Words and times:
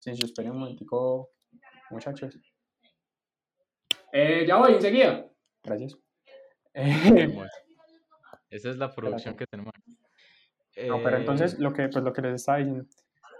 Sí, 0.00 0.16
sí, 0.16 0.24
esperen 0.24 0.52
un 0.52 0.58
momentico, 0.60 1.30
muchachos. 1.90 2.36
Eh, 4.12 4.44
ya 4.46 4.56
voy, 4.56 4.72
enseguida. 4.74 5.26
Gracias. 5.62 5.96
Eh, 6.74 6.84
Esa 8.50 8.70
es 8.70 8.76
la 8.78 8.90
producción 8.92 9.36
que 9.36 9.46
tenemos. 9.46 9.72
no, 10.88 11.02
pero 11.02 11.16
entonces 11.18 11.54
Eh, 11.54 11.56
lo 11.60 11.72
que, 11.72 11.88
pues, 11.88 12.02
lo 12.04 12.12
que 12.12 12.22
les 12.22 12.34
estaba 12.34 12.58
diciendo, 12.58 12.84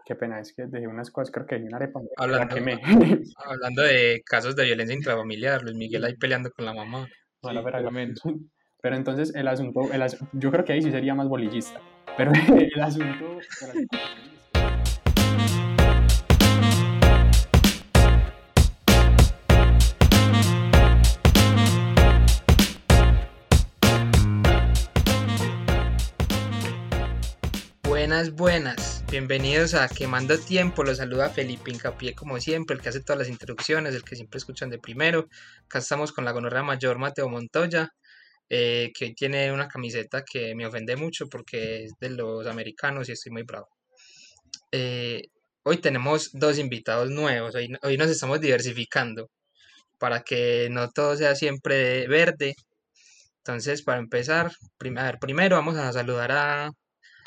qué 0.05 0.15
pena, 0.15 0.39
es 0.41 0.55
que 0.55 0.67
dejé 0.67 0.87
unas 0.87 1.11
cosas, 1.11 1.33
creo 1.33 1.47
que 1.47 1.57
dejé 1.57 1.67
una 1.67 1.79
arepa, 1.79 2.01
la 2.01 2.09
Hablando, 2.17 2.55
quemé. 2.55 2.79
hablando 3.37 3.83
de 3.83 4.23
casos 4.25 4.55
de 4.55 4.65
violencia 4.67 4.95
intrafamiliar, 4.95 5.63
Luis 5.63 5.77
Miguel 5.77 6.05
ahí 6.05 6.15
peleando 6.17 6.51
con 6.53 6.65
la 6.65 6.75
mamá. 6.75 7.09
Mala 7.43 7.63
Sí, 7.63 7.69
tremendo. 7.71 8.21
Pero 8.83 8.97
entonces 8.97 9.35
el 9.35 9.47
asunto, 9.49 9.93
el 9.93 10.01
as- 10.03 10.17
yo 10.33 10.51
creo 10.51 10.65
que 10.65 10.73
ahí 10.75 10.81
sí 10.83 10.91
sería 10.91 11.15
más 11.15 11.29
bolillista. 11.29 11.81
Pero 12.17 12.33
el 12.33 12.81
asunto... 12.81 13.39
el 13.63 13.71
asunto- 13.71 13.99
Buenas. 28.29 29.03
Bienvenidos 29.11 29.73
a 29.73 29.89
Quemando 29.89 30.39
Tiempo. 30.39 30.85
Los 30.85 30.99
saluda 30.99 31.31
Felipe 31.31 31.71
Incapié, 31.71 32.15
como 32.15 32.39
siempre, 32.39 32.77
el 32.77 32.83
que 32.83 32.91
hace 32.91 33.01
todas 33.01 33.19
las 33.21 33.29
introducciones, 33.31 33.95
el 33.95 34.05
que 34.05 34.15
siempre 34.15 34.37
escuchan 34.37 34.69
de 34.69 34.79
primero. 34.79 35.27
Acá 35.65 35.79
estamos 35.79 36.13
con 36.13 36.27
la 36.27 36.33
gonorrea 36.33 36.63
mayor 36.63 36.99
Mateo 36.99 37.31
Montoya, 37.31 37.89
eh, 38.51 38.93
que 38.95 39.07
hoy 39.07 39.15
tiene 39.15 39.51
una 39.51 39.69
camiseta 39.69 40.23
que 40.23 40.55
me 40.55 40.67
ofende 40.67 40.97
mucho 40.97 41.29
porque 41.29 41.85
es 41.85 41.93
de 41.99 42.11
los 42.11 42.47
americanos 42.47 43.09
y 43.09 43.13
estoy 43.13 43.33
muy 43.33 43.43
bravo. 43.45 43.69
Eh, 44.71 45.23
hoy 45.63 45.79
tenemos 45.79 46.31
dos 46.35 46.59
invitados 46.59 47.09
nuevos. 47.11 47.55
Hoy, 47.55 47.75
hoy 47.83 47.97
nos 47.97 48.11
estamos 48.11 48.39
diversificando 48.41 49.31
para 49.99 50.21
que 50.23 50.69
no 50.71 50.91
todo 50.91 51.17
sea 51.17 51.35
siempre 51.35 52.07
verde. 52.07 52.55
Entonces, 53.39 53.83
para 53.83 53.99
empezar, 54.01 54.53
prim- 54.79 54.99
primero 55.21 55.57
vamos 55.57 55.77
a 55.77 55.93
saludar 55.93 56.33
a, 56.33 56.71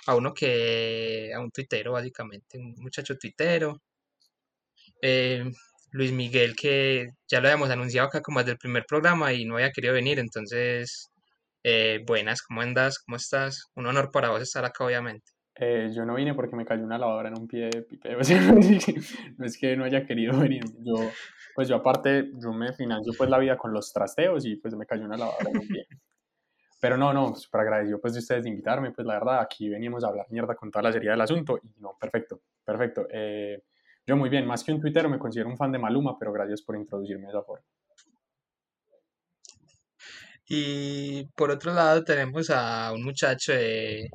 a 0.08 0.16
uno 0.16 0.34
que, 0.34 1.32
a 1.36 1.40
un 1.40 1.52
tuitero 1.52 1.94
básicamente, 1.94 2.58
un 2.58 2.76
muchacho 2.78 3.18
tuitero, 3.18 3.82
eh, 5.02 5.44
Luis 5.92 6.12
Miguel, 6.12 6.56
que 6.56 7.08
ya 7.28 7.40
lo 7.40 7.48
habíamos 7.48 7.70
anunciado 7.70 8.08
acá 8.08 8.22
como 8.22 8.40
desde 8.40 8.54
el 8.54 8.58
primer 8.58 8.86
programa 8.88 9.34
y 9.34 9.46
no 9.46 9.56
había 9.56 9.72
querido 9.72 9.94
venir, 9.94 10.20
entonces, 10.20 11.12
eh, 11.64 12.04
buenas, 12.06 12.42
¿cómo 12.42 12.62
andas? 12.62 13.00
¿Cómo 13.00 13.18
estás? 13.18 13.70
Un 13.76 13.86
honor 13.86 14.12
para 14.12 14.30
vos 14.30 14.42
estar 14.42 14.66
acá, 14.66 14.86
obviamente. 14.86 15.32
Eh, 15.56 15.92
yo 15.96 16.04
no 16.04 16.16
vine 16.16 16.34
porque 16.34 16.56
me 16.56 16.66
cayó 16.66 16.84
una 16.84 16.98
lavadora 16.98 17.30
en 17.30 17.38
un 17.40 17.48
pie 17.48 17.70
de 17.70 17.84
pipe. 17.84 18.18
No 19.38 19.46
es 19.46 19.58
que 19.58 19.76
no 19.78 19.86
haya 19.86 20.06
querido 20.06 20.40
venir. 20.40 20.64
Yo, 20.80 20.96
pues 21.54 21.68
yo 21.68 21.76
aparte, 21.76 22.32
yo 22.42 22.52
me 22.52 22.74
financio 22.74 23.14
pues 23.16 23.30
la 23.30 23.38
vida 23.38 23.56
con 23.56 23.72
los 23.72 23.94
trasteos 23.94 24.46
y 24.46 24.56
pues 24.56 24.74
me 24.76 24.86
cayó 24.86 25.06
una 25.06 25.18
lavadora 25.18 25.50
en 25.52 25.58
un 25.60 25.68
pie. 25.68 25.86
Pero 26.84 26.98
no, 26.98 27.14
no, 27.14 27.34
súper 27.36 27.62
agradecido 27.62 28.02
pues 28.02 28.14
de 28.14 28.20
ustedes 28.20 28.44
de 28.44 28.50
invitarme. 28.50 28.92
Pues 28.92 29.08
la 29.08 29.14
verdad, 29.14 29.40
aquí 29.40 29.70
veníamos 29.70 30.04
a 30.04 30.08
hablar 30.10 30.28
mierda 30.30 30.54
con 30.56 30.70
toda 30.70 30.84
la 30.84 30.92
seriedad 30.92 31.14
del 31.14 31.22
asunto. 31.22 31.58
Y 31.64 31.80
no, 31.80 31.98
perfecto, 32.00 32.42
perfecto. 32.66 33.08
Eh, 33.10 33.64
yo 34.06 34.18
muy 34.18 34.30
bien, 34.30 34.46
más 34.46 34.64
que 34.66 34.74
un 34.74 34.82
tuitero 34.82 35.08
me 35.10 35.18
considero 35.18 35.50
un 35.50 35.58
fan 35.58 35.72
de 35.72 35.80
Maluma, 35.80 36.20
pero 36.20 36.34
gracias 36.34 36.62
por 36.62 36.76
introducirme 36.76 37.24
de 37.24 37.30
esa 37.30 37.44
forma. 37.44 37.66
Y 40.48 41.26
por 41.36 41.52
otro 41.52 41.74
lado 41.74 42.04
tenemos 42.04 42.50
a 42.50 42.92
un 42.94 43.04
muchacho 43.04 43.54
de, 43.54 44.10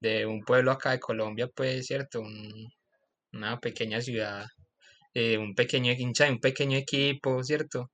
de 0.00 0.26
un 0.26 0.42
pueblo 0.42 0.72
acá 0.72 0.92
de 0.92 1.00
Colombia, 1.00 1.48
pues, 1.54 1.86
¿cierto? 1.86 2.20
Un- 2.20 2.68
una 3.32 3.60
pequeña 3.60 4.00
ciudad, 4.02 4.44
eh, 5.14 5.38
un 5.38 5.54
pequeño 5.54 5.92
hincha 5.92 6.30
un 6.30 6.40
pequeño 6.40 6.78
equipo, 6.78 7.42
¿cierto? 7.44 7.90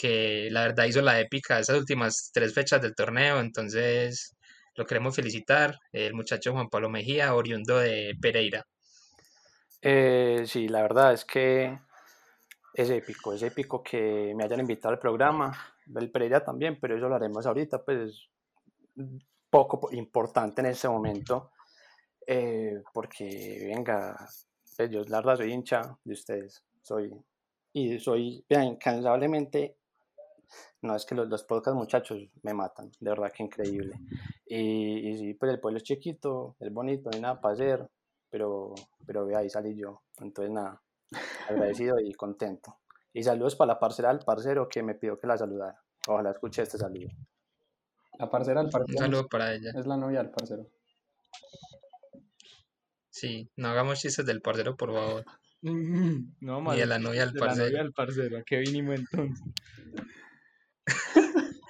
Que 0.00 0.48
la 0.50 0.62
verdad 0.62 0.86
hizo 0.86 1.02
la 1.02 1.20
épica 1.20 1.58
esas 1.58 1.76
últimas 1.76 2.30
tres 2.32 2.54
fechas 2.54 2.80
del 2.80 2.94
torneo, 2.94 3.38
entonces 3.40 4.34
lo 4.76 4.86
queremos 4.86 5.14
felicitar, 5.14 5.76
el 5.92 6.14
muchacho 6.14 6.52
Juan 6.52 6.70
Pablo 6.70 6.88
Mejía, 6.88 7.34
oriundo 7.34 7.76
de 7.78 8.14
Pereira. 8.20 8.64
Eh, 9.82 10.44
sí, 10.46 10.68
la 10.68 10.82
verdad 10.82 11.12
es 11.12 11.24
que 11.24 11.78
es 12.72 12.88
épico, 12.88 13.34
es 13.34 13.42
épico 13.42 13.82
que 13.82 14.32
me 14.34 14.44
hayan 14.44 14.60
invitado 14.60 14.94
al 14.94 15.00
programa, 15.00 15.52
el 15.94 16.10
Pereira 16.10 16.42
también, 16.42 16.78
pero 16.80 16.96
eso 16.96 17.08
lo 17.08 17.16
haremos 17.16 17.44
ahorita, 17.46 17.84
pues 17.84 18.28
poco 19.50 19.80
po- 19.80 19.92
importante 19.92 20.60
en 20.62 20.68
este 20.68 20.88
momento, 20.88 21.50
eh, 22.26 22.82
porque 22.94 23.70
venga, 23.74 24.16
pues, 24.76 24.90
yo 24.90 25.02
la 25.04 25.18
verdad 25.18 25.36
soy 25.36 25.52
hincha 25.52 25.98
de 26.04 26.12
ustedes, 26.14 26.64
soy, 26.82 27.12
y 27.72 27.98
soy, 27.98 28.44
incansablemente, 28.48 29.76
no 30.82 30.94
es 30.96 31.04
que 31.06 31.14
los, 31.14 31.28
los 31.28 31.44
podcast 31.44 31.76
muchachos 31.76 32.18
me 32.42 32.54
matan, 32.54 32.90
de 33.00 33.10
verdad 33.10 33.32
que 33.34 33.42
increíble, 33.42 33.94
y, 34.46 35.10
y 35.10 35.18
sí, 35.18 35.34
pues 35.34 35.52
el 35.52 35.60
pueblo 35.60 35.78
es 35.78 35.84
chiquito, 35.84 36.56
es 36.60 36.72
bonito, 36.72 37.10
no 37.10 37.16
hay 37.16 37.22
nada 37.22 37.40
para 37.40 37.54
hacer, 37.54 37.88
pero, 38.30 38.74
pero 39.06 39.26
ve 39.26 39.36
ahí 39.36 39.50
salí 39.50 39.76
yo. 39.76 40.02
Entonces, 40.18 40.52
nada, 40.52 40.82
agradecido 41.48 41.98
y 42.00 42.12
contento. 42.14 42.78
Y 43.12 43.22
saludos 43.24 43.56
para 43.56 43.74
la 43.74 43.78
parcera 43.80 44.10
del 44.10 44.24
parcero 44.24 44.68
que 44.68 44.82
me 44.82 44.94
pidió 44.94 45.18
que 45.18 45.26
la 45.26 45.36
saludara. 45.36 45.82
Ojalá 46.06 46.30
escuche 46.30 46.62
este 46.62 46.78
saludo. 46.78 47.08
La 48.18 48.30
parcera 48.30 48.60
del 48.60 48.66
Un 48.66 48.70
parcero 48.72 48.98
saludo 48.98 49.28
para 49.28 49.52
ella. 49.54 49.70
es 49.74 49.86
la 49.86 49.96
novia 49.96 50.22
del 50.22 50.30
parcero. 50.30 50.66
Sí, 53.10 53.50
no 53.56 53.68
hagamos 53.68 53.98
chistes 54.00 54.24
del 54.26 54.40
parcero, 54.40 54.76
por 54.76 54.92
favor. 54.92 55.24
No, 56.40 56.62
más 56.62 56.78
de 56.78 56.86
la 56.86 56.98
novia 56.98 57.26
del 57.26 57.34
de 57.34 57.40
la 57.40 57.54
novia 57.54 57.56
parcero. 57.58 57.78
del 57.82 57.92
parcero. 57.92 58.38
¿A 58.38 58.42
qué 58.44 58.58
vinimos 58.60 58.98
entonces? 58.98 59.44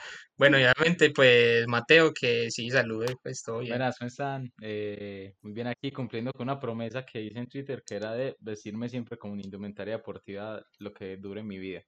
Bueno, 0.41 0.59
y 0.59 0.63
obviamente, 0.63 1.11
pues, 1.11 1.67
Mateo, 1.69 2.15
que 2.19 2.51
sí, 2.51 2.71
salude, 2.71 3.15
pues, 3.23 3.43
todo 3.43 3.59
bien. 3.59 3.73
Buenas, 3.73 3.99
¿cómo 3.99 4.09
están? 4.09 4.51
Eh, 4.63 5.35
muy 5.43 5.53
bien 5.53 5.67
aquí 5.67 5.93
cumpliendo 5.93 6.33
con 6.33 6.45
una 6.45 6.59
promesa 6.59 7.05
que 7.05 7.21
hice 7.21 7.39
en 7.39 7.47
Twitter 7.47 7.83
que 7.87 7.97
era 7.97 8.15
de 8.15 8.35
vestirme 8.41 8.89
siempre 8.89 9.19
con 9.19 9.33
una 9.33 9.43
indumentaria 9.43 9.99
deportiva 9.99 10.65
lo 10.79 10.95
que 10.95 11.19
dure 11.19 11.43
mi 11.43 11.59
vida. 11.59 11.83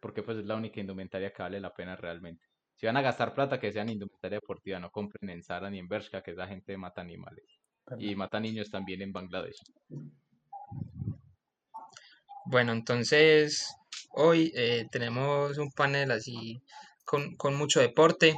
Porque 0.00 0.22
pues 0.22 0.38
es 0.38 0.46
la 0.46 0.56
única 0.56 0.80
indumentaria 0.80 1.30
que 1.30 1.42
vale 1.42 1.60
la 1.60 1.74
pena 1.74 1.94
realmente. 1.94 2.46
Si 2.74 2.86
van 2.86 2.96
a 2.96 3.02
gastar 3.02 3.34
plata, 3.34 3.60
que 3.60 3.70
sean 3.70 3.90
indumentaria 3.90 4.38
deportiva, 4.38 4.80
no 4.80 4.90
compren 4.90 5.28
en 5.28 5.42
Zara 5.42 5.68
ni 5.68 5.78
en 5.78 5.86
Bershka, 5.86 6.22
que 6.22 6.30
esa 6.30 6.46
gente 6.46 6.78
mata 6.78 7.02
animales. 7.02 7.44
Y 7.98 8.14
mata 8.14 8.40
niños 8.40 8.70
también 8.70 9.02
en 9.02 9.12
Bangladesh. 9.12 9.60
Bueno, 12.46 12.72
entonces 12.72 13.76
hoy 14.16 14.52
eh, 14.54 14.86
tenemos 14.90 15.58
un 15.58 15.70
panel 15.72 16.10
así 16.10 16.60
con, 17.04 17.36
con 17.36 17.54
mucho 17.54 17.80
deporte, 17.80 18.34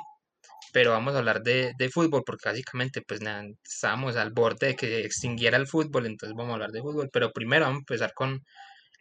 pero 0.73 0.91
vamos 0.91 1.15
a 1.15 1.19
hablar 1.19 1.43
de, 1.43 1.73
de 1.79 1.89
fútbol 1.89 2.23
porque 2.25 2.49
básicamente 2.49 3.03
pues 3.03 3.21
nada, 3.21 3.45
estábamos 3.65 4.17
al 4.17 4.33
borde 4.33 4.69
de 4.69 4.77
que 4.77 5.01
extinguiera 5.01 5.57
el 5.57 5.67
fútbol, 5.67 6.07
entonces 6.07 6.37
vamos 6.37 6.51
a 6.53 6.55
hablar 6.55 6.73
de 6.73 6.83
fútbol, 6.83 7.11
pero 7.13 7.33
primero 7.33 7.65
vamos 7.65 7.79
a 7.79 7.81
empezar 7.81 8.13
con 8.15 8.45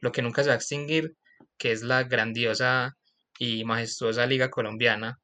lo 0.02 0.12
que 0.12 0.22
nunca 0.22 0.44
se 0.44 0.50
va 0.50 0.53
a 0.56 0.58
extinguir, 0.58 1.16
que 1.58 1.72
es 1.72 1.84
la 1.84 2.03
grandiosa 2.03 2.94
y 3.40 3.64
majestuosa 3.66 4.25
Liga 4.25 4.50
Colombiana, 4.50 5.18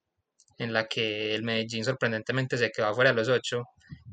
en 0.57 0.73
la 0.73 0.87
que 0.87 1.35
el 1.35 1.43
Medellín 1.43 1.85
sorprendentemente 1.85 2.57
se 2.57 2.71
quedó 2.71 2.87
afuera 2.87 3.11
de 3.11 3.17
los 3.17 3.29
ocho 3.29 3.63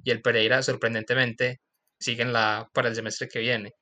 y 0.04 0.10
el 0.10 0.22
Pereira 0.22 0.62
sorprendentemente 0.62 1.60
sigue 1.98 2.22
en 2.22 2.32
la 2.32 2.68
para 2.72 2.88
el 2.88 2.94
semestre 2.94 3.28
que 3.28 3.40
viene. 3.40 3.72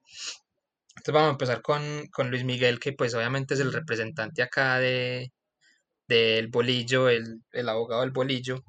Entonces 0.97 1.15
vamos 1.15 1.29
a 1.29 1.33
empezar 1.33 1.62
con, 1.62 2.07
con 2.09 2.31
Luis 2.31 2.45
Miguel, 2.45 2.81
que 2.81 2.93
pues 2.93 3.15
obviamente 3.15 3.55
es 3.55 3.61
el 3.61 3.73
representante 3.73 4.43
acá 4.43 4.79
de 4.79 5.33
del 6.09 6.49
bolillo, 6.49 7.09
el, 7.09 7.43
el 7.53 7.69
abogado 7.69 8.03
del 8.03 8.12
bolillo. 8.12 8.62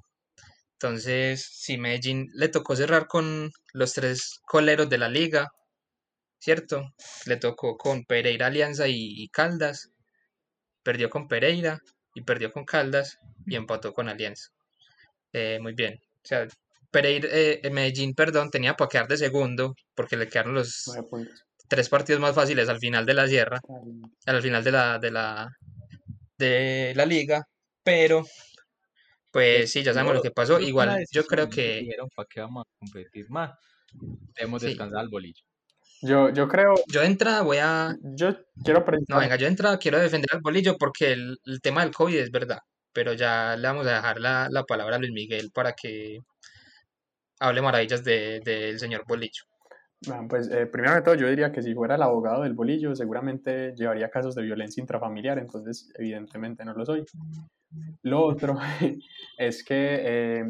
Entonces, 0.73 1.47
si 1.51 1.77
Medellín 1.77 2.27
le 2.33 2.49
tocó 2.49 2.75
cerrar 2.75 3.07
con 3.07 3.51
los 3.73 3.93
tres 3.93 4.39
coleros 4.45 4.89
de 4.89 4.97
la 4.99 5.09
liga, 5.09 5.51
¿cierto? 6.39 6.93
Le 7.25 7.37
tocó 7.37 7.77
con 7.77 8.05
Pereira, 8.05 8.47
Alianza 8.47 8.87
y, 8.87 9.27
Caldas. 9.29 9.91
Perdió 10.83 11.09
con 11.09 11.27
Pereira 11.27 11.81
y 12.13 12.21
perdió 12.21 12.51
con 12.51 12.65
Caldas 12.65 13.19
y 13.45 13.55
empató 13.55 13.93
con 13.93 14.07
Alianza. 14.07 14.49
Eh, 15.33 15.59
muy 15.61 15.73
bien. 15.73 15.99
O 16.23 16.27
sea, 16.27 16.47
Pereira, 16.91 17.27
eh, 17.31 17.69
Medellín, 17.71 18.13
perdón, 18.13 18.51
tenía 18.51 18.75
para 18.75 18.89
quedar 18.89 19.07
de 19.07 19.17
segundo 19.17 19.75
porque 19.95 20.15
le 20.15 20.27
quedaron 20.27 20.53
los. 20.53 20.85
Tres 21.67 21.89
partidos 21.89 22.21
más 22.21 22.33
fáciles 22.35 22.69
al 22.69 22.79
final 22.79 23.05
de 23.05 23.13
la 23.13 23.27
sierra, 23.27 23.59
al 24.25 24.41
final 24.41 24.63
de 24.63 24.71
la, 24.71 24.99
de 24.99 25.11
la, 25.11 25.49
de 26.37 26.93
la 26.95 27.05
liga, 27.05 27.43
pero 27.83 28.25
pues 29.31 29.71
sí, 29.71 29.83
ya 29.83 29.93
sabemos 29.93 30.15
lo 30.15 30.21
que 30.21 30.31
pasó. 30.31 30.59
Igual 30.59 31.05
yo 31.11 31.25
creo 31.25 31.49
que 31.49 31.87
¿para 32.15 32.27
qué 32.29 32.39
vamos 32.41 32.63
a 32.65 32.79
competir 32.79 33.29
más? 33.29 33.51
Debemos 34.35 34.61
Sí. 34.61 34.69
descansar 34.69 34.99
al 34.99 35.09
bolillo. 35.09 35.41
Yo, 36.01 36.29
yo 36.29 36.47
creo, 36.47 36.75
yo 36.87 37.01
de 37.01 37.07
entrada 37.07 37.41
voy 37.41 37.57
a... 37.57 37.95
yo 38.01 38.35
quiero 38.63 38.81
No, 38.81 38.85
precisar, 38.85 39.19
venga, 39.19 39.35
yo 39.35 39.45
de 39.45 39.51
entrada 39.51 39.79
quiero 39.79 39.97
defender 39.99 40.29
al 40.31 40.41
bolillo 40.41 40.77
porque 40.77 41.11
el, 41.11 41.37
el 41.45 41.59
tema 41.59 41.81
del 41.83 41.93
COVID 41.93 42.17
es 42.19 42.29
verdad, 42.31 42.59
pero 42.93 43.13
ya 43.13 43.55
le 43.57 43.67
vamos 43.67 43.87
a 43.87 43.95
dejar 43.95 44.19
la, 44.19 44.47
la 44.51 44.63
palabra 44.63 44.97
a 44.97 44.99
Luis 44.99 45.11
Miguel 45.11 45.49
para 45.51 45.73
que 45.73 46.19
hable 47.39 47.61
maravillas 47.61 48.03
de- 48.03 48.39
del 48.41 48.79
señor 48.79 49.03
bolillo. 49.07 49.43
Bueno, 50.05 50.27
pues 50.27 50.47
eh, 50.51 50.67
primero 50.67 50.93
de 50.93 51.01
todo 51.01 51.15
yo 51.15 51.27
diría 51.27 51.51
que 51.51 51.63
si 51.63 51.73
fuera 51.73 51.95
el 51.95 52.03
abogado 52.03 52.43
del 52.43 52.53
bolillo 52.53 52.95
seguramente 52.95 53.73
llevaría 53.75 54.11
casos 54.11 54.35
de 54.35 54.43
violencia 54.43 54.79
intrafamiliar, 54.79 55.39
entonces 55.39 55.91
evidentemente 55.95 56.63
no 56.63 56.73
lo 56.73 56.85
soy. 56.85 57.03
Lo 58.03 58.23
otro 58.23 58.57
es 59.37 59.63
que, 59.63 59.99
eh, 60.03 60.47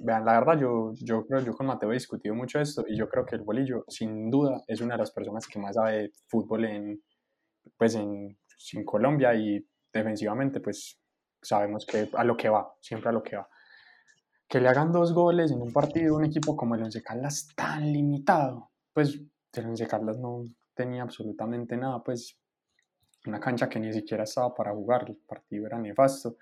vean, 0.00 0.24
la 0.26 0.38
verdad 0.38 0.60
yo, 0.60 0.92
yo 0.96 1.26
creo, 1.26 1.40
yo 1.40 1.54
con 1.54 1.66
Mateo 1.66 1.92
he 1.92 1.94
discutido 1.94 2.34
mucho 2.34 2.60
esto 2.60 2.84
y 2.86 2.96
yo 2.96 3.08
creo 3.08 3.24
que 3.24 3.36
el 3.36 3.42
bolillo 3.42 3.84
sin 3.88 4.30
duda 4.30 4.62
es 4.66 4.82
una 4.82 4.94
de 4.94 4.98
las 4.98 5.12
personas 5.12 5.46
que 5.46 5.58
más 5.58 5.76
sabe 5.76 6.12
fútbol 6.28 6.66
en, 6.66 7.02
pues 7.78 7.94
en, 7.94 8.36
en 8.74 8.84
Colombia 8.84 9.34
y 9.34 9.66
defensivamente 9.92 10.60
pues 10.60 11.00
sabemos 11.40 11.86
que 11.86 12.10
a 12.12 12.24
lo 12.24 12.36
que 12.36 12.50
va, 12.50 12.70
siempre 12.80 13.08
a 13.08 13.12
lo 13.12 13.22
que 13.22 13.36
va 13.36 13.48
que 14.48 14.60
le 14.60 14.68
hagan 14.68 14.92
dos 14.92 15.12
goles 15.12 15.50
en 15.50 15.60
un 15.60 15.72
partido 15.72 16.16
un 16.16 16.24
equipo 16.24 16.54
como 16.56 16.74
el 16.74 16.82
Once 16.82 17.02
Caldas 17.02 17.48
tan 17.56 17.92
limitado, 17.92 18.70
pues 18.94 19.20
el 19.52 19.66
Once 19.66 19.86
Caldas 19.86 20.18
no 20.18 20.46
tenía 20.72 21.02
absolutamente 21.02 21.76
nada, 21.76 22.02
pues 22.02 22.38
una 23.26 23.40
cancha 23.40 23.68
que 23.68 23.78
ni 23.78 23.92
siquiera 23.92 24.24
estaba 24.24 24.54
para 24.54 24.72
jugar, 24.72 25.04
el 25.08 25.16
partido 25.16 25.66
era 25.66 25.78
nefasto. 25.78 26.38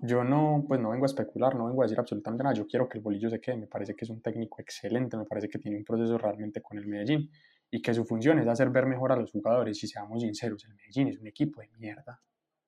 Yo 0.00 0.24
no, 0.24 0.64
pues 0.68 0.78
no 0.78 0.90
vengo 0.90 1.04
a 1.04 1.06
especular, 1.06 1.54
no 1.54 1.66
vengo 1.66 1.82
a 1.82 1.86
decir 1.86 1.98
absolutamente 1.98 2.44
nada, 2.44 2.54
yo 2.54 2.66
quiero 2.66 2.86
que 2.88 2.98
el 2.98 3.04
bolillo 3.04 3.30
se 3.30 3.40
quede, 3.40 3.56
me 3.56 3.66
parece 3.66 3.94
que 3.94 4.04
es 4.04 4.10
un 4.10 4.20
técnico 4.20 4.60
excelente, 4.60 5.16
me 5.16 5.24
parece 5.24 5.48
que 5.48 5.58
tiene 5.58 5.78
un 5.78 5.84
proceso 5.84 6.18
realmente 6.18 6.60
con 6.60 6.76
el 6.76 6.86
Medellín 6.86 7.30
y 7.70 7.80
que 7.80 7.94
su 7.94 8.04
función 8.04 8.38
es 8.38 8.46
hacer 8.46 8.68
ver 8.68 8.84
mejor 8.84 9.12
a 9.12 9.16
los 9.16 9.32
jugadores 9.32 9.82
y 9.82 9.86
seamos 9.86 10.20
sinceros, 10.20 10.66
el 10.66 10.74
Medellín 10.74 11.08
es 11.08 11.18
un 11.18 11.26
equipo 11.26 11.62
de 11.62 11.68
mierda. 11.78 12.20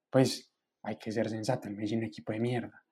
Pues 0.08 0.50
hay 0.82 0.96
que 0.96 1.12
ser 1.12 1.28
sensato, 1.28 1.68
el 1.68 1.74
Medellín 1.74 1.98
es 1.98 2.04
un 2.04 2.08
equipo 2.08 2.32
de 2.32 2.40
mierda 2.40 2.82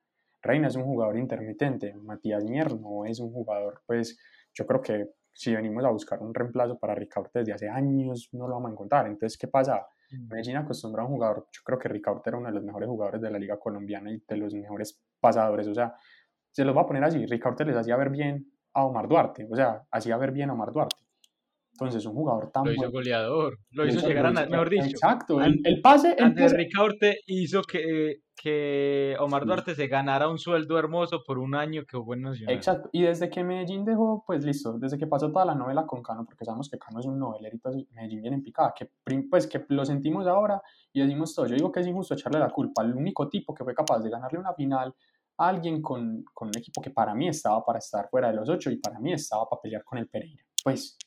Reina 0.47 0.69
es 0.69 0.77
un 0.77 0.85
jugador 0.85 1.19
intermitente, 1.19 1.93
Matías 1.95 2.45
Mier 2.45 2.73
no 2.79 3.05
es 3.05 3.19
un 3.19 3.33
jugador, 3.33 3.83
pues 3.85 4.19
yo 4.55 4.65
creo 4.65 4.81
que 4.81 5.11
si 5.37 5.55
venimos 5.55 5.85
a 5.85 5.91
buscar 5.91 6.21
un 6.23 6.33
reemplazo 6.33 6.79
para 6.79 6.95
Ricaurte 6.95 7.41
desde 7.41 7.53
hace 7.53 7.69
años, 7.69 8.31
no 8.33 8.49
lo 8.49 8.55
vamos 8.55 8.71
a 8.71 8.73
encontrar. 8.73 9.07
Entonces, 9.07 9.37
¿qué 9.39 9.49
pasa? 9.49 9.87
Mm. 10.11 10.29
Medellín 10.29 10.57
acostumbra 10.57 11.03
a 11.03 11.07
un 11.07 11.13
jugador, 11.13 11.47
yo 11.53 11.61
creo 11.63 11.79
que 11.79 11.89
Ricaurte 11.89 12.31
era 12.31 12.39
uno 12.39 12.49
de 12.49 12.55
los 12.55 12.65
mejores 12.65 12.89
jugadores 12.89 13.21
de 13.21 13.31
la 13.31 13.39
liga 13.39 13.59
colombiana 13.59 14.11
y 14.11 14.23
de 14.27 14.37
los 14.39 14.55
mejores 14.55 14.99
pasadores, 15.21 15.69
o 15.69 15.75
sea, 15.75 15.95
se 16.51 16.65
los 16.65 16.75
va 16.75 16.83
a 16.83 16.87
poner 16.87 17.05
así, 17.05 17.27
Ricaurte 17.27 17.67
les 17.67 17.77
hacía 17.77 17.97
ver 17.97 18.09
bien 18.09 18.51
a 18.73 18.87
Omar 18.87 19.09
Duarte, 19.09 19.47
o 19.51 19.55
sea, 19.55 19.83
hacía 19.91 20.17
ver 20.17 20.33
bien 20.33 20.49
a 20.49 20.55
Omar 20.55 20.73
Duarte. 20.73 20.97
Entonces, 21.73 22.07
un 22.07 22.15
jugador 22.15 22.51
tan 22.51 22.65
Lo 22.65 22.73
hizo 22.73 22.91
goleador, 22.91 23.59
lo 23.73 23.87
hizo 23.87 24.09
llegar 24.09 24.25
a, 24.25 24.31
mejor 24.31 24.71
dicho. 24.71 24.87
Exacto, 24.87 25.43
el, 25.43 25.61
el 25.65 25.83
pase... 25.83 26.15
El 26.17 26.25
antes 26.25 26.57
Ricaurte 26.57 27.19
hizo 27.27 27.61
que 27.61 28.23
que 28.37 29.17
Omar 29.19 29.47
Duarte 29.47 29.75
se 29.75 29.89
ganara 29.89 30.29
un 30.29 30.39
sueldo 30.39 30.79
hermoso 30.79 31.25
por 31.25 31.39
un 31.39 31.55
año 31.55 31.85
que 31.87 31.97
hubo 31.97 32.15
en 32.15 32.23
Nacional. 32.23 32.55
Exacto, 32.55 32.91
y 32.93 33.03
desde 33.03 33.31
que 33.31 33.43
Medellín 33.43 33.85
dejó, 33.85 34.23
pues 34.27 34.45
listo, 34.45 34.79
desde 34.79 34.99
que 34.99 35.07
pasó 35.07 35.33
toda 35.33 35.47
la 35.47 35.55
novela 35.55 35.87
con 35.87 36.03
Cano, 36.03 36.25
porque 36.25 36.45
sabemos 36.45 36.69
que 36.69 36.79
Cano 36.79 37.01
es 37.01 37.07
un 37.07 37.19
novelerito, 37.19 37.71
Medellín 37.93 38.21
viene 38.21 38.37
en 38.37 38.43
picada, 38.43 38.75
que 38.77 38.91
pues 39.31 39.47
que 39.47 39.65
lo 39.71 39.85
sentimos 39.85 40.27
ahora 40.27 40.63
y 40.93 41.01
decimos 41.01 41.35
todo, 41.35 41.47
yo 41.47 41.57
digo 41.57 41.73
que 41.73 41.81
es 41.81 41.87
injusto 41.87 42.15
echarle 42.15 42.39
la 42.39 42.51
culpa 42.51 42.83
al 42.83 42.95
único 42.95 43.29
tipo 43.29 43.55
que 43.55 43.65
fue 43.65 43.75
capaz 43.75 44.01
de 44.01 44.11
ganarle 44.11 44.39
una 44.39 44.53
final 44.53 44.95
a 45.39 45.49
alguien 45.49 45.81
con, 45.81 46.25
con 46.33 46.49
un 46.49 46.59
equipo 46.59 46.81
que 46.83 46.91
para 46.91 47.15
mí 47.15 47.29
estaba 47.29 47.65
para 47.65 47.79
estar 47.79 48.09
fuera 48.11 48.29
de 48.29 48.35
los 48.35 48.49
ocho 48.49 48.71
y 48.71 48.77
para 48.77 48.99
mí 48.99 49.13
estaba 49.13 49.49
para 49.49 49.63
pelear 49.63 49.83
con 49.83 49.99
el 49.99 50.09
Pereira. 50.09 50.45
Pues 50.63 50.99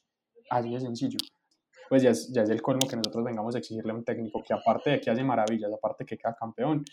así 0.50 0.74
de 0.74 0.80
sencillo 0.80 1.18
pues 1.90 2.04
ya 2.04 2.12
es, 2.12 2.32
ya 2.32 2.44
es 2.44 2.50
el 2.50 2.62
colmo 2.62 2.88
que 2.88 2.96
nosotros 2.96 3.24
vengamos 3.26 3.56
a 3.56 3.58
exigirle 3.58 3.92
a 3.92 3.96
un 3.96 4.06
técnico 4.06 4.44
que 4.44 4.54
aparte 4.54 4.92
de 4.92 5.02
que 5.02 5.10
hace 5.10 5.24
maravillas, 5.24 5.74
aparte 5.74 6.04
de 6.04 6.06
que 6.06 6.18
queda 6.18 6.36
campeón, 6.36 6.86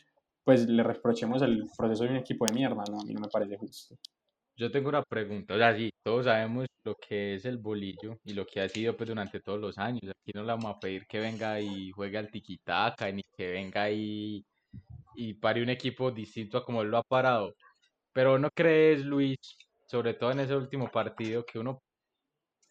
pues 0.46 0.68
le 0.68 0.84
reprochemos 0.84 1.42
el 1.42 1.68
proceso 1.76 2.04
de 2.04 2.10
un 2.10 2.16
equipo 2.18 2.46
de 2.46 2.54
mierda, 2.54 2.84
¿no? 2.88 3.00
A 3.00 3.04
mí 3.04 3.12
no 3.12 3.20
me 3.20 3.26
parece 3.26 3.56
justo. 3.56 3.96
Yo 4.56 4.70
tengo 4.70 4.88
una 4.88 5.02
pregunta, 5.02 5.54
o 5.54 5.58
sea, 5.58 5.76
sí, 5.76 5.90
todos 6.04 6.26
sabemos 6.26 6.66
lo 6.84 6.94
que 6.94 7.34
es 7.34 7.44
el 7.46 7.58
bolillo 7.58 8.20
y 8.24 8.32
lo 8.32 8.46
que 8.46 8.60
ha 8.60 8.68
sido 8.68 8.96
pues 8.96 9.08
durante 9.08 9.40
todos 9.40 9.58
los 9.60 9.76
años. 9.76 10.04
Aquí 10.04 10.30
no 10.32 10.42
le 10.42 10.46
vamos 10.46 10.66
a 10.66 10.78
pedir 10.78 11.04
que 11.08 11.18
venga 11.18 11.60
y 11.60 11.90
juegue 11.90 12.16
al 12.18 12.30
tiquitaca, 12.30 13.10
ni 13.10 13.22
que 13.36 13.50
venga 13.50 13.90
y, 13.90 14.44
y 15.16 15.34
pare 15.34 15.64
un 15.64 15.70
equipo 15.70 16.12
distinto 16.12 16.58
a 16.58 16.64
como 16.64 16.82
él 16.82 16.90
lo 16.90 16.98
ha 16.98 17.02
parado. 17.02 17.52
Pero 18.12 18.38
¿no 18.38 18.48
crees, 18.54 19.04
Luis, 19.04 19.38
sobre 19.88 20.14
todo 20.14 20.30
en 20.30 20.40
ese 20.40 20.54
último 20.54 20.88
partido, 20.92 21.44
que 21.44 21.58
uno, 21.58 21.80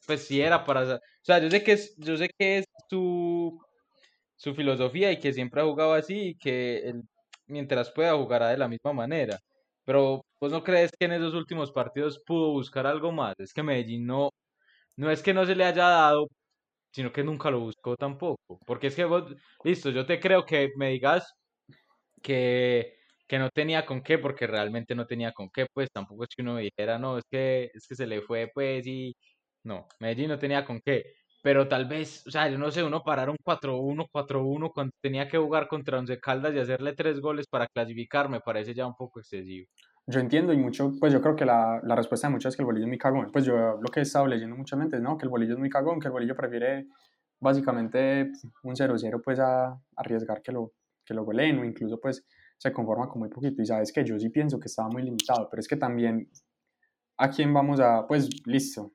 pues 0.07 0.25
sí 0.25 0.41
era 0.41 0.63
para... 0.63 0.95
O 0.95 0.99
sea, 1.21 1.39
yo 1.39 1.49
sé 1.49 1.61
que 1.61 1.73
es, 1.73 1.93
yo 1.97 2.15
sé 2.15 2.29
que 2.39 2.59
es 2.59 2.65
su, 2.89 3.59
su 4.37 4.55
filosofía 4.55 5.11
y 5.11 5.19
que 5.19 5.33
siempre 5.33 5.61
ha 5.61 5.65
jugado 5.65 5.93
así 5.93 6.29
y 6.29 6.35
que 6.37 6.77
el 6.87 7.03
mientras 7.47 7.91
pueda 7.91 8.15
jugará 8.15 8.49
de 8.49 8.57
la 8.57 8.67
misma 8.67 8.93
manera. 8.93 9.39
Pero 9.85 10.21
¿vos 10.41 10.51
no 10.51 10.63
crees 10.63 10.91
que 10.97 11.05
en 11.05 11.13
esos 11.13 11.33
últimos 11.33 11.71
partidos 11.71 12.21
pudo 12.25 12.51
buscar 12.51 12.87
algo 12.87 13.11
más? 13.11 13.35
Es 13.39 13.53
que 13.53 13.63
Medellín 13.63 14.05
no, 14.07 14.29
no 14.97 15.11
es 15.11 15.23
que 15.23 15.33
no 15.33 15.45
se 15.45 15.55
le 15.55 15.65
haya 15.65 15.87
dado, 15.89 16.27
sino 16.93 17.11
que 17.13 17.23
nunca 17.23 17.51
lo 17.51 17.61
buscó 17.61 17.95
tampoco. 17.97 18.59
Porque 18.67 18.87
es 18.87 18.95
que 18.95 19.07
listo, 19.63 19.91
yo 19.91 20.05
te 20.05 20.19
creo 20.19 20.45
que 20.45 20.71
me 20.77 20.91
digas 20.91 21.33
que, 22.21 22.97
que 23.27 23.39
no 23.39 23.49
tenía 23.49 23.85
con 23.85 24.01
qué, 24.03 24.17
porque 24.19 24.47
realmente 24.47 24.95
no 24.95 25.05
tenía 25.07 25.31
con 25.33 25.49
qué, 25.49 25.65
pues 25.73 25.89
tampoco 25.91 26.23
es 26.23 26.29
que 26.35 26.41
uno 26.43 26.57
dijera, 26.57 26.99
no, 26.99 27.17
es 27.17 27.23
que, 27.29 27.71
es 27.73 27.87
que 27.87 27.95
se 27.95 28.07
le 28.07 28.21
fue, 28.21 28.49
pues, 28.53 28.85
y 28.87 29.15
no, 29.63 29.87
Medellín 29.99 30.29
no 30.29 30.39
tenía 30.39 30.65
con 30.65 30.79
qué 30.81 31.03
pero 31.45 31.67
tal 31.67 31.85
vez, 31.85 32.25
o 32.25 32.31
sea, 32.31 32.49
yo 32.49 32.57
no 32.57 32.71
sé, 32.71 32.81
uno 32.81 33.03
parar 33.03 33.29
un 33.29 33.35
4-1, 33.45 34.07
4-1 34.11 34.71
cuando 34.73 34.91
tenía 34.99 35.27
que 35.27 35.37
jugar 35.37 35.67
contra 35.67 35.99
Once 35.99 36.19
Caldas 36.19 36.55
y 36.55 36.57
hacerle 36.57 36.93
tres 36.93 37.21
goles 37.21 37.45
para 37.45 37.67
clasificar 37.67 38.29
me 38.29 38.39
parece 38.39 38.73
ya 38.73 38.87
un 38.87 38.95
poco 38.95 39.19
excesivo. 39.19 39.67
Yo 40.07 40.19
entiendo 40.19 40.53
y 40.53 40.57
mucho, 40.57 40.93
pues 40.99 41.13
yo 41.13 41.21
creo 41.21 41.35
que 41.35 41.45
la, 41.45 41.79
la 41.83 41.95
respuesta 41.95 42.25
de 42.25 42.33
muchos 42.33 42.51
es 42.51 42.57
que 42.57 42.63
el 42.63 42.65
bolillo 42.65 42.85
es 42.85 42.89
muy 42.89 42.97
cagón. 42.97 43.29
Pues 43.31 43.45
yo 43.45 43.55
lo 43.55 43.91
que 43.93 43.99
he 43.99 44.01
estado 44.01 44.25
leyendo 44.25 44.55
muchas 44.55 44.79
veces, 44.79 44.99
¿no? 45.01 45.19
Que 45.19 45.25
el 45.25 45.29
bolillo 45.29 45.53
es 45.53 45.59
muy 45.59 45.69
cagón, 45.69 45.99
que 45.99 46.07
el 46.07 46.13
bolillo 46.13 46.35
prefiere 46.35 46.87
básicamente 47.39 48.31
un 48.63 48.73
0-0 48.73 49.21
pues 49.23 49.39
a, 49.39 49.79
arriesgar 49.97 50.41
que 50.41 50.51
lo, 50.51 50.71
que 51.05 51.13
lo 51.13 51.25
goleen 51.25 51.59
o 51.59 51.63
incluso 51.63 51.99
pues 51.99 52.25
se 52.57 52.71
conforma 52.73 53.07
con 53.07 53.19
muy 53.19 53.29
poquito. 53.29 53.61
Y 53.61 53.67
sabes 53.67 53.93
que 53.93 54.03
yo 54.03 54.17
sí 54.17 54.29
pienso 54.29 54.59
que 54.59 54.65
estaba 54.65 54.89
muy 54.89 55.03
limitado, 55.03 55.47
pero 55.47 55.59
es 55.59 55.67
que 55.67 55.77
también 55.77 56.27
a 57.17 57.29
quién 57.29 57.53
vamos 57.53 57.79
a, 57.79 58.07
pues 58.07 58.31
listo, 58.47 58.94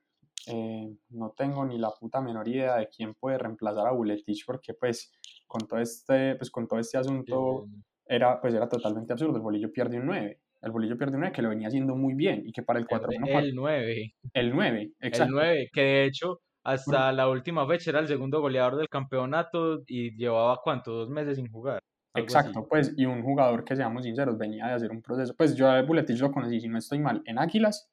eh, 0.53 0.97
no 1.11 1.35
tengo 1.37 1.65
ni 1.65 1.79
la 1.79 1.91
puta 1.91 2.21
menor 2.21 2.47
idea 2.49 2.77
de 2.77 2.89
quién 2.89 3.15
puede 3.15 3.39
reemplazar 3.39 3.87
a 3.87 3.93
Buletich 3.93 4.45
porque 4.47 4.75
pues 4.75 5.13
con 5.47 5.67
todo 5.67 5.81
este, 5.81 6.37
pues, 6.37 6.51
con 6.51 6.69
todo 6.69 6.79
este 6.79 6.99
asunto 6.99 7.67
era, 8.07 8.41
pues, 8.41 8.55
era 8.55 8.69
totalmente 8.69 9.13
absurdo. 9.13 9.37
El 9.37 9.43
bolillo 9.43 9.73
pierde 9.73 9.99
un 9.99 10.07
9. 10.07 10.41
El 10.63 10.71
bolillo 10.71 10.97
pierde 10.97 11.15
un 11.15 11.21
9 11.21 11.35
que 11.35 11.43
lo 11.43 11.49
venía 11.49 11.69
haciendo 11.69 11.97
muy 11.97 12.15
bien 12.15 12.43
y 12.47 12.53
que 12.53 12.63
para 12.63 12.79
el 12.79 12.87
4-1... 12.87 13.43
El 13.43 13.55
9. 13.55 14.15
El 14.35 14.51
9, 14.51 14.93
exacto. 15.01 15.25
El 15.25 15.31
9, 15.31 15.71
que 15.73 15.81
de 15.81 16.05
hecho 16.05 16.41
hasta 16.63 17.13
la 17.13 17.29
última 17.29 17.67
fecha 17.67 17.91
era 17.91 18.01
el 18.01 18.09
segundo 18.09 18.41
goleador 18.41 18.77
del 18.77 18.89
campeonato 18.89 19.83
y 19.87 20.15
llevaba 20.17 20.61
cuánto, 20.63 20.93
dos 20.93 21.09
meses 21.09 21.37
sin 21.37 21.51
jugar. 21.51 21.81
Exacto, 22.15 22.67
pues, 22.69 22.93
y 22.97 23.07
un 23.07 23.23
jugador 23.23 23.65
que 23.65 23.77
seamos 23.77 24.05
sinceros, 24.05 24.37
venía 24.37 24.67
de 24.67 24.73
hacer 24.75 24.91
un 24.91 25.01
proceso. 25.01 25.35
Pues 25.37 25.55
yo 25.55 25.69
a 25.69 25.81
Buletich 25.83 26.21
lo 26.21 26.33
conocí, 26.33 26.61
si 26.61 26.69
no 26.69 26.79
estoy 26.79 26.99
mal, 26.99 27.23
en 27.25 27.39
Águilas, 27.39 27.89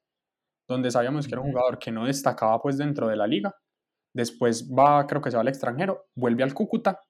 donde 0.68 0.90
sabíamos 0.90 1.26
que 1.26 1.34
era 1.34 1.40
un 1.40 1.50
jugador 1.50 1.78
que 1.78 1.90
no 1.90 2.04
destacaba 2.04 2.60
pues 2.60 2.76
dentro 2.76 3.08
de 3.08 3.16
la 3.16 3.26
liga. 3.26 3.56
Después 4.12 4.70
va, 4.70 5.06
creo 5.06 5.22
que 5.22 5.30
se 5.30 5.36
va 5.36 5.40
al 5.40 5.48
extranjero, 5.48 6.08
vuelve 6.14 6.42
al 6.42 6.54
Cúcuta, 6.54 7.00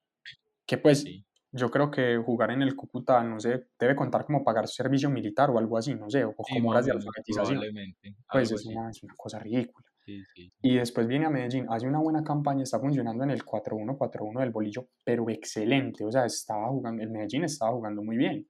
que 0.65 0.79
pues 0.79 1.05
yo 1.51 1.71
creo 1.71 1.91
que 1.91 2.19
jugar 2.19 2.51
en 2.51 2.63
el 2.63 2.77
Cúcuta, 2.77 3.23
no 3.25 3.41
sé, 3.41 3.69
debe 3.79 3.97
contar 3.97 4.25
como 4.25 4.45
pagar 4.45 4.69
servicio 4.69 5.11
militar 5.11 5.51
o 5.51 5.59
algo 5.59 5.77
así, 5.79 5.95
no 5.95 6.09
sé, 6.11 6.25
o 6.25 6.35
como 6.35 6.71
horas 6.71 6.87
de 6.87 6.93
alfabetización. 6.93 7.61
Pues 8.31 8.53
es 8.53 8.67
una, 8.67 8.91
es 8.91 9.03
una, 9.03 9.15
cosa 9.17 9.39
ridícula. 9.39 9.87
y 10.63 10.77
después 10.77 11.07
viene 11.07 11.27
a 11.27 11.31
Medellín, 11.31 11.67
hace 11.71 11.87
una 11.87 11.99
buena 11.99 12.23
campaña, 12.23 12.63
está 12.63 12.79
funcionando 12.79 13.25
en 13.25 13.31
el 13.31 13.45
4-1, 13.45 13.97
4-1 13.97 14.41
del 14.41 14.51
bolillo, 14.51 14.89
pero 15.05 15.29
excelente, 15.31 16.05
o 16.05 16.13
sea, 16.13 16.27
estaba 16.27 16.69
jugando, 16.69 17.03
el 17.03 17.11
Medellín 17.11 17.45
estaba 17.45 17.73
jugando 17.73 18.03
muy 18.03 18.17
bien. 18.17 18.47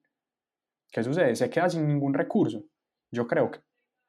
¿Qué 0.91 1.03
sucede? 1.03 1.37
Se 1.37 1.50
queda 1.50 1.69
sin 1.69 1.87
ningún 1.87 2.15
recurso. 2.15 2.65
Yo 3.11 3.27
creo 3.27 3.50
que 3.50 3.61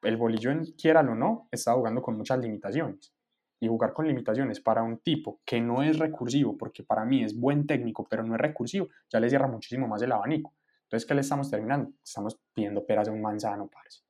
el 0.02 0.16
bolillo, 0.16 0.52
quiera 0.80 1.00
o 1.00 1.14
no, 1.14 1.48
está 1.50 1.72
jugando 1.74 2.02
con 2.02 2.16
muchas 2.16 2.38
limitaciones. 2.38 3.12
Y 3.60 3.68
jugar 3.68 3.92
con 3.92 4.06
limitaciones 4.06 4.60
para 4.60 4.82
un 4.82 4.98
tipo 4.98 5.40
que 5.44 5.60
no 5.60 5.82
es 5.82 5.98
recursivo, 5.98 6.56
porque 6.56 6.82
para 6.82 7.04
mí 7.04 7.22
es 7.22 7.38
buen 7.38 7.66
técnico, 7.66 8.06
pero 8.08 8.22
no 8.22 8.34
es 8.34 8.40
recursivo, 8.40 8.88
ya 9.10 9.20
le 9.20 9.28
cierra 9.28 9.48
muchísimo 9.48 9.86
más 9.86 10.00
el 10.02 10.12
abanico. 10.12 10.54
Entonces, 10.84 11.06
¿qué 11.06 11.14
le 11.14 11.20
estamos 11.20 11.50
terminando? 11.50 11.92
Estamos 12.02 12.38
pidiendo 12.54 12.84
peras 12.84 13.06
de 13.06 13.12
un 13.12 13.20
manzano, 13.20 13.68
parce. 13.68 14.02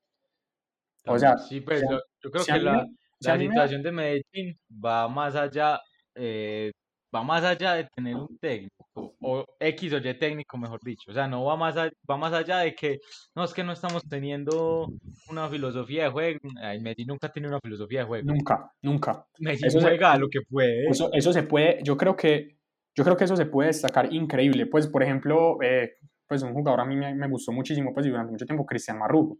O 1.07 1.19
sea, 1.19 1.37
sí, 1.37 1.61
pues 1.61 1.83
yo, 1.83 2.31
creo 2.31 2.45
que 2.45 2.59
la, 2.59 2.87
la 3.21 3.39
situación 3.39 3.83
de 3.83 3.93
Medellín 3.93 4.59
va 4.85 5.09
más 5.09 5.35
allá 5.35 5.81
eh, 6.15 6.71
va 7.14 7.23
más 7.23 7.43
allá 7.45 7.75
de 7.75 7.85
tener 7.95 8.14
un 8.14 8.38
técnico, 8.38 8.87
o 9.21 9.45
X 9.59 9.93
o 9.93 9.99
Y 9.99 10.14
técnico, 10.19 10.57
mejor 10.57 10.81
dicho. 10.83 11.11
O 11.11 11.14
sea, 11.14 11.26
no 11.26 11.45
va 11.45 11.57
más, 11.57 11.76
allá, 11.76 11.93
va 12.09 12.17
más 12.17 12.33
allá 12.33 12.59
de 12.59 12.75
que, 12.75 13.00
no, 13.35 13.45
es 13.45 13.52
que 13.52 13.64
no 13.64 13.73
estamos 13.73 14.02
teniendo 14.09 14.88
una 15.29 15.49
filosofía 15.49 16.05
de 16.05 16.11
juego. 16.11 16.38
Ay, 16.62 16.81
Medellín 16.81 17.09
nunca 17.09 17.31
tenido 17.31 17.50
una 17.50 17.61
filosofía 17.61 18.00
de 18.00 18.07
juego. 18.07 18.33
Nunca, 18.33 18.73
nunca. 18.83 19.26
Medellín 19.38 19.67
eso 19.67 19.81
juega 19.81 20.17
lo 20.17 20.29
que 20.29 20.40
puede. 20.49 20.88
Eso, 20.88 21.11
eso 21.12 21.33
se 21.33 21.43
puede, 21.43 21.81
yo 21.83 21.97
creo 21.97 22.17
que, 22.17 22.59
yo 22.95 23.05
creo 23.05 23.17
que 23.17 23.25
eso 23.25 23.37
se 23.37 23.47
puede 23.47 23.69
destacar 23.69 24.12
increíble. 24.12 24.67
Pues, 24.67 24.87
por 24.87 25.02
ejemplo, 25.02 25.61
eh, 25.62 25.95
pues 26.26 26.43
un 26.43 26.52
jugador 26.52 26.81
a 26.81 26.85
mí 26.85 26.97
me, 26.97 27.14
me, 27.14 27.29
gustó 27.29 27.52
muchísimo, 27.52 27.93
pues, 27.93 28.07
durante 28.07 28.33
mucho 28.33 28.47
tiempo, 28.47 28.64
Cristian 28.64 28.99
Marrugo. 28.99 29.38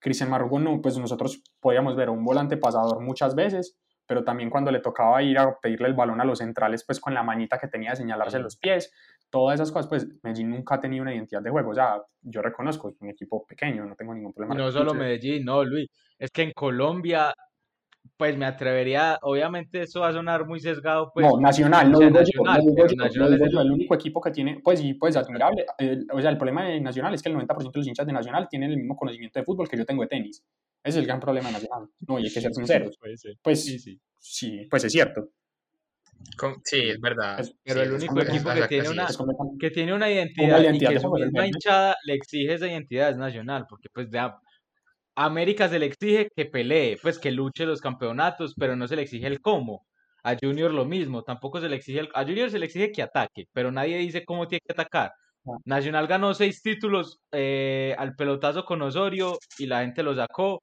Cristian 0.00 0.28
Marrugo, 0.28 0.58
no, 0.58 0.82
pues 0.82 0.98
nosotros 0.98 1.42
podíamos 1.60 1.96
ver 1.96 2.10
un 2.10 2.22
volante 2.22 2.58
pasador 2.58 3.00
muchas 3.00 3.34
veces, 3.34 3.78
pero 4.06 4.24
también 4.24 4.50
cuando 4.50 4.70
le 4.70 4.80
tocaba 4.80 5.22
ir 5.22 5.38
a 5.38 5.58
pedirle 5.58 5.88
el 5.88 5.94
balón 5.94 6.20
a 6.20 6.24
los 6.24 6.38
centrales, 6.38 6.84
pues 6.84 7.00
con 7.00 7.14
la 7.14 7.22
mañita 7.22 7.58
que 7.58 7.68
tenía 7.68 7.90
de 7.90 7.96
señalarse 7.96 8.38
los 8.38 8.56
pies, 8.56 8.92
todas 9.30 9.54
esas 9.54 9.72
cosas, 9.72 9.88
pues 9.88 10.06
Medellín 10.22 10.50
nunca 10.50 10.76
ha 10.76 10.80
tenido 10.80 11.02
una 11.02 11.14
identidad 11.14 11.42
de 11.42 11.50
juego. 11.50 11.70
O 11.70 11.74
sea, 11.74 12.02
yo 12.22 12.42
reconozco, 12.42 12.90
es 12.90 13.00
un 13.00 13.10
equipo 13.10 13.44
pequeño, 13.46 13.84
no 13.84 13.96
tengo 13.96 14.14
ningún 14.14 14.32
problema. 14.32 14.54
No 14.54 14.70
solo 14.70 14.94
Medellín, 14.94 15.44
no, 15.44 15.64
Luis. 15.64 15.88
Es 16.18 16.30
que 16.30 16.42
en 16.42 16.52
Colombia 16.52 17.34
pues 18.16 18.36
me 18.36 18.46
atrevería, 18.46 19.18
obviamente 19.22 19.82
eso 19.82 20.00
va 20.00 20.08
a 20.08 20.12
sonar 20.12 20.46
muy 20.46 20.60
sesgado, 20.60 21.10
pues. 21.12 21.26
No, 21.26 21.40
Nacional, 21.40 21.90
no 21.90 21.98
digo 21.98 22.10
yo, 22.10 22.42
Nacional, 22.96 23.34
es 23.34 23.52
el 23.52 23.72
único 23.72 23.94
equipo 23.94 24.20
que 24.20 24.30
tiene, 24.30 24.60
pues 24.62 24.80
sí, 24.80 24.94
pues 24.94 25.16
admirable. 25.16 25.66
o 26.12 26.20
sea, 26.20 26.30
el 26.30 26.36
problema 26.36 26.64
de 26.64 26.80
Nacional 26.80 27.14
es 27.14 27.22
que 27.22 27.28
el 27.28 27.36
90% 27.36 27.72
de 27.72 27.78
los 27.78 27.86
hinchas 27.86 28.06
de 28.06 28.12
Nacional 28.12 28.46
tienen 28.48 28.70
el 28.70 28.76
mismo 28.76 28.96
conocimiento 28.96 29.38
de 29.38 29.44
fútbol 29.44 29.68
que 29.68 29.76
yo 29.76 29.84
tengo 29.84 30.02
de 30.02 30.08
tenis. 30.08 30.42
Ese 30.82 30.98
es 30.98 31.02
el 31.02 31.06
gran 31.06 31.20
problema 31.20 31.48
de 31.48 31.54
Nacional. 31.54 31.88
No, 32.06 32.18
y 32.18 32.26
hay 32.26 32.32
que 32.32 32.40
ser 32.40 32.52
sinceros. 32.52 32.98
Pues 33.42 33.64
sí, 33.64 33.78
sí. 33.78 34.00
sí, 34.18 34.66
pues 34.70 34.84
es 34.84 34.92
cierto. 34.92 35.30
Sí, 36.64 36.80
es 36.90 37.00
verdad. 37.00 37.44
pero 37.62 37.82
el 37.82 37.92
único 37.92 38.20
equipo 38.20 38.50
que 38.50 38.68
tiene, 38.68 38.88
una, 38.90 39.06
que 39.58 39.70
tiene 39.70 39.94
una 39.94 40.10
identidad, 40.10 40.72
y 40.72 40.78
que 40.78 41.00
su 41.00 41.10
misma 41.10 41.46
hinchada 41.46 41.96
le 42.04 42.14
exige 42.14 42.54
esa 42.54 42.66
identidad 42.66 43.10
es 43.10 43.16
Nacional, 43.16 43.66
porque 43.68 43.88
pues 43.92 44.08
vea, 44.10 44.36
América 45.16 45.68
se 45.68 45.78
le 45.78 45.86
exige 45.86 46.28
que 46.34 46.46
pelee, 46.46 46.98
pues 47.00 47.18
que 47.18 47.30
luche 47.30 47.66
los 47.66 47.80
campeonatos, 47.80 48.54
pero 48.58 48.76
no 48.76 48.88
se 48.88 48.96
le 48.96 49.02
exige 49.02 49.26
el 49.26 49.40
cómo. 49.40 49.86
A 50.22 50.36
Junior 50.40 50.72
lo 50.72 50.84
mismo, 50.84 51.22
tampoco 51.22 51.60
se 51.60 51.68
le 51.68 51.76
exige 51.76 52.00
el, 52.00 52.08
a 52.14 52.24
Junior 52.24 52.50
se 52.50 52.58
le 52.58 52.66
exige 52.66 52.92
que 52.92 53.02
ataque, 53.02 53.44
pero 53.52 53.70
nadie 53.70 53.98
dice 53.98 54.24
cómo 54.24 54.48
tiene 54.48 54.60
que 54.66 54.72
atacar. 54.72 55.12
Ah. 55.46 55.58
Nacional 55.64 56.06
ganó 56.06 56.34
seis 56.34 56.62
títulos 56.62 57.20
eh, 57.32 57.94
al 57.98 58.14
pelotazo 58.16 58.64
con 58.64 58.82
Osorio 58.82 59.38
y 59.58 59.66
la 59.66 59.82
gente 59.82 60.02
lo 60.02 60.14
sacó. 60.14 60.62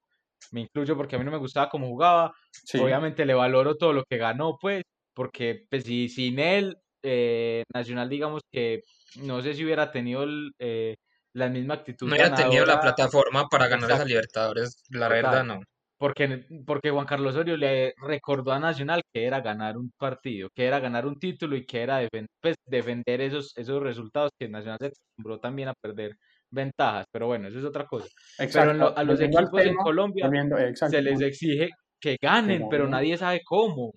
Me 0.51 0.61
incluyo 0.61 0.97
porque 0.97 1.15
a 1.15 1.19
mí 1.19 1.25
no 1.25 1.31
me 1.31 1.37
gustaba 1.37 1.69
cómo 1.69 1.87
jugaba. 1.87 2.33
Obviamente 2.79 3.25
le 3.25 3.35
valoro 3.35 3.75
todo 3.75 3.93
lo 3.93 4.03
que 4.09 4.17
ganó, 4.17 4.57
pues, 4.59 4.83
porque 5.13 5.65
pues, 5.69 5.83
si, 5.83 6.09
sin 6.09 6.39
él, 6.39 6.77
eh, 7.03 7.63
Nacional, 7.73 8.09
digamos 8.09 8.41
que 8.51 8.81
no 9.21 9.41
sé 9.41 9.53
si 9.53 9.63
hubiera 9.63 9.91
tenido 9.91 10.23
el, 10.23 10.51
eh, 10.59 10.95
la 11.33 11.49
misma 11.49 11.75
actitud. 11.75 12.07
No 12.07 12.15
hubiera 12.15 12.35
tenido 12.35 12.65
la 12.65 12.79
plataforma 12.79 13.47
para 13.47 13.67
ganar 13.67 13.91
a 13.91 14.05
Libertadores, 14.05 14.83
la 14.89 15.07
verdad 15.07 15.43
no. 15.43 15.61
Porque, 15.97 16.45
porque 16.65 16.89
Juan 16.89 17.05
Carlos 17.05 17.35
Osorio 17.35 17.55
le 17.57 17.93
recordó 18.01 18.51
a 18.51 18.59
Nacional 18.59 19.03
que 19.13 19.23
era 19.23 19.39
ganar 19.39 19.77
un 19.77 19.91
partido, 19.99 20.49
que 20.55 20.65
era 20.65 20.79
ganar 20.79 21.05
un 21.05 21.19
título 21.19 21.55
y 21.55 21.63
que 21.63 21.83
era 21.83 21.99
defender, 21.99 22.27
pues, 22.41 22.55
defender 22.65 23.21
esos, 23.21 23.55
esos 23.55 23.83
resultados 23.83 24.31
que 24.39 24.49
Nacional 24.49 24.79
se 24.81 24.87
acostumbró 24.87 25.39
también 25.39 25.69
a 25.69 25.73
perder 25.79 26.15
ventajas. 26.49 27.05
Pero 27.11 27.27
bueno, 27.27 27.49
eso 27.49 27.59
es 27.59 27.65
otra 27.65 27.85
cosa. 27.85 28.07
Pero 28.39 28.97
a 28.97 29.03
los 29.03 29.21
equipos 29.21 29.63
en 29.63 29.75
Colombia 29.75 30.27
se 30.73 31.01
les 31.03 31.21
exige 31.21 31.69
que 32.01 32.17
ganen, 32.19 32.67
pero 32.67 32.87
nadie 32.87 33.15
sabe 33.15 33.41
cómo 33.45 33.93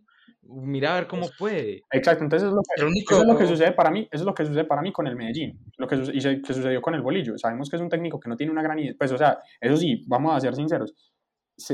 mira 0.48 0.92
a 0.92 0.94
ver 0.96 1.06
cómo 1.06 1.28
puede. 1.38 1.82
Exacto, 1.90 2.24
entonces 2.24 2.48
es 2.48 2.54
lo 2.54 2.60
que, 2.62 3.00
eso 3.00 3.20
es 3.22 3.26
lo 3.26 3.36
que 3.36 3.46
sucede 3.46 3.72
para 3.72 3.90
mí, 3.90 4.08
eso 4.10 4.22
es 4.22 4.26
lo 4.26 4.34
que 4.34 4.44
sucede 4.44 4.64
para 4.64 4.82
mí 4.82 4.92
con 4.92 5.06
el 5.06 5.16
Medellín, 5.16 5.58
lo 5.76 5.86
que, 5.86 5.96
y 5.96 6.20
se, 6.20 6.40
que 6.40 6.54
sucedió 6.54 6.80
con 6.80 6.94
el 6.94 7.02
Bolillo. 7.02 7.36
Sabemos 7.38 7.68
que 7.68 7.76
es 7.76 7.82
un 7.82 7.88
técnico 7.88 8.20
que 8.20 8.28
no 8.28 8.36
tiene 8.36 8.52
una 8.52 8.62
gran 8.62 8.78
idea, 8.78 8.94
pues 8.98 9.12
o 9.12 9.18
sea, 9.18 9.38
eso 9.60 9.76
sí, 9.76 10.04
vamos 10.06 10.34
a 10.34 10.40
ser 10.40 10.54
sinceros, 10.54 10.94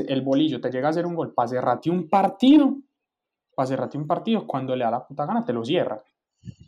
el 0.07 0.21
Bolillo 0.21 0.61
te 0.61 0.69
llega 0.69 0.87
a 0.87 0.91
hacer 0.91 1.05
un 1.05 1.15
gol 1.15 1.33
para 1.33 1.47
cerrarte 1.47 1.89
un 1.89 2.09
partido, 2.09 2.77
para 3.55 3.67
cerrarte 3.67 3.97
un 3.97 4.07
partido, 4.07 4.45
cuando 4.47 4.75
le 4.75 4.83
da 4.83 4.91
la 4.91 5.05
puta 5.05 5.25
gana 5.25 5.43
te 5.43 5.53
lo 5.53 5.63
cierra. 5.65 6.01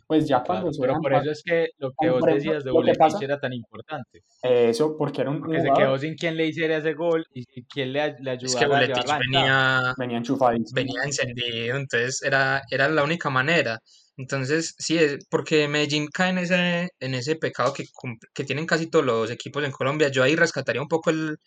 Pues 0.06 0.28
ya 0.28 0.42
cuando 0.42 0.70
Pero 0.78 1.00
por 1.00 1.14
eso 1.14 1.30
es 1.30 1.42
que 1.42 1.68
lo 1.78 1.92
que 1.98 2.10
vos 2.10 2.22
decías 2.22 2.62
de 2.62 2.70
Boletich 2.70 3.22
era 3.22 3.40
tan 3.40 3.52
importante. 3.52 4.22
Eso, 4.42 4.96
porque 4.96 5.22
era 5.22 5.30
un 5.30 5.40
porque 5.40 5.60
se 5.60 5.70
quedó 5.72 5.98
sin 5.98 6.14
quien 6.14 6.36
le 6.36 6.46
hiciera 6.46 6.76
ese 6.76 6.92
gol 6.92 7.26
y 7.32 7.44
sin 7.44 7.64
quien 7.64 7.92
le, 7.92 8.14
le 8.20 8.30
ayudara 8.30 8.84
es 8.84 8.90
que 8.92 9.18
venía, 9.18 9.94
venía 9.98 10.18
enchufadísimo. 10.18 10.74
Venía 10.74 11.02
encendido, 11.04 11.76
entonces 11.76 12.22
era, 12.22 12.62
era 12.70 12.88
la 12.88 13.02
única 13.02 13.30
manera. 13.30 13.78
Entonces, 14.16 14.74
sí, 14.78 14.96
es 14.96 15.26
porque 15.28 15.66
Medellín 15.66 16.06
cae 16.06 16.30
en 16.30 16.38
ese, 16.38 16.88
en 17.00 17.14
ese 17.14 17.34
pecado 17.34 17.72
que, 17.72 17.84
que 18.32 18.44
tienen 18.44 18.66
casi 18.66 18.88
todos 18.88 19.04
los 19.04 19.30
equipos 19.30 19.64
en 19.64 19.72
Colombia. 19.72 20.08
Yo 20.08 20.22
ahí 20.22 20.36
rescataría 20.36 20.82
un 20.82 20.88
poco 20.88 21.10
el, 21.10 21.38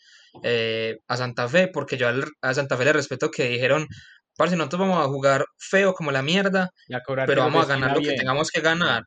eh, 0.43 0.97
a 1.07 1.15
Santa 1.15 1.47
Fe, 1.47 1.69
porque 1.69 1.95
yo 1.97 2.07
a 2.41 2.53
Santa 2.53 2.75
Fe 2.75 2.85
le 2.85 2.93
respeto 2.93 3.31
que 3.31 3.47
dijeron, 3.47 3.87
Parce, 4.37 4.55
nosotros 4.55 4.81
vamos 4.81 5.03
a 5.03 5.09
jugar 5.09 5.45
feo 5.57 5.93
como 5.93 6.11
la 6.11 6.21
mierda, 6.21 6.69
pero 7.25 7.41
vamos 7.41 7.65
a 7.65 7.67
ganar 7.67 7.95
lo 7.95 8.01
que 8.01 8.13
tengamos 8.13 8.51
que 8.51 8.61
ganar. 8.61 9.03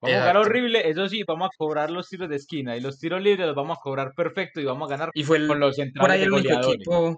Vamos 0.00 0.16
a 0.16 0.20
jugar 0.20 0.36
horrible, 0.36 0.90
eso 0.90 1.08
sí, 1.08 1.22
vamos 1.26 1.48
a 1.48 1.56
cobrar 1.56 1.90
los 1.90 2.08
tiros 2.08 2.28
de 2.28 2.36
esquina 2.36 2.76
y 2.76 2.80
los 2.80 2.98
tiros 2.98 3.22
libres 3.22 3.46
los 3.46 3.56
vamos 3.56 3.78
a 3.78 3.80
cobrar 3.80 4.12
perfecto 4.14 4.60
y 4.60 4.64
vamos 4.64 4.88
a 4.88 4.90
ganar 4.90 5.10
y 5.14 5.24
fue 5.24 5.46
con 5.46 5.58
los 5.58 5.76
por 5.98 6.10
ahí 6.10 6.22
el 6.22 6.32
único 6.32 6.52
equipo 6.52 7.16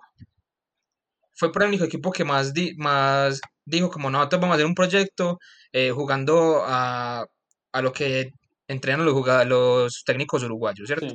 fue 1.32 1.50
por 1.50 1.62
el 1.62 1.68
único 1.68 1.84
equipo 1.84 2.12
que 2.12 2.24
más 2.24 2.52
más 2.76 3.40
dijo 3.64 3.90
como 3.90 4.10
nosotros 4.10 4.40
vamos 4.40 4.54
a 4.54 4.56
hacer 4.56 4.66
un 4.66 4.74
proyecto 4.74 5.38
eh, 5.72 5.90
jugando 5.90 6.62
a, 6.64 7.26
a, 7.72 7.82
lo 7.82 7.92
que 7.92 8.30
entrenan 8.68 9.04
los 9.04 9.46
los 9.46 10.04
técnicos 10.04 10.42
uruguayos, 10.44 10.86
¿cierto? 10.86 11.14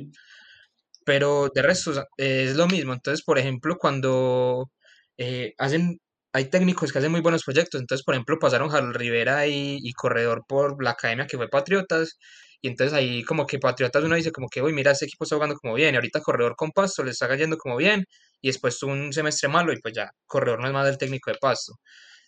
Pero 1.04 1.50
de 1.54 1.62
resto 1.62 1.92
es 2.16 2.56
lo 2.56 2.66
mismo. 2.66 2.92
Entonces, 2.92 3.24
por 3.24 3.38
ejemplo, 3.38 3.76
cuando 3.78 4.70
eh, 5.18 5.54
hacen 5.58 6.00
hay 6.34 6.46
técnicos 6.50 6.92
que 6.92 6.98
hacen 6.98 7.12
muy 7.12 7.20
buenos 7.20 7.44
proyectos. 7.44 7.80
Entonces, 7.80 8.04
por 8.04 8.14
ejemplo, 8.14 8.38
pasaron 8.40 8.74
Harold 8.74 8.96
Rivera 8.96 9.46
y, 9.46 9.92
Corredor 9.92 10.44
por 10.48 10.82
la 10.82 10.90
academia 10.90 11.26
que 11.28 11.36
fue 11.36 11.48
Patriotas. 11.48 12.18
Y 12.60 12.68
entonces 12.68 12.92
ahí 12.92 13.22
como 13.24 13.46
que 13.46 13.58
Patriotas 13.60 14.02
uno 14.04 14.16
dice 14.16 14.32
como 14.32 14.48
que, 14.48 14.60
uy, 14.60 14.72
mira, 14.72 14.92
ese 14.92 15.04
equipo 15.04 15.24
está 15.24 15.36
jugando 15.36 15.56
como 15.56 15.74
bien. 15.74 15.94
Y 15.94 15.96
ahorita 15.96 16.20
Corredor 16.22 16.56
con 16.56 16.72
Pasto 16.72 17.04
le 17.04 17.12
está 17.12 17.28
cayendo 17.28 17.56
como 17.56 17.76
bien. 17.76 18.04
Y 18.40 18.48
después 18.48 18.78
tuvo 18.78 18.92
un 18.92 19.12
semestre 19.12 19.48
malo 19.48 19.72
y 19.72 19.80
pues 19.80 19.94
ya, 19.94 20.10
Corredor 20.26 20.60
no 20.60 20.66
es 20.66 20.72
más 20.72 20.86
del 20.86 20.98
técnico 20.98 21.30
de 21.30 21.38
Pasto. 21.40 21.74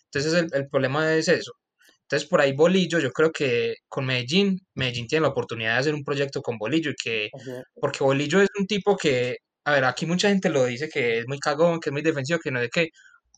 Entonces 0.05 0.33
el, 0.33 0.47
el 0.53 0.69
problema 0.69 1.13
es 1.15 1.27
eso. 1.27 1.51
Entonces 2.03 2.29
por 2.29 2.39
ahí 2.41 2.53
Bolillo, 2.53 2.99
yo 2.99 3.11
creo 3.11 3.31
que 3.31 3.75
con 3.89 4.05
Medellín, 4.05 4.59
Medellín 4.75 5.07
tiene 5.07 5.23
la 5.23 5.29
oportunidad 5.29 5.73
de 5.73 5.79
hacer 5.79 5.93
un 5.95 6.05
proyecto 6.05 6.41
con 6.41 6.57
Bolillo 6.57 6.91
y 6.91 6.95
que, 6.95 7.29
porque 7.81 8.03
Bolillo 8.03 8.41
es 8.41 8.49
un 8.57 8.67
tipo 8.67 8.95
que, 8.95 9.37
a 9.65 9.73
ver, 9.73 9.83
aquí 9.85 10.05
mucha 10.05 10.29
gente 10.29 10.49
lo 10.49 10.65
dice 10.65 10.89
que 10.89 11.19
es 11.19 11.27
muy 11.27 11.39
cagón, 11.39 11.79
que 11.81 11.89
es 11.89 11.93
muy 11.93 12.01
defensivo, 12.01 12.39
que 12.39 12.51
no 12.51 12.61
sé 12.61 12.69
qué, 12.69 12.89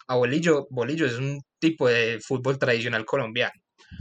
a 0.09 0.15
Bolillo, 0.15 0.67
Bolillo 0.71 1.05
es 1.05 1.17
un 1.17 1.41
tipo 1.59 1.87
de 1.87 2.19
fútbol 2.19 2.57
tradicional 2.57 3.05
colombiano. 3.05 3.53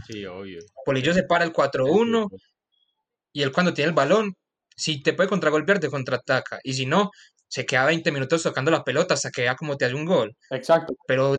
Sí, 0.06 0.24
obvio. 0.24 0.60
Bolillo 0.86 1.12
se 1.12 1.22
para 1.22 1.44
el 1.44 1.52
4-1 1.52 2.28
y 3.34 3.42
él 3.42 3.52
cuando 3.52 3.74
tiene 3.74 3.90
el 3.90 3.94
balón, 3.94 4.34
si 4.74 5.02
te 5.02 5.12
puede 5.12 5.28
contragolpear, 5.28 5.78
te 5.78 5.90
contraataca. 5.90 6.60
Y 6.64 6.72
si 6.72 6.86
no, 6.86 7.10
se 7.46 7.66
queda 7.66 7.84
20 7.84 8.10
minutos 8.10 8.42
tocando 8.42 8.70
la 8.70 8.84
pelota 8.84 9.14
hasta 9.14 9.30
que 9.30 9.42
vea 9.42 9.54
cómo 9.54 9.76
te 9.76 9.84
hace 9.84 9.94
un 9.94 10.06
gol. 10.06 10.34
Exacto. 10.50 10.94
Pero 11.06 11.36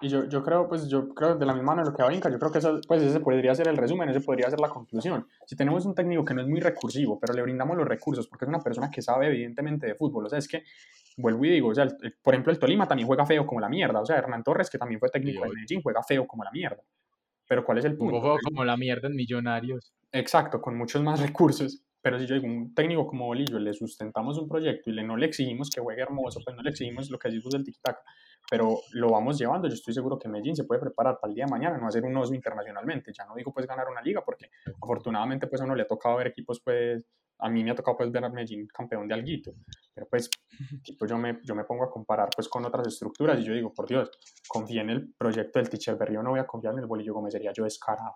y 0.00 0.08
yo, 0.08 0.28
yo 0.28 0.42
creo, 0.42 0.68
pues 0.68 0.88
yo 0.88 1.08
creo 1.08 1.36
de 1.36 1.46
la 1.46 1.54
misma 1.54 1.74
manera 1.74 1.90
lo 1.90 1.96
que 1.96 2.02
va 2.02 2.12
Inca, 2.12 2.30
yo 2.30 2.38
creo 2.38 2.52
que 2.52 2.58
eso, 2.58 2.80
pues 2.86 3.02
ese 3.02 3.18
podría 3.20 3.54
ser 3.54 3.68
el 3.68 3.78
resumen, 3.78 4.08
ese 4.10 4.20
podría 4.20 4.50
ser 4.50 4.60
la 4.60 4.68
conclusión. 4.68 5.26
Si 5.46 5.56
tenemos 5.56 5.86
un 5.86 5.94
técnico 5.94 6.22
que 6.24 6.34
no 6.34 6.42
es 6.42 6.48
muy 6.48 6.60
recursivo, 6.60 7.18
pero 7.18 7.32
le 7.32 7.42
brindamos 7.42 7.78
los 7.78 7.88
recursos, 7.88 8.28
porque 8.28 8.44
es 8.44 8.48
una 8.50 8.60
persona 8.60 8.90
que 8.90 9.00
sabe 9.00 9.28
evidentemente 9.28 9.86
de 9.86 9.94
fútbol, 9.94 10.26
o 10.26 10.28
sea, 10.28 10.38
es 10.38 10.48
que, 10.48 10.64
vuelvo 11.16 11.44
y 11.44 11.50
digo, 11.50 11.68
o 11.68 11.74
sea, 11.74 11.86
por 12.22 12.34
ejemplo, 12.34 12.52
el 12.52 12.58
Tolima 12.58 12.86
también 12.86 13.06
juega 13.06 13.26
feo 13.26 13.46
como 13.46 13.60
la 13.60 13.68
mierda, 13.68 14.00
o 14.00 14.06
sea, 14.06 14.16
Hernán 14.16 14.42
Torres, 14.42 14.70
que 14.70 14.78
también 14.78 15.00
fue 15.00 15.08
técnico 15.08 15.44
de 15.44 15.50
Medellín, 15.50 15.82
juega 15.82 16.02
feo 16.02 16.26
como 16.26 16.44
la 16.44 16.50
mierda. 16.50 16.82
Pero 17.48 17.64
¿cuál 17.64 17.78
es 17.78 17.84
el 17.84 17.96
punto? 17.96 18.20
Jugó 18.20 18.38
como 18.42 18.64
la 18.64 18.76
mierda 18.76 19.08
en 19.08 19.14
Millonarios. 19.14 19.92
Exacto, 20.12 20.60
con 20.60 20.76
muchos 20.76 21.02
más 21.02 21.20
recursos. 21.32 21.82
Pero 22.02 22.20
si 22.20 22.26
yo 22.26 22.36
digo, 22.36 22.46
un 22.46 22.72
técnico 22.72 23.04
como 23.04 23.26
Bolillo 23.26 23.58
le 23.58 23.72
sustentamos 23.72 24.38
un 24.38 24.46
proyecto 24.46 24.90
y 24.90 24.92
le, 24.92 25.02
no 25.02 25.16
le 25.16 25.26
exigimos 25.26 25.70
que 25.70 25.80
juegue 25.80 26.02
hermoso, 26.02 26.40
pues 26.44 26.54
no 26.54 26.62
le 26.62 26.70
exigimos 26.70 27.10
lo 27.10 27.18
que 27.18 27.28
decimos 27.28 27.50
del 27.50 27.64
tic-tac, 27.64 27.98
pero 28.48 28.78
lo 28.92 29.10
vamos 29.10 29.36
llevando. 29.36 29.66
Yo 29.66 29.74
estoy 29.74 29.92
seguro 29.92 30.16
que 30.16 30.28
Medellín 30.28 30.54
se 30.54 30.62
puede 30.62 30.80
preparar 30.80 31.18
para 31.20 31.30
el 31.30 31.34
día 31.34 31.46
de 31.46 31.50
mañana, 31.50 31.78
no 31.78 31.88
hacer 31.88 32.04
un 32.04 32.16
oso 32.16 32.32
internacionalmente. 32.32 33.12
Ya 33.12 33.24
no 33.24 33.34
digo 33.34 33.52
pues 33.52 33.66
ganar 33.66 33.88
una 33.88 34.02
liga, 34.02 34.22
porque 34.24 34.50
afortunadamente 34.80 35.48
pues 35.48 35.60
a 35.60 35.64
uno 35.64 35.74
le 35.74 35.82
ha 35.82 35.86
tocado 35.88 36.16
ver 36.16 36.28
equipos 36.28 36.60
pues, 36.60 37.02
a 37.38 37.48
mí 37.48 37.62
me 37.62 37.70
ha 37.70 37.74
tocado 37.74 37.96
pues 37.96 38.10
ver 38.10 38.24
a 38.24 38.28
Medellín 38.28 38.66
campeón 38.66 39.06
de 39.06 39.14
alguito, 39.14 39.54
pero 39.94 40.06
pues 40.08 40.30
tipo 40.82 41.06
yo 41.06 41.18
me, 41.18 41.38
yo 41.42 41.54
me 41.54 41.64
pongo 41.64 41.84
a 41.84 41.90
comparar 41.90 42.28
pues 42.34 42.48
con 42.48 42.64
otras 42.64 42.86
estructuras 42.86 43.38
y 43.40 43.44
yo 43.44 43.54
digo, 43.54 43.72
por 43.72 43.86
Dios, 43.86 44.10
confía 44.48 44.82
en 44.82 44.90
el 44.90 45.14
proyecto 45.14 45.58
del 45.58 45.68
Teacher 45.68 45.96
Berrío, 45.96 46.22
no 46.22 46.30
voy 46.30 46.40
a 46.40 46.46
confiar 46.46 46.74
en 46.74 46.80
el 46.80 46.86
Bolillo 46.86 47.14
Gómez, 47.14 47.32
sería 47.32 47.52
yo 47.52 47.64
descarado. 47.64 48.14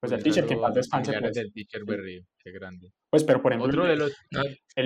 Pues 0.00 0.12
el 0.12 0.22
teacher 0.22 0.44
que 0.44 0.56
más 0.56 0.74
descanse. 0.74 1.18
Pues. 1.18 1.32
del 1.32 1.50
teacher 1.50 1.82
Berrío, 1.86 2.24
qué 2.38 2.50
grande. 2.52 2.92
Pues, 3.08 3.24
pero 3.24 3.40
por 3.40 3.52
ejemplo. 3.52 3.70
Otro 3.70 3.86
de 3.86 3.96
los, 3.96 4.12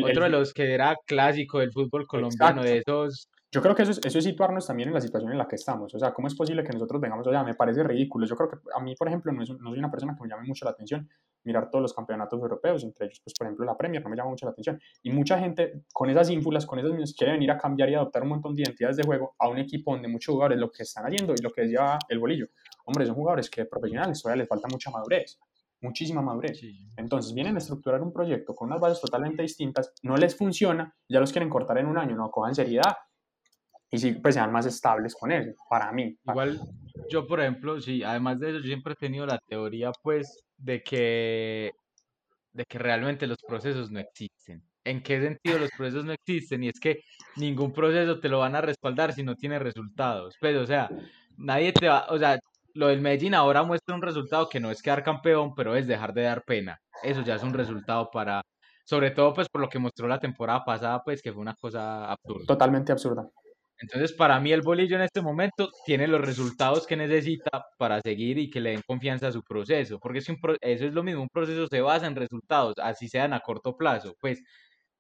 otro 0.05 0.23
de 0.23 0.31
los 0.31 0.55
que 0.55 0.73
era 0.73 0.97
clásico 1.05 1.59
del 1.59 1.73
fútbol 1.73 2.07
colombiano, 2.07 2.63
de 2.63 2.79
esos 2.79 3.29
yo 3.51 3.63
creo 3.63 3.75
que 3.75 3.83
eso 3.83 3.93
es, 3.93 4.01
eso 4.05 4.19
es 4.19 4.25
situarnos 4.25 4.67
también 4.67 4.91
en 4.91 4.95
la 4.95 5.01
situación 5.01 5.33
en 5.33 5.39
la 5.39 5.49
que 5.49 5.57
estamos. 5.57 5.95
O 5.95 5.99
sea, 5.99 6.13
¿cómo 6.13 6.29
es 6.29 6.35
posible 6.35 6.63
que 6.63 6.73
nosotros 6.73 7.01
vengamos? 7.01 7.27
O 7.27 7.31
sea, 7.31 7.43
me 7.43 7.55
parece 7.55 7.83
ridículo. 7.83 8.27
Yo 8.27 8.37
creo 8.37 8.51
que 8.51 8.59
a 8.75 8.81
mí, 8.81 8.95
por 8.95 9.09
ejemplo, 9.09 9.33
no, 9.33 9.43
es, 9.43 9.51
no 9.51 9.71
soy 9.71 9.79
una 9.79 9.91
persona 9.91 10.15
que 10.15 10.23
me 10.23 10.29
llame 10.29 10.47
mucho 10.47 10.67
la 10.67 10.73
atención 10.73 11.09
mirar 11.49 11.71
todos 11.71 11.83
los 11.83 11.95
campeonatos 11.95 12.41
europeos, 12.41 12.85
entre 12.85 13.07
ellos, 13.07 13.21
pues, 13.25 13.35
por 13.37 13.47
ejemplo, 13.47 13.65
la 13.65 13.77
Premier, 13.77 14.03
no 14.03 14.11
me 14.11 14.17
llama 14.17 14.31
mucho 14.31 14.47
la 14.47 14.53
atención. 14.53 14.79
Y 15.03 15.11
mucha 15.11 15.39
gente 15.39 15.85
con 15.93 16.11
esas 16.11 16.29
ínfulas, 16.31 16.67
con 16.67 16.79
esas 16.79 16.91
mismas, 16.91 17.15
quiere 17.15 17.33
venir 17.33 17.51
a 17.51 17.59
cambiar 17.59 17.89
y 17.89 17.95
adoptar 17.95 18.23
un 18.23 18.29
montón 18.29 18.55
de 18.55 18.63
identidades 18.63 18.99
de 18.99 19.03
juego 19.03 19.35
a 19.39 19.49
un 19.49 19.59
equipo 19.59 19.93
donde 19.93 20.09
muchos 20.09 20.35
jugadores 20.35 20.59
lo 20.59 20.71
que 20.71 20.83
están 20.83 21.07
haciendo 21.07 21.33
y 21.35 21.43
lo 21.43 21.51
que 21.51 21.63
decía 21.63 21.99
el 22.09 22.19
bolillo. 22.19 22.49
Hombre, 22.85 23.07
son 23.07 23.15
jugadores 23.15 23.49
que 23.49 23.65
profesionales 23.65 24.23
todavía 24.23 24.43
les 24.43 24.49
falta 24.49 24.69
mucha 24.69 24.91
madurez 24.91 25.39
muchísima 25.81 26.23
madurez. 26.23 26.61
Entonces 26.97 27.33
vienen 27.33 27.55
a 27.55 27.59
estructurar 27.59 28.03
un 28.03 28.13
proyecto 28.13 28.55
con 28.55 28.69
unas 28.69 28.81
bases 28.81 29.01
totalmente 29.01 29.43
distintas, 29.43 29.93
no 30.03 30.17
les 30.17 30.37
funciona, 30.37 30.95
ya 31.09 31.21
los 31.21 31.33
quieren 31.33 31.49
cortar 31.49 31.79
en 31.79 31.87
un 31.87 31.99
año, 31.99 32.17
no 32.17 32.31
cojan 32.31 32.55
seriedad, 32.55 32.97
y 33.91 33.99
sí, 33.99 34.13
pues 34.13 34.35
sean 34.35 34.53
más 34.53 34.67
estables 34.67 35.15
con 35.15 35.33
eso, 35.33 35.53
para 35.69 35.91
mí. 35.93 36.17
Igual, 36.27 36.61
yo 37.11 37.27
por 37.27 37.41
ejemplo, 37.41 37.81
sí, 37.81 38.03
además 38.03 38.39
de 38.39 38.51
eso, 38.51 38.59
yo 38.59 38.67
siempre 38.67 38.93
he 38.93 38.97
tenido 38.97 39.27
la 39.27 39.39
teoría, 39.49 39.91
pues, 40.03 40.45
de 40.57 40.83
que, 40.83 41.73
de 42.53 42.65
que 42.65 42.79
realmente 42.79 43.27
los 43.27 43.39
procesos 43.47 43.91
no 43.91 43.99
existen. 44.01 44.63
¿En 44.85 45.03
qué 45.03 45.21
sentido 45.21 45.59
los 45.59 45.71
procesos 45.77 46.05
no 46.05 46.13
existen? 46.13 46.65
Y 46.65 46.69
es 46.69 46.81
que 46.81 47.01
ningún 47.37 47.73
proceso 47.73 48.21
te 48.21 48.29
lo 48.29 48.41
van 48.41 48.57
a 48.57 48.61
respaldar 48.61 49.13
si 49.13 49.23
no 49.23 49.35
tiene 49.35 49.59
resultados. 49.59 50.35
Pues, 50.41 50.57
o 50.57 50.67
sea, 50.67 50.91
nadie 51.37 51.73
te 51.73 51.89
va, 51.89 52.07
o 52.09 52.19
sea, 52.19 52.39
lo 52.75 52.89
del 52.89 53.01
Medellín 53.01 53.35
ahora 53.35 53.63
muestra 53.63 53.95
un 53.95 54.03
resultado 54.03 54.49
que 54.49 54.61
no 54.61 54.71
es 54.71 54.83
quedar 54.83 55.03
campeón, 55.03 55.55
pero 55.55 55.75
es 55.77 55.87
dejar 55.87 56.13
de 56.13 56.23
dar 56.23 56.45
pena. 56.45 56.79
Eso 57.03 57.23
ya 57.23 57.37
es 57.37 57.43
un 57.43 57.55
resultado 57.55 58.11
para, 58.11 58.43
sobre 58.85 59.11
todo 59.11 59.35
pues 59.35 59.49
por 59.49 59.61
lo 59.61 59.69
que 59.69 59.79
mostró 59.79 60.07
la 60.09 60.19
temporada 60.19 60.65
pasada, 60.65 61.03
pues 61.03 61.23
que 61.23 61.33
fue 61.33 61.43
una 61.43 61.55
cosa 61.55 62.11
absurda. 62.11 62.47
Totalmente 62.47 62.93
absurda. 62.93 63.29
Entonces, 63.81 64.13
para 64.13 64.41
mí 64.41 64.53
el 64.53 64.63
bolillo 64.63 64.97
en 64.97 65.03
este 65.03 65.23
momento 65.23 65.71
tiene 65.87 66.09
los 66.09 66.21
resultados 66.21 66.87
que 66.87 66.97
necesita 66.97 67.65
para 67.79 68.01
seguir 68.01 68.39
y 68.39 68.51
que 68.51 68.61
le 68.61 68.71
den 68.71 68.83
confianza 68.87 69.29
a 69.29 69.33
su 69.33 69.43
proceso, 69.43 69.99
porque 70.01 70.19
es 70.19 70.29
un 70.29 70.39
eso 70.61 70.87
es 70.87 70.93
lo 70.93 71.03
mismo, 71.03 71.23
un 71.23 71.29
proceso 71.29 71.67
se 71.69 71.81
basa 71.81 72.07
en 72.07 72.17
resultados, 72.17 72.75
así 72.79 73.09
sean 73.09 73.33
a 73.33 73.41
corto 73.41 73.77
plazo. 73.77 74.15
Pues 74.21 74.43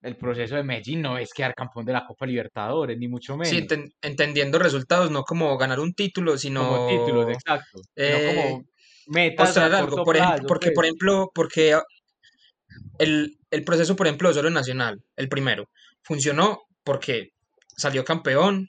el 0.02 0.16
proceso 0.16 0.54
de 0.54 0.62
Medellín 0.62 1.02
no 1.02 1.18
es 1.18 1.32
quedar 1.32 1.54
campeón 1.54 1.84
de 1.84 1.92
la 1.92 2.06
Copa 2.06 2.24
Libertadores, 2.24 2.96
ni 2.98 3.08
mucho 3.08 3.36
menos. 3.36 3.48
Sí, 3.48 3.66
entendiendo 4.00 4.58
resultados, 4.58 5.10
no 5.10 5.24
como 5.24 5.56
ganar 5.58 5.80
un 5.80 5.92
título, 5.92 6.38
sino... 6.38 6.68
Como 6.68 6.88
títulos, 6.88 7.28
exacto. 7.30 7.80
Eh, 7.96 8.34
no 8.36 8.42
como 8.42 8.64
metas 9.08 9.56
a 9.56 9.66
algo, 9.66 10.04
por 10.04 10.16
ejemplo, 10.16 10.46
porque, 10.46 10.68
por 10.68 10.74
pues. 10.74 10.86
ejemplo, 10.86 11.30
porque 11.34 11.76
el, 12.98 13.38
el 13.50 13.64
proceso, 13.64 13.96
por 13.96 14.06
ejemplo, 14.06 14.28
de 14.28 14.34
Solo 14.34 14.50
Nacional, 14.50 15.00
el 15.16 15.28
primero, 15.28 15.68
funcionó 16.02 16.60
porque 16.84 17.30
salió 17.78 18.04
campeón 18.04 18.68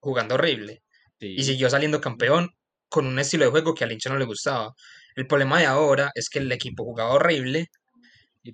jugando 0.00 0.34
horrible 0.34 0.82
y 1.20 1.42
siguió 1.42 1.70
saliendo 1.70 2.00
campeón 2.00 2.50
con 2.88 3.06
un 3.06 3.18
estilo 3.18 3.44
de 3.44 3.50
juego 3.50 3.74
que 3.74 3.84
al 3.84 3.92
hincha 3.92 4.10
no 4.10 4.18
le 4.18 4.24
gustaba. 4.24 4.72
El 5.16 5.26
problema 5.26 5.58
de 5.58 5.66
ahora 5.66 6.10
es 6.14 6.28
que 6.28 6.38
el 6.40 6.50
equipo 6.52 6.84
jugaba 6.84 7.14
horrible, 7.14 7.66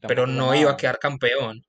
pero 0.06 0.26
no 0.26 0.54
iba 0.54 0.73
a 0.73 0.76
quedar 0.76 0.99
campeón. 0.99 1.62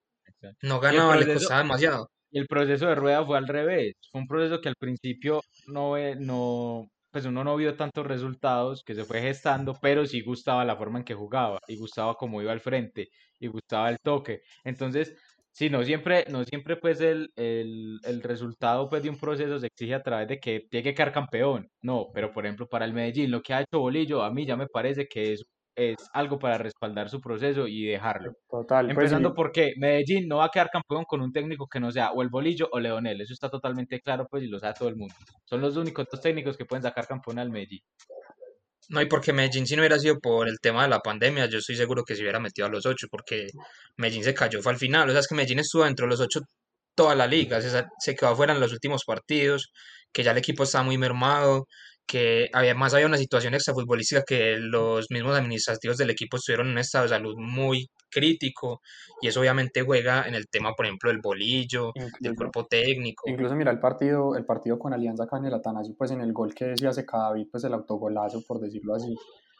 No 0.61 0.79
ganaba, 0.79 1.15
le 1.15 1.33
costaba 1.33 1.61
demasiado. 1.61 2.09
Y 2.31 2.39
el 2.39 2.47
proceso 2.47 2.87
de 2.87 2.95
rueda 2.95 3.25
fue 3.25 3.37
al 3.37 3.47
revés. 3.47 3.93
Fue 4.11 4.21
un 4.21 4.27
proceso 4.27 4.59
que 4.61 4.69
al 4.69 4.75
principio 4.75 5.41
no, 5.67 5.95
no, 6.19 6.87
pues 7.11 7.25
uno 7.25 7.43
no 7.43 7.55
vio 7.55 7.75
tantos 7.75 8.05
resultados, 8.05 8.83
que 8.83 8.93
se 8.93 9.05
fue 9.05 9.21
gestando, 9.21 9.77
pero 9.81 10.05
sí 10.05 10.21
gustaba 10.21 10.65
la 10.65 10.75
forma 10.75 10.99
en 10.99 11.05
que 11.05 11.13
jugaba, 11.13 11.59
y 11.67 11.77
gustaba 11.77 12.15
cómo 12.15 12.41
iba 12.41 12.51
al 12.51 12.59
frente, 12.59 13.07
y 13.39 13.47
gustaba 13.47 13.89
el 13.89 13.97
toque. 14.03 14.41
Entonces, 14.63 15.15
Sí, 15.55 15.69
no 15.69 15.85
siempre, 15.85 16.25
no 16.29 16.43
siempre 16.43 16.75
pues 16.75 16.99
el, 16.99 17.31
el, 17.37 18.01
el, 18.03 18.21
resultado 18.21 18.89
pues 18.89 19.01
de 19.03 19.09
un 19.09 19.17
proceso 19.17 19.57
se 19.57 19.67
exige 19.67 19.95
a 19.95 20.03
través 20.03 20.27
de 20.27 20.37
que 20.37 20.67
tiene 20.69 20.83
que 20.83 20.93
quedar 20.93 21.13
campeón. 21.13 21.69
No, 21.81 22.07
pero 22.13 22.33
por 22.33 22.45
ejemplo 22.45 22.67
para 22.67 22.83
el 22.83 22.91
Medellín 22.91 23.31
lo 23.31 23.41
que 23.41 23.53
ha 23.53 23.61
hecho 23.61 23.79
Bolillo 23.79 24.21
a 24.21 24.31
mí 24.31 24.45
ya 24.45 24.57
me 24.57 24.67
parece 24.67 25.07
que 25.07 25.31
es, 25.31 25.45
es 25.77 25.95
algo 26.11 26.37
para 26.39 26.57
respaldar 26.57 27.09
su 27.09 27.21
proceso 27.21 27.67
y 27.67 27.85
dejarlo. 27.85 28.33
Total. 28.49 28.87
Pues, 28.87 28.97
Empezando 28.97 29.33
porque 29.33 29.75
Medellín 29.77 30.27
no 30.27 30.37
va 30.37 30.45
a 30.45 30.51
quedar 30.51 30.69
campeón 30.69 31.05
con 31.05 31.21
un 31.21 31.31
técnico 31.31 31.67
que 31.67 31.79
no 31.79 31.89
sea 31.89 32.11
o 32.11 32.21
el 32.21 32.27
Bolillo 32.27 32.67
o 32.73 32.79
Leonel. 32.81 33.21
Eso 33.21 33.31
está 33.31 33.49
totalmente 33.49 34.01
claro 34.01 34.27
pues 34.29 34.43
y 34.43 34.47
lo 34.47 34.59
sabe 34.59 34.73
todo 34.77 34.89
el 34.89 34.97
mundo. 34.97 35.15
Son 35.45 35.61
los 35.61 35.77
únicos 35.77 36.05
dos 36.11 36.19
técnicos 36.19 36.57
que 36.57 36.65
pueden 36.65 36.83
sacar 36.83 37.07
campeón 37.07 37.39
al 37.39 37.49
Medellín. 37.49 37.79
No, 38.89 39.01
y 39.01 39.07
porque 39.07 39.33
Medellín 39.33 39.65
si 39.67 39.75
no 39.75 39.81
hubiera 39.81 39.99
sido 39.99 40.19
por 40.19 40.47
el 40.47 40.59
tema 40.59 40.83
de 40.83 40.89
la 40.89 40.99
pandemia, 40.99 41.47
yo 41.47 41.57
estoy 41.59 41.75
seguro 41.75 42.03
que 42.03 42.15
se 42.15 42.21
hubiera 42.21 42.39
metido 42.39 42.67
a 42.67 42.69
los 42.69 42.85
ocho, 42.85 43.07
porque 43.09 43.47
Medellín 43.97 44.23
se 44.23 44.33
cayó, 44.33 44.61
fue 44.61 44.73
al 44.73 44.77
final. 44.79 45.09
O 45.09 45.11
sea, 45.11 45.21
es 45.21 45.27
que 45.27 45.35
Medellín 45.35 45.59
estuvo 45.59 45.83
dentro 45.83 46.05
de 46.05 46.11
los 46.11 46.19
ocho 46.21 46.41
toda 46.95 47.15
la 47.15 47.27
liga, 47.27 47.61
se, 47.61 47.69
se 47.99 48.15
quedó 48.15 48.29
afuera 48.29 48.53
en 48.53 48.59
los 48.59 48.71
últimos 48.71 49.03
partidos, 49.05 49.71
que 50.13 50.23
ya 50.23 50.31
el 50.31 50.37
equipo 50.37 50.63
estaba 50.63 50.83
muy 50.83 50.97
mermado, 50.97 51.67
que 52.07 52.49
además 52.53 52.93
había 52.93 53.07
una 53.07 53.17
situación 53.17 53.53
extrafutbolística 53.53 54.23
que 54.23 54.57
los 54.57 55.07
mismos 55.09 55.37
administrativos 55.37 55.97
del 55.97 56.11
equipo 56.11 56.37
estuvieron 56.37 56.67
en 56.67 56.73
un 56.73 56.79
estado 56.79 57.03
de 57.03 57.09
salud 57.09 57.35
muy 57.37 57.87
crítico 58.09 58.81
y 59.21 59.27
eso 59.27 59.39
obviamente 59.39 59.81
juega 59.81 60.23
en 60.27 60.35
el 60.35 60.47
tema, 60.47 60.73
por 60.73 60.85
ejemplo, 60.85 61.09
del 61.09 61.19
bolillo, 61.21 61.91
del 62.19 62.35
cuerpo 62.35 62.65
técnico. 62.65 63.29
Incluso 63.29 63.55
mira 63.55 63.71
el 63.71 63.79
partido, 63.79 64.35
el 64.35 64.45
partido 64.45 64.77
con 64.79 64.93
Alianza 64.93 65.23
acá 65.23 65.37
en 65.37 65.45
el 65.45 65.53
Atanasio, 65.53 65.95
pues 65.97 66.11
en 66.11 66.21
el 66.21 66.31
gol 66.31 66.53
que 66.53 66.77
se 66.77 66.87
hace 66.87 67.05
cada 67.05 67.33
pues 67.51 67.63
el 67.63 67.73
autogolazo, 67.73 68.41
por 68.47 68.59
decirlo 68.59 68.95
así, 68.95 69.15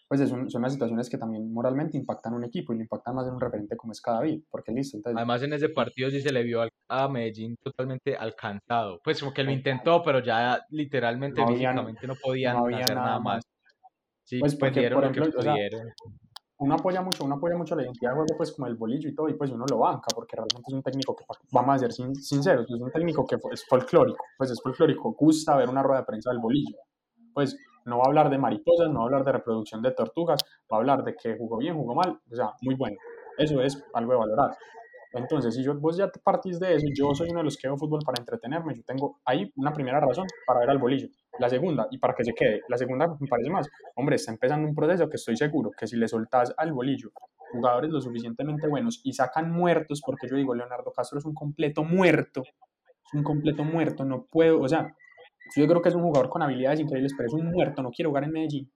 pues 0.08 0.30
son, 0.30 0.50
son 0.50 0.62
unas 0.62 0.74
situaciones 0.74 1.10
que 1.10 1.18
también 1.18 1.52
moralmente 1.52 1.98
impactan 1.98 2.34
a 2.34 2.36
un 2.38 2.44
equipo 2.44 2.74
y 2.74 2.78
lo 2.78 2.84
impactan 2.84 3.16
más 3.16 3.28
en 3.28 3.34
un 3.34 3.42
referente 3.42 3.76
como 3.76 3.92
es 3.92 4.02
Cadavid, 4.02 4.44
porque 4.50 4.72
listo. 4.72 5.00
Además 5.04 5.42
en 5.42 5.54
ese 5.54 5.70
partido 5.70 6.10
sí 6.10 6.22
se 6.22 6.32
le 6.32 6.44
vio 6.44 6.62
a 6.90 7.08
Medellín 7.08 7.56
totalmente 7.62 8.16
alcanzado, 8.16 9.00
pues 9.04 9.20
como 9.20 9.34
que 9.34 9.44
lo 9.44 9.52
intentó, 9.52 10.04
pero 10.04 10.20
ya 10.20 10.64
literalmente 10.70 11.42
no 11.42 11.48
físicamente 11.48 12.08
no 12.08 12.16
podían 12.22 12.58
hacer 12.58 12.96
nada, 12.96 13.20
más. 13.20 13.44
Sí, 14.24 14.40
pues 14.40 14.56
porque, 14.56 14.90
por 14.90 15.06
ejemplo, 15.06 15.42
uno 16.58 16.76
apoya 16.76 17.02
mucho, 17.02 17.26
uno 17.26 17.36
apoya 17.36 17.58
mucho 17.58 17.76
la 17.76 17.84
identidad 17.84 18.12
de 18.12 18.16
juego, 18.16 18.38
pues 18.38 18.52
como 18.54 18.68
el 18.68 18.76
bolillo 18.76 19.10
y 19.10 19.16
todo, 19.16 19.28
y 19.28 19.34
pues 19.34 19.52
uno 19.52 19.66
lo 19.70 19.80
banca, 19.80 20.08
porque 20.16 20.36
realmente 20.36 20.64
es 20.68 20.74
un 20.74 20.82
técnico 20.82 21.16
que, 21.16 21.26
vamos 21.52 21.76
a 21.76 21.80
ser 21.80 21.92
sinceros, 21.92 22.66
es 22.70 22.80
un 22.80 22.92
técnico 22.92 23.26
que 23.26 23.38
es 23.52 23.66
folclórico, 23.68 24.24
pues 24.38 24.52
es 24.52 24.62
folclórico, 24.62 25.14
gusta 25.14 25.58
ver 25.58 25.68
una 25.68 25.84
rueda 25.84 26.02
de 26.02 26.06
prensa 26.06 26.30
del 26.30 26.40
bolillo, 26.40 26.78
pues 27.34 27.58
no 27.86 27.98
va 27.98 28.04
a 28.06 28.08
hablar 28.08 28.30
de 28.30 28.38
mariposas, 28.38 28.90
no 28.90 29.00
va 29.00 29.02
a 29.02 29.06
hablar 29.06 29.26
de 29.26 29.32
reproducción 29.32 29.82
de 29.82 29.92
tortugas, 29.92 30.42
va 30.72 30.78
a 30.78 30.80
hablar 30.80 31.04
de 31.04 31.16
que 31.16 31.38
jugó 31.38 31.58
bien, 31.58 31.76
jugó 31.76 31.96
mal, 31.96 32.20
o 32.30 32.36
sea, 32.36 32.54
muy 32.62 32.76
bueno. 32.76 32.98
Eso 33.38 33.62
es 33.62 33.84
algo 33.94 34.14
de 34.14 34.20
valorar. 34.20 34.58
Entonces, 35.14 35.56
si 35.56 35.64
yo, 35.64 35.74
vos 35.76 35.96
ya 35.96 36.10
partís 36.24 36.60
de 36.60 36.76
eso, 36.76 36.88
yo 36.94 37.16
soy 37.16 37.30
uno 37.30 37.40
de 37.40 37.46
los 37.46 37.58
que 37.58 37.68
veo 37.68 37.78
fútbol 37.78 38.02
para 38.06 38.22
entretenerme, 38.22 38.76
yo 38.76 38.84
tengo 38.84 39.22
ahí 39.24 39.50
una 39.56 39.72
primera 39.72 40.00
razón 40.00 40.28
para 40.46 40.60
ver 40.60 40.70
al 40.70 40.78
bolillo. 40.78 41.08
La 41.40 41.50
segunda, 41.50 41.88
y 41.90 41.98
para 41.98 42.14
que 42.14 42.26
se 42.26 42.34
quede, 42.34 42.62
la 42.68 42.78
segunda 42.78 43.08
me 43.08 43.28
parece 43.28 43.50
más, 43.50 43.70
hombre, 43.96 44.18
está 44.18 44.32
empezando 44.32 44.68
un 44.68 44.76
proceso 44.76 45.10
que 45.10 45.16
estoy 45.16 45.38
seguro 45.38 45.72
que 45.72 45.88
si 45.88 45.96
le 45.96 46.08
soltás 46.08 46.54
al 46.58 46.74
bolillo 46.74 47.12
jugadores 47.52 47.90
lo 47.92 48.02
suficientemente 48.02 48.68
buenos 48.68 49.02
y 49.04 49.14
sacan 49.14 49.52
muertos, 49.52 50.02
porque 50.06 50.28
yo 50.28 50.36
digo, 50.36 50.54
Leonardo 50.54 50.92
Castro 50.92 51.20
es 51.20 51.26
un 51.26 51.34
completo 51.34 51.84
muerto, 51.84 52.42
es 52.42 53.14
un 53.14 53.24
completo 53.24 53.64
muerto, 53.64 54.04
no 54.06 54.26
puedo, 54.26 54.62
o 54.62 54.68
sea, 54.68 54.96
yo 55.56 55.68
creo 55.68 55.82
que 55.82 55.90
es 55.90 55.96
un 55.96 56.04
jugador 56.04 56.30
con 56.30 56.42
habilidades 56.42 56.80
increíbles, 56.80 57.14
pero 57.16 57.28
es 57.28 57.34
un 57.34 57.52
muerto, 57.52 57.82
no 57.82 57.92
quiere 57.92 58.08
jugar 58.08 58.24
en 58.24 58.32
Medellín. 58.32 58.72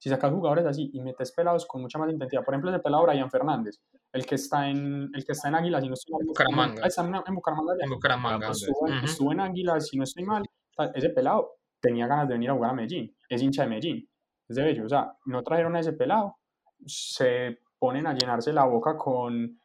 Si 0.00 0.08
sacas 0.08 0.32
jugadores 0.32 0.64
así 0.64 0.90
y 0.92 1.00
metes 1.00 1.32
pelados 1.32 1.66
con 1.66 1.82
mucha 1.82 1.98
más 1.98 2.10
intensidad, 2.10 2.44
por 2.44 2.54
ejemplo, 2.54 2.70
ese 2.70 2.78
pelado 2.80 3.04
Brian 3.04 3.30
Fernández, 3.30 3.80
el 4.12 4.24
que 4.24 4.36
está 4.36 4.68
en, 4.68 5.10
el 5.12 5.24
que 5.24 5.32
está 5.32 5.48
en 5.48 5.56
Águilas, 5.56 5.82
si 5.82 5.88
no 5.88 5.94
estoy 5.94 6.12
mal. 6.12 6.26
Bucaramanga. 6.26 6.86
Está 6.86 7.04
en, 7.04 7.14
en 7.14 7.34
Bucaramanga. 7.34 7.84
En 7.84 7.90
Bucaramanga. 7.90 8.46
Pues 8.46 8.68
estuvo, 9.02 9.32
en 9.32 9.40
Águilas, 9.40 9.88
si 9.88 9.96
no 9.96 10.04
estoy 10.04 10.24
mal. 10.24 10.44
Ese 10.94 11.10
pelado 11.10 11.54
tenía 11.80 12.06
ganas 12.06 12.28
de 12.28 12.34
venir 12.34 12.50
a 12.50 12.54
jugar 12.54 12.70
a 12.70 12.74
Medellín, 12.74 13.16
es 13.28 13.42
hincha 13.42 13.62
de 13.62 13.68
Medellín, 13.68 14.08
es 14.48 14.56
de 14.56 14.62
bello. 14.62 14.84
O 14.84 14.88
sea, 14.88 15.12
no 15.26 15.42
trajeron 15.42 15.74
a 15.74 15.80
ese 15.80 15.92
pelado, 15.92 16.36
se 16.86 17.58
ponen 17.78 18.06
a 18.06 18.14
llenarse 18.14 18.52
la 18.52 18.66
boca 18.66 18.96
con, 18.96 19.60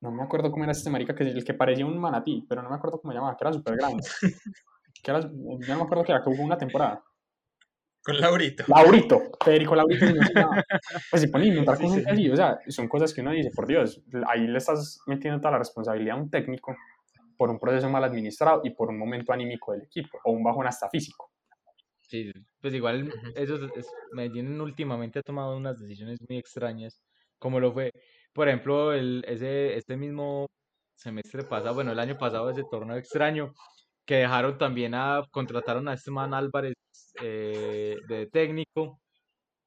no 0.00 0.10
me 0.10 0.22
acuerdo 0.22 0.50
cómo 0.50 0.64
era 0.64 0.72
este 0.72 0.88
marica, 0.88 1.14
que 1.14 1.24
el 1.24 1.44
que 1.44 1.54
parecía 1.54 1.84
un 1.84 1.98
manatí, 1.98 2.46
pero 2.48 2.62
no 2.62 2.70
me 2.70 2.76
acuerdo 2.76 3.00
cómo 3.00 3.12
llamaba, 3.12 3.36
que 3.36 3.44
era 3.44 3.52
súper 3.52 3.76
grande. 3.76 4.02
que 5.02 5.10
era, 5.10 5.20
no 5.20 5.58
me 5.58 5.82
acuerdo 5.82 6.04
que 6.04 6.12
era, 6.12 6.22
que 6.22 6.30
hubo 6.30 6.42
una 6.42 6.58
temporada. 6.58 7.02
Con 8.04 8.20
Laurito. 8.20 8.64
Laurito, 8.68 9.22
Federico 9.42 9.74
Laurito. 9.74 10.04
pues 11.10 11.22
se 11.22 11.28
pone 11.28 11.44
a 11.44 11.48
inventar 11.48 11.78
cosas 11.78 12.04
así, 12.06 12.28
o 12.30 12.36
sea, 12.36 12.58
son 12.68 12.86
cosas 12.86 13.14
que 13.14 13.22
uno 13.22 13.30
dice, 13.30 13.50
por 13.50 13.66
Dios, 13.66 14.02
ahí 14.28 14.46
le 14.46 14.58
estás 14.58 15.00
metiendo 15.06 15.40
toda 15.40 15.52
la 15.52 15.58
responsabilidad 15.58 16.18
a 16.18 16.20
un 16.20 16.28
técnico 16.28 16.76
por 17.36 17.50
un 17.50 17.58
proceso 17.58 17.88
mal 17.88 18.04
administrado 18.04 18.60
y 18.62 18.70
por 18.70 18.90
un 18.90 18.98
momento 18.98 19.32
anímico 19.32 19.72
del 19.72 19.82
equipo, 19.82 20.18
o 20.24 20.32
un 20.32 20.44
bajón 20.44 20.66
hasta 20.66 20.88
físico. 20.90 21.30
Sí, 22.02 22.30
pues 22.60 22.74
igual 22.74 23.10
eso 23.34 23.56
es, 23.74 23.88
Medellín 24.12 24.60
últimamente 24.60 25.20
ha 25.20 25.22
tomado 25.22 25.56
unas 25.56 25.78
decisiones 25.78 26.18
muy 26.28 26.38
extrañas, 26.38 27.00
como 27.38 27.58
lo 27.58 27.72
fue, 27.72 27.90
por 28.34 28.48
ejemplo, 28.48 28.92
el, 28.92 29.24
ese, 29.26 29.76
este 29.76 29.96
mismo 29.96 30.46
semestre 30.94 31.44
pasado, 31.44 31.74
bueno, 31.74 31.92
el 31.92 31.98
año 31.98 32.16
pasado 32.18 32.50
ese 32.50 32.64
torneo 32.70 32.96
extraño, 32.96 33.54
que 34.04 34.16
dejaron 34.16 34.58
también 34.58 34.94
a, 34.94 35.22
contrataron 35.30 35.88
a 35.88 35.94
este 35.94 36.10
man 36.10 36.34
Álvarez 36.34 36.74
eh, 37.22 37.96
de 38.08 38.26
técnico. 38.26 39.00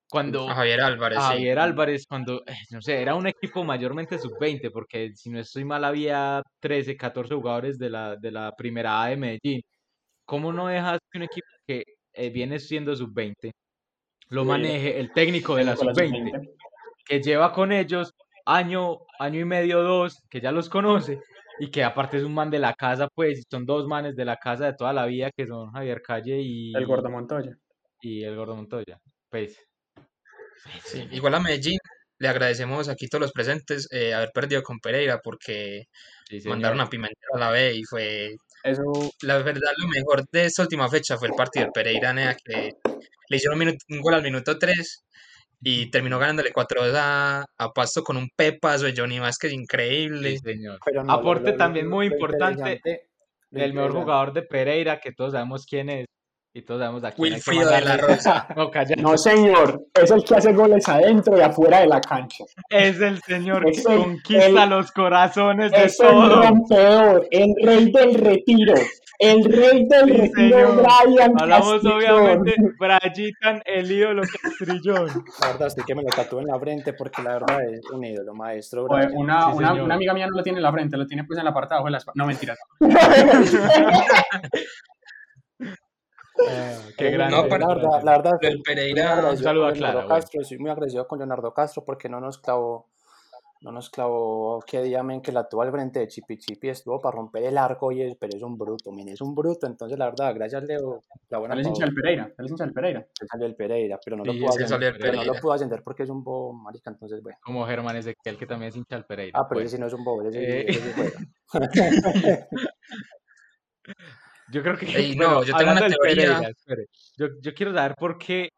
Cuando, 0.09 0.47
Javier 0.47 0.81
Álvarez. 0.81 1.19
Javier 1.19 1.59
Álvarez, 1.59 2.05
cuando, 2.07 2.41
eh, 2.47 2.55
no 2.71 2.81
sé, 2.81 3.01
era 3.01 3.15
un 3.15 3.27
equipo 3.27 3.65
mayormente 3.65 4.17
sub-20, 4.17 4.71
porque 4.71 5.11
si 5.15 5.29
no 5.29 5.39
estoy 5.39 5.65
mal 5.65 5.83
había 5.83 6.41
13, 6.59 6.95
14 6.95 7.35
jugadores 7.35 7.77
de 7.77 7.89
la, 7.89 8.15
de 8.15 8.31
la 8.31 8.53
primera 8.55 9.03
A 9.03 9.07
de 9.09 9.17
Medellín. 9.17 9.61
¿Cómo 10.25 10.53
no 10.53 10.67
dejas 10.67 10.99
que 11.11 11.17
un 11.17 11.23
equipo 11.23 11.47
que 11.65 11.83
eh, 12.13 12.29
viene 12.29 12.59
siendo 12.59 12.95
sub-20 12.95 13.51
lo 14.29 14.45
maneje 14.45 14.99
el 14.99 15.11
técnico 15.13 15.55
de 15.55 15.63
la 15.63 15.75
sub-20, 15.75 16.49
que 17.05 17.21
lleva 17.21 17.53
con 17.53 17.71
ellos 17.71 18.13
año, 18.45 18.99
año 19.19 19.39
y 19.39 19.45
medio, 19.45 19.83
dos, 19.83 20.21
que 20.29 20.41
ya 20.41 20.51
los 20.51 20.69
conoce, 20.69 21.21
y 21.59 21.69
que 21.71 21.83
aparte 21.83 22.17
es 22.17 22.23
un 22.23 22.33
man 22.33 22.49
de 22.49 22.59
la 22.59 22.73
casa, 22.73 23.07
pues, 23.13 23.43
son 23.49 23.65
dos 23.65 23.87
manes 23.87 24.15
de 24.15 24.25
la 24.25 24.37
casa 24.37 24.65
de 24.65 24.73
toda 24.73 24.93
la 24.93 25.05
vida, 25.05 25.31
que 25.35 25.47
son 25.47 25.71
Javier 25.71 26.01
Calle 26.01 26.39
y... 26.41 26.75
El 26.75 26.85
Gordo 26.85 27.09
Montoya. 27.09 27.57
Y 28.01 28.23
el 28.23 28.35
Gordo 28.35 28.55
Montoya, 28.55 28.99
pues. 29.29 29.57
Sí, 30.83 31.07
igual 31.11 31.35
a 31.35 31.39
Medellín 31.39 31.77
le 32.19 32.27
agradecemos 32.27 32.89
aquí 32.89 33.07
todos 33.07 33.21
los 33.21 33.31
presentes 33.31 33.87
eh, 33.91 34.13
haber 34.13 34.31
perdido 34.31 34.63
con 34.63 34.79
Pereira 34.79 35.19
porque 35.23 35.83
mandaron 36.45 36.81
a 36.81 36.89
Pimentel 36.89 37.15
a 37.33 37.37
la 37.37 37.51
B 37.51 37.75
y 37.75 37.83
fue 37.83 38.35
Eso, 38.63 38.83
La 39.21 39.37
verdad, 39.37 39.71
lo 39.77 39.87
mejor 39.87 40.27
de 40.31 40.45
esta 40.45 40.63
última 40.63 40.89
fecha 40.89 41.17
fue 41.17 41.27
el 41.27 41.35
partido 41.35 41.65
del 41.65 41.71
Pereira, 41.73 42.35
que 42.43 42.71
le 43.29 43.37
hicieron 43.37 43.59
un, 43.59 43.65
minuto- 43.65 43.85
un 43.89 44.01
gol 44.01 44.15
al 44.15 44.23
minuto 44.23 44.57
3 44.57 45.05
y 45.61 45.89
terminó 45.89 46.19
ganándole 46.19 46.51
4-2 46.53 46.93
a, 46.95 47.45
a 47.57 47.69
Pasto 47.73 48.03
con 48.03 48.17
un 48.17 48.29
pepazo 48.35 48.85
de 48.85 48.93
Johnny 48.95 49.19
Vázquez 49.19 49.51
increíble. 49.53 50.31
Sí, 50.31 50.37
señor. 50.39 50.79
Pero 50.85 51.03
no, 51.03 51.13
lo- 51.13 51.19
Aporte 51.19 51.45
lo- 51.45 51.51
lo- 51.51 51.57
también 51.57 51.87
muy 51.89 52.09
lo 52.09 52.15
importante 52.15 52.53
interesante- 52.81 53.09
lo 53.51 53.63
el 53.63 53.73
mejor 53.73 53.91
jugador 53.93 54.33
de 54.33 54.41
Pereira, 54.43 54.99
que 54.99 55.11
todos 55.13 55.31
sabemos 55.33 55.65
quién 55.65 55.89
es. 55.89 56.05
Y 56.53 56.63
todos 56.63 56.79
sabemos 56.81 57.03
a 57.03 57.11
quién 57.11 57.25
hay 57.25 57.29
que 57.41 57.49
Wilfrido 57.51 57.69
de 57.69 57.81
la 57.81 57.97
Rosa. 57.97 58.47
No, 58.97 59.15
señor, 59.17 59.83
es 59.93 60.09
el 60.09 60.23
que 60.23 60.35
hace 60.35 60.53
goles 60.53 60.87
adentro 60.89 61.37
y 61.37 61.41
afuera 61.41 61.81
de 61.81 61.87
la 61.87 62.01
cancha. 62.01 62.45
Es 62.69 62.99
el 62.99 63.21
señor 63.21 63.63
que 63.65 63.71
Es 63.71 63.85
el- 63.85 63.97
conquista 63.97 64.63
el- 64.63 64.69
los 64.69 64.91
corazones 64.91 65.71
de 65.71 65.83
Es 65.83 65.99
el 65.99 66.07
todos. 66.07 66.45
rompedor, 66.47 67.27
el 67.29 67.53
rey 67.63 67.91
del 67.91 68.13
retiro, 68.15 68.73
el 69.19 69.43
rey 69.45 69.87
del 69.87 70.21
Sí, 70.21 70.27
señor. 70.35 70.83
Brian 71.05 71.33
Hablamos 71.39 71.73
Castillón. 71.73 72.21
obviamente 72.21 72.55
Brayitan, 72.79 73.61
el 73.65 73.91
ídolo 73.91 74.21
Castrillón. 74.41 75.07
La 75.41 75.47
verdad, 75.47 75.67
estoy 75.67 75.83
que 75.85 75.95
me 75.95 76.03
lo 76.03 76.09
tatúo 76.09 76.39
en 76.39 76.47
la 76.47 76.59
frente 76.59 76.93
porque 76.93 77.23
la 77.23 77.33
verdad 77.33 77.61
es 77.71 77.81
un 77.91 78.03
ídolo, 78.05 78.33
maestro. 78.35 78.85
Oye, 78.85 79.07
una, 79.13 79.51
Sí, 79.51 79.57
una, 79.57 79.73
una 79.83 79.95
amiga 79.95 80.13
mía 80.13 80.27
no 80.27 80.37
lo 80.37 80.43
tiene 80.43 80.59
en 80.59 80.63
la 80.63 80.71
frente, 80.71 80.97
lo 80.97 81.07
tiene 81.07 81.23
pues 81.23 81.39
en 81.39 81.45
la 81.45 81.53
parte 81.53 81.69
de 81.69 81.75
abajo 81.75 81.87
de 81.87 81.91
la 81.91 81.97
espalda. 81.97 82.21
No, 82.21 82.27
mentiras. 82.27 82.57
Ah, 86.49 86.75
qué 86.97 87.07
Eh, 87.07 87.11
grande. 87.11 87.35
no, 87.35 87.43
la 87.43 87.49
pero- 87.49 87.67
verdad, 87.67 88.01
la 88.03 88.11
verdad, 88.11 88.31
Del 88.39 88.51
soy 88.51 88.57
muy 88.57 88.63
Pereira, 88.63 89.03
agradecido 89.13 89.31
un 89.31 89.43
saludo 89.43 89.67
a 89.67 89.73
Clara. 89.73 90.07
Castro, 90.07 90.43
soy 90.43 90.59
muy 90.59 90.69
agradecido 90.69 91.07
con 91.07 91.17
Leonardo 91.17 91.51
Castro 91.51 91.83
porque 91.83 92.09
no 92.09 92.19
nos 92.19 92.37
clavó, 92.37 92.85
no 93.61 93.71
nos 93.71 93.89
clavó 93.89 94.63
qué 94.65 94.81
día, 94.83 95.01
men, 95.03 95.21
que 95.21 95.31
la 95.31 95.47
tuvo 95.47 95.61
al 95.63 95.71
frente 95.71 95.99
de 95.99 96.07
Chipi 96.07 96.37
Chipi, 96.37 96.69
estuvo 96.69 96.99
para 96.99 97.15
romper 97.15 97.43
el 97.43 97.57
arco 97.57 97.91
y 97.91 98.01
es, 98.01 98.15
pero 98.15 98.35
es 98.35 98.43
un 98.43 98.57
bruto, 98.57 98.91
men, 98.91 99.09
es 99.09 99.21
un 99.21 99.33
bruto, 99.35 99.65
entonces 99.67 99.97
la 99.97 100.05
verdad, 100.05 100.33
gracias 100.35 100.63
Leo, 100.63 101.01
la 101.29 101.37
buena 101.39 101.55
Él 101.55 101.61
es 101.61 101.67
hincha 101.67 101.85
del 101.85 101.93
Pereira, 101.95 102.31
él 102.37 102.45
es 102.45 102.51
hincha 102.51 102.63
del 102.65 102.73
Pereira. 102.73 102.99
él 102.99 103.27
salió 103.29 103.45
el 103.47 103.55
Pereira, 103.55 103.99
pero 104.03 104.17
no 104.17 104.25
lo 104.25 104.33
Sí, 104.33 104.39
pudo 104.39 104.49
es 104.49 104.57
que 104.57 104.63
ascender, 104.65 104.93
el 104.93 104.99
pero 104.99 105.13
no 105.17 105.23
lo 105.25 105.33
pudo 105.35 105.53
ascender 105.53 105.83
porque 105.83 106.03
es 106.03 106.09
un 106.09 106.23
bobo, 106.23 106.53
marica, 106.53 106.89
entonces 106.89 107.21
bueno. 107.21 107.37
Como 107.41 107.65
Germán 107.65 107.95
Ezequiel, 107.97 108.37
que 108.37 108.45
también 108.45 108.69
es 108.69 108.75
hincha 108.75 108.95
del 108.95 109.05
Pereira. 109.05 109.39
Ah, 109.39 109.47
pero 109.47 109.57
Bueno, 109.57 109.67
ese 109.67 109.75
sí 109.77 109.81
no 109.81 109.87
es 109.87 109.93
un 109.93 110.03
bobo, 110.03 110.27
ese, 110.27 110.39
Eh. 110.61 110.65
ese 110.69 110.93
juega. 110.93 111.27
yo 114.51 114.63
creo 114.63 114.77
que. 114.77 114.85
Ey, 114.85 115.15
no, 115.15 115.25
bueno, 115.25 115.43
yo 115.43 115.55
tengo 115.57 115.71
una 115.71 115.79
teoría. 115.87 115.99
Pereira, 116.01 116.49
espere, 116.49 116.85
yo, 117.17 117.27
yo 117.41 117.53
quiero 117.53 117.73
saber 117.73 117.95
por 117.95 118.17
qué 118.17 118.49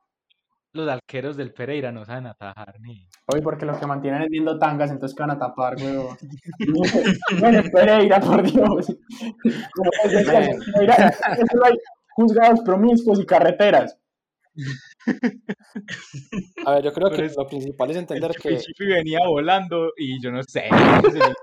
los 0.74 0.88
arqueros 0.88 1.36
del 1.36 1.52
Pereira 1.54 1.92
no 1.92 2.06
saben 2.06 2.28
atajar 2.28 2.80
ni. 2.80 3.08
Hoy 3.34 3.42
porque 3.42 3.66
los 3.66 3.78
que 3.78 3.88
mantienen 3.88 4.22
es 4.24 4.30
viendo 4.30 4.58
tangas, 4.60 4.92
entonces 4.92 5.16
que 5.16 5.24
van 5.24 5.32
a 5.32 5.40
tapar, 5.40 5.76
weón. 5.78 6.16
bueno, 7.40 7.64
Pereira, 7.74 8.20
por 8.20 8.44
Dios. 8.44 8.96
Como 9.74 9.92
es 10.04 10.12
de 10.12 10.24
que 10.24 10.58
Pereira, 10.74 11.12
solo 11.52 11.66
hay 11.66 11.74
juzgados 12.10 12.62
promiscuos 12.62 13.20
y 13.20 13.26
carreteras. 13.26 13.98
A 16.66 16.72
ver, 16.74 16.84
yo 16.84 16.92
creo 16.94 17.10
Pero 17.10 17.16
que 17.22 17.26
es- 17.26 17.38
lo 17.38 17.48
principal 17.48 17.90
es 17.92 17.96
El 17.96 18.02
entender 18.02 18.32
que, 18.32 18.58
Chipi 18.58 18.86
venía 18.86 19.20
volando 19.28 19.92
y 19.98 20.22
yo 20.22 20.32
no 20.32 20.44
sé. 20.44 20.70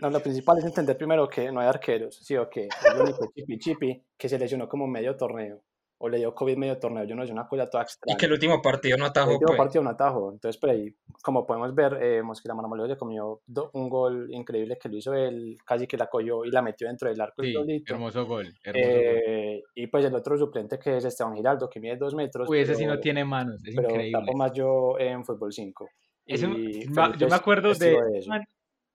no, 0.00 0.10
lo 0.10 0.20
principal 0.20 0.58
es 0.58 0.64
entender 0.64 0.96
primero 0.96 1.28
que 1.28 1.50
no 1.52 1.60
hay 1.60 1.68
arqueros, 1.68 2.16
sí 2.16 2.36
o 2.36 2.48
que 2.50 2.64
el 2.64 3.00
único 3.00 3.30
Chipi 3.34 3.58
Chipi 3.58 4.02
que 4.18 4.28
se 4.28 4.38
lesionó 4.38 4.68
como 4.68 4.86
medio 4.86 5.16
torneo, 5.16 5.62
o 6.04 6.08
le 6.08 6.18
dio 6.18 6.34
COVID 6.34 6.56
medio 6.56 6.78
torneo, 6.80 7.04
yo 7.04 7.14
no 7.14 7.24
sé, 7.24 7.32
una 7.32 7.46
cosa 7.46 7.70
toda 7.70 7.84
Y 7.84 7.86
extraña. 7.86 8.18
que 8.18 8.26
el 8.26 8.32
último 8.32 8.60
partido 8.60 8.96
no 8.96 9.04
El 9.04 9.10
atajó, 9.10 9.30
último 9.30 9.46
pues. 9.46 9.56
partido 9.58 9.82
un 9.82 9.86
atajo. 9.88 10.32
Entonces, 10.32 10.60
por 10.60 10.70
ahí, 10.70 10.92
como 11.22 11.46
podemos 11.46 11.72
ver, 11.74 11.96
eh, 12.02 12.22
Mosquera 12.24 12.54
Marmoleo 12.56 12.88
se 12.88 12.96
comió 12.96 13.40
do- 13.46 13.70
un 13.74 13.88
gol 13.88 14.26
increíble 14.32 14.76
que 14.82 14.88
lo 14.88 14.96
hizo 14.96 15.14
él, 15.14 15.56
casi 15.64 15.86
que 15.86 15.96
la 15.96 16.08
cogió 16.08 16.44
y 16.44 16.50
la 16.50 16.60
metió 16.60 16.88
dentro 16.88 17.08
del 17.08 17.20
arco 17.20 17.42
el 17.42 17.48
Sí, 17.48 17.54
solito. 17.54 17.94
hermoso 17.94 18.26
gol. 18.26 18.52
Hermoso 18.64 18.88
gol. 18.88 19.00
Eh, 19.26 19.62
y 19.76 19.86
pues 19.86 20.04
el 20.04 20.14
otro 20.16 20.36
suplente 20.36 20.76
que 20.78 20.96
es 20.96 21.04
Esteban 21.04 21.36
Giraldo, 21.36 21.70
que 21.70 21.78
mide 21.78 21.96
dos 21.96 22.14
metros. 22.16 22.48
Uy, 22.48 22.58
ese 22.58 22.74
sí 22.74 22.84
no 22.84 22.92
pero- 22.92 23.00
tiene 23.00 23.24
manos, 23.24 23.62
es 23.64 23.74
pero 23.76 23.88
increíble. 23.90 24.18
tapo 24.18 24.36
más 24.36 24.52
yo 24.52 24.98
en 24.98 25.24
fútbol 25.24 25.52
5. 25.52 25.88
Ese- 26.26 26.46
Y 26.46 26.86
ma- 26.88 27.16
yo 27.16 27.28
me 27.28 27.34
acuerdo 27.36 27.74
de, 27.74 27.96
man, 28.26 28.42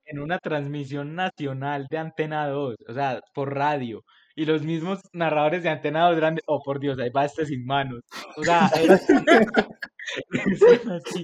en 0.05 0.19
una 0.19 0.39
transmisión 0.39 1.15
nacional 1.15 1.87
de 1.89 1.97
Antena 1.97 2.47
2, 2.47 2.75
o 2.87 2.93
sea, 2.93 3.21
por 3.33 3.53
radio, 3.53 4.03
y 4.37 4.45
los 4.45 4.61
mismos 4.61 4.99
narradores 5.11 5.63
de 5.63 5.69
Antena 5.69 6.07
2 6.07 6.17
eran 6.17 6.35
de, 6.35 6.41
oh 6.45 6.61
por 6.63 6.79
Dios, 6.79 6.97
ahí 6.99 7.09
va 7.09 7.25
este 7.25 7.45
sin 7.45 7.65
manos. 7.65 8.01
O 8.37 8.43
sea, 8.43 8.69
era- 8.81 8.97
Sí, 11.05 11.21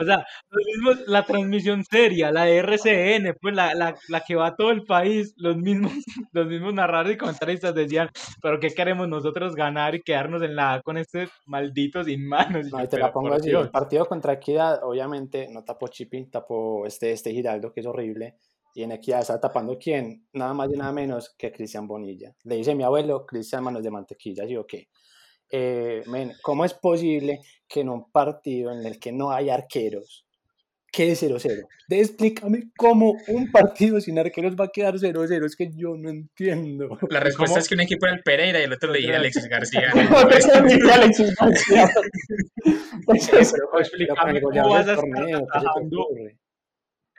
o 0.00 0.04
sea, 0.04 0.24
los 0.50 0.64
mismos, 0.66 1.08
la 1.08 1.24
transmisión 1.24 1.82
seria, 1.84 2.30
la 2.30 2.44
de 2.44 2.58
RCN, 2.58 3.34
pues 3.40 3.54
la, 3.56 3.74
la, 3.74 3.96
la 4.08 4.20
que 4.20 4.36
va 4.36 4.46
a 4.48 4.54
todo 4.56 4.70
el 4.70 4.84
país, 4.84 5.34
los 5.36 5.56
mismos, 5.56 5.90
los 6.32 6.46
mismos 6.46 6.72
narradores 6.72 7.14
y 7.14 7.18
comentaristas 7.18 7.74
decían, 7.74 8.08
pero 8.40 8.60
¿qué 8.60 8.68
queremos 8.70 9.08
nosotros 9.08 9.56
ganar 9.56 9.96
y 9.96 10.02
quedarnos 10.02 10.42
en 10.42 10.54
la 10.54 10.74
A 10.74 10.80
con 10.82 10.96
este 10.96 11.28
maldito 11.46 12.04
sin 12.04 12.24
manos? 12.28 12.66
No, 12.70 12.78
y 12.78 12.82
te 12.84 12.90
"Pero 12.90 13.06
la 13.06 13.12
pongo 13.12 13.34
así. 13.34 13.48
Dios". 13.48 13.64
El 13.64 13.70
partido 13.70 14.06
contra 14.06 14.34
Equidad, 14.34 14.78
obviamente, 14.84 15.48
no 15.50 15.64
tapó 15.64 15.88
Chipi, 15.88 16.26
tapó 16.26 16.86
este, 16.86 17.10
este 17.10 17.32
Giraldo, 17.32 17.72
que 17.72 17.80
es 17.80 17.86
horrible. 17.86 18.36
Y 18.74 18.82
en 18.84 18.92
Equidad 18.92 19.20
está 19.20 19.40
tapando 19.40 19.76
quién, 19.78 20.26
nada 20.32 20.54
más 20.54 20.70
y 20.72 20.76
nada 20.76 20.92
menos 20.92 21.34
que 21.36 21.50
Cristian 21.50 21.86
Bonilla. 21.88 22.32
Le 22.44 22.56
dice 22.56 22.74
mi 22.74 22.84
abuelo, 22.84 23.26
Cristian 23.26 23.64
Manos 23.64 23.82
de 23.82 23.90
Mantequilla, 23.90 24.46
¿sí 24.46 24.56
o 24.56 24.66
qué? 24.66 24.88
Eh, 25.50 26.02
men, 26.06 26.32
¿cómo 26.42 26.64
es 26.64 26.74
posible 26.74 27.40
que 27.68 27.80
en 27.80 27.88
un 27.88 28.10
partido 28.12 28.72
en 28.72 28.86
el 28.86 29.00
que 29.00 29.10
no 29.10 29.32
hay 29.32 29.50
arqueros 29.50 30.24
quede 30.92 31.14
0-0? 31.14 31.66
De- 31.88 32.00
Explícame 32.00 32.70
cómo 32.76 33.14
un 33.26 33.50
partido 33.50 34.00
sin 34.00 34.16
arqueros 34.20 34.54
va 34.54 34.66
a 34.66 34.70
quedar 34.72 34.94
0-0. 34.94 35.44
Es 35.44 35.56
que 35.56 35.70
yo 35.74 35.96
no 35.96 36.08
entiendo. 36.08 36.96
La 37.10 37.18
respuesta 37.18 37.54
¿Cómo? 37.54 37.58
es 37.62 37.68
que 37.68 37.74
un 37.74 37.80
equipo 37.80 38.06
era 38.06 38.14
el 38.14 38.22
Pereira 38.22 38.60
y 38.60 38.62
el 38.62 38.72
otro 38.72 38.92
le 38.92 39.00
diría 39.00 39.16
Alexis 39.16 39.48
García. 39.48 39.90
Alexis 39.92 41.34
García. 41.34 41.90
Pues 43.06 43.28
Pero, 43.28 43.78
explícame 43.80 44.40
cómo 44.40 44.68
vas 44.70 44.86
a 44.88 44.92
estar 44.92 45.04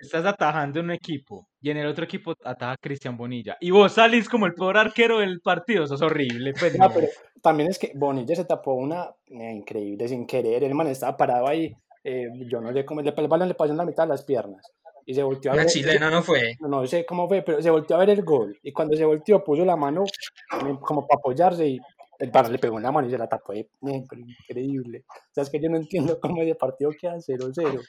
estás 0.01 0.25
atajando 0.25 0.79
en 0.79 0.85
un 0.85 0.91
equipo 0.91 1.47
y 1.61 1.69
en 1.69 1.77
el 1.77 1.87
otro 1.87 2.03
equipo 2.05 2.33
ataja 2.43 2.75
Cristian 2.77 3.15
Bonilla 3.17 3.57
y 3.59 3.71
vos 3.71 3.91
salís 3.93 4.27
como 4.27 4.45
el 4.45 4.53
peor 4.53 4.77
arquero 4.77 5.19
del 5.19 5.39
partido, 5.41 5.85
sos 5.87 6.01
horrible. 6.01 6.53
Pues 6.59 6.77
No, 6.77 6.87
no. 6.87 6.93
pero 6.93 7.07
también 7.41 7.69
es 7.69 7.77
que 7.79 7.91
Bonilla 7.95 8.35
se 8.35 8.45
tapó 8.45 8.73
una 8.73 9.09
eh, 9.27 9.51
increíble 9.51 10.07
sin 10.07 10.25
querer. 10.25 10.63
El 10.63 10.73
man 10.75 10.87
estaba 10.87 11.15
parado 11.17 11.47
ahí. 11.47 11.73
eh, 12.03 12.27
yo 12.49 12.59
no 12.61 12.73
sé 12.73 12.83
cómo. 12.83 13.01
le- 13.01 13.13
El 13.15 13.27
balón 13.27 13.47
le 13.47 13.53
pasó 13.53 13.71
en 13.71 13.77
la 13.77 13.85
mitad 13.85 14.03
de 14.03 14.09
las 14.09 14.23
piernas. 14.23 14.65
Y 15.05 15.13
se 15.15 15.23
volteó 15.23 15.51
a 15.51 15.53
Una 15.55 15.63
ver. 15.63 15.71
chilena 15.71 16.09
no 16.11 16.21
fue. 16.23 16.55
No, 16.59 16.67
no 16.67 16.85
sé 16.87 17.05
cómo 17.05 17.27
fue, 17.27 17.41
pero 17.43 17.61
se 17.61 17.69
volteó 17.69 17.95
a 17.95 17.99
ver 17.99 18.11
el 18.11 18.23
gol. 18.23 18.57
Y 18.63 18.71
cuando 18.71 18.95
se 18.95 19.05
volteó, 19.05 19.43
puso 19.43 19.63
la 19.65 19.75
mano 19.75 20.03
eh, 20.05 20.75
como 20.81 21.07
para 21.07 21.19
apoyarse. 21.19 21.67
Y 21.67 21.79
el 22.19 22.29
balón 22.31 22.51
le 22.51 22.59
pegó 22.59 22.77
en 22.77 22.83
la 22.83 22.91
mano 22.91 23.07
y 23.07 23.11
se 23.11 23.17
la 23.17 23.27
tapó. 23.27 23.53
eh, 23.53 23.67
increíble. 23.81 25.03
O 25.07 25.33
sea, 25.33 25.43
es 25.43 25.49
que 25.49 25.59
yo 25.59 25.69
no 25.69 25.77
entiendo 25.77 26.19
cómo 26.19 26.41
ese 26.41 26.55
partido 26.55 26.91
queda 26.99 27.15
0-0. 27.19 27.81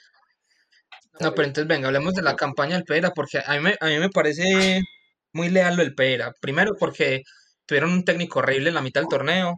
No, 1.19 1.33
pero 1.33 1.47
entonces 1.47 1.67
venga, 1.67 1.87
hablemos 1.87 2.13
de 2.13 2.23
la 2.23 2.35
campaña 2.35 2.75
del 2.75 2.85
Pereira, 2.85 3.11
porque 3.11 3.39
a 3.45 3.53
mí 3.53 3.59
me, 3.59 3.75
a 3.79 3.85
mí 3.87 3.97
me 3.99 4.09
parece 4.09 4.81
muy 5.31 5.49
leal 5.49 5.75
lo 5.75 5.83
del 5.83 5.95
Pereira. 5.95 6.33
Primero 6.41 6.73
porque 6.79 7.21
tuvieron 7.65 7.91
un 7.91 8.03
técnico 8.03 8.39
horrible 8.39 8.69
en 8.69 8.75
la 8.75 8.81
mitad 8.81 9.01
del 9.01 9.09
torneo, 9.09 9.57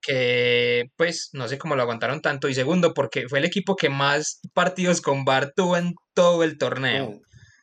que 0.00 0.90
pues 0.96 1.30
no 1.32 1.48
sé 1.48 1.58
cómo 1.58 1.76
lo 1.76 1.82
aguantaron 1.82 2.20
tanto. 2.20 2.48
Y 2.48 2.54
segundo 2.54 2.94
porque 2.94 3.28
fue 3.28 3.38
el 3.38 3.44
equipo 3.44 3.76
que 3.76 3.88
más 3.88 4.40
partidos 4.52 5.00
con 5.00 5.24
VAR 5.24 5.52
tuvo 5.54 5.76
en 5.76 5.94
todo 6.14 6.44
el 6.44 6.58
torneo. 6.58 7.20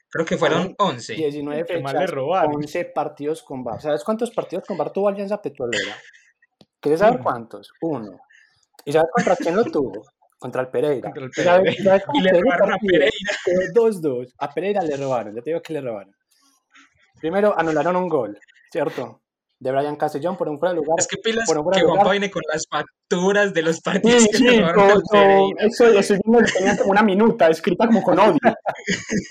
Creo 0.10 0.26
que 0.26 0.38
fueron 0.38 0.76
11. 0.78 1.15
19 1.15 1.65
que 1.65 1.80
más 1.80 1.93
le 1.93 1.99
fechas, 2.02 2.15
robaron. 2.15 2.56
11 2.56 2.86
partidos 2.86 3.41
con 3.43 3.63
VAR. 3.63 3.82
¿Sabes 3.82 4.04
cuántos 4.04 4.32
partidos 4.32 4.65
con 4.67 4.78
VAR 4.78 4.91
tuvo 4.91 5.08
Alianza 5.08 5.41
Petrolera? 5.41 5.97
¿Quieres 6.80 6.99
saber 6.99 7.19
cuántos? 7.21 7.71
Uno. 7.82 8.19
¿Y 8.86 8.91
sabes 8.91 9.10
contra 9.13 9.36
quién 9.36 9.56
lo 9.56 9.63
tuvo? 9.63 10.04
Contra 10.43 10.62
el 10.62 10.67
Pereira. 10.67 11.10
Contra 11.10 11.23
el 11.23 11.29
¿Y 11.29 11.41
sabes- 11.41 11.75
Pereira. 11.77 12.03
Y 12.13 12.19
le 12.21 12.32
robaron 12.41 12.69
a 12.69 12.71
partido? 12.73 12.91
Pereira. 12.91 13.12
Quedó 13.45 13.89
2-2. 13.89 14.34
A 14.39 14.49
Pereira 14.53 14.82
le 14.84 14.97
robaron. 14.97 15.34
Ya 15.36 15.41
te 15.41 15.49
digo 15.51 15.62
que 15.62 15.71
le 15.73 15.79
robaron. 15.82 16.13
Primero 17.21 17.58
anularon 17.58 17.95
un 17.95 18.10
gol, 18.10 18.38
¿cierto? 18.69 19.21
De 19.58 19.71
Brian 19.71 19.95
Castellón 19.95 20.36
por 20.36 20.49
un 20.49 20.60
fuera 20.60 20.73
de 20.73 20.82
lugar. 20.82 20.95
Es 20.99 21.08
que 21.08 21.15
pilas 21.15 21.47
Por 21.47 21.60
un 21.60 21.63
fuera 21.63 21.79
que 21.79 21.86
lugar. 21.88 22.12
viene 22.12 22.29
con 22.29 22.41
las 22.51 22.65
facturas 22.69 23.53
de 23.53 23.62
los 23.62 23.79
partidos 23.79 24.23
Sí, 24.23 24.29
que 24.32 24.38
sí, 24.39 24.60
robaron 24.60 25.01
todo- 25.01 25.01
Pereira. 25.12 25.63
eso, 25.65 25.86
eso 25.97 26.15
no 26.25 26.39
tenía 26.39 26.75
como 26.77 26.91
una 26.91 27.03
minuta 27.03 27.47
escrita 27.47 27.88
como 27.88 28.03
con 28.03 28.19
odio. 28.19 28.38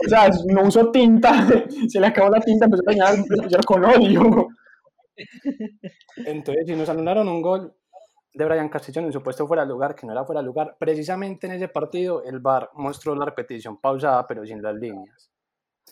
O 0.06 0.08
sea, 0.08 0.30
no 0.46 0.62
usó 0.62 0.90
tinta, 0.90 1.30
se 1.88 2.00
le 2.00 2.06
acabó 2.06 2.30
la 2.30 2.40
tinta, 2.40 2.64
empezó 2.64 2.82
a 2.88 2.92
dañar 2.92 3.64
con 3.66 3.84
odio. 3.84 4.48
Entonces, 6.24 6.64
si 6.66 6.74
nos 6.74 6.88
anularon 6.88 7.28
un 7.28 7.42
gol 7.42 7.74
de 8.34 8.44
Brian 8.44 8.68
Castellón 8.68 9.06
en 9.06 9.12
supuesto 9.12 9.46
fuera 9.46 9.62
de 9.62 9.68
lugar, 9.68 9.94
que 9.94 10.06
no 10.06 10.12
era 10.12 10.24
fuera 10.24 10.40
de 10.40 10.46
lugar, 10.46 10.76
precisamente 10.78 11.46
en 11.46 11.54
ese 11.54 11.68
partido 11.68 12.22
el 12.24 12.40
VAR 12.40 12.70
mostró 12.74 13.14
la 13.14 13.26
repetición 13.26 13.78
pausada, 13.80 14.26
pero 14.26 14.46
sin 14.46 14.62
las 14.62 14.74
líneas. 14.74 15.30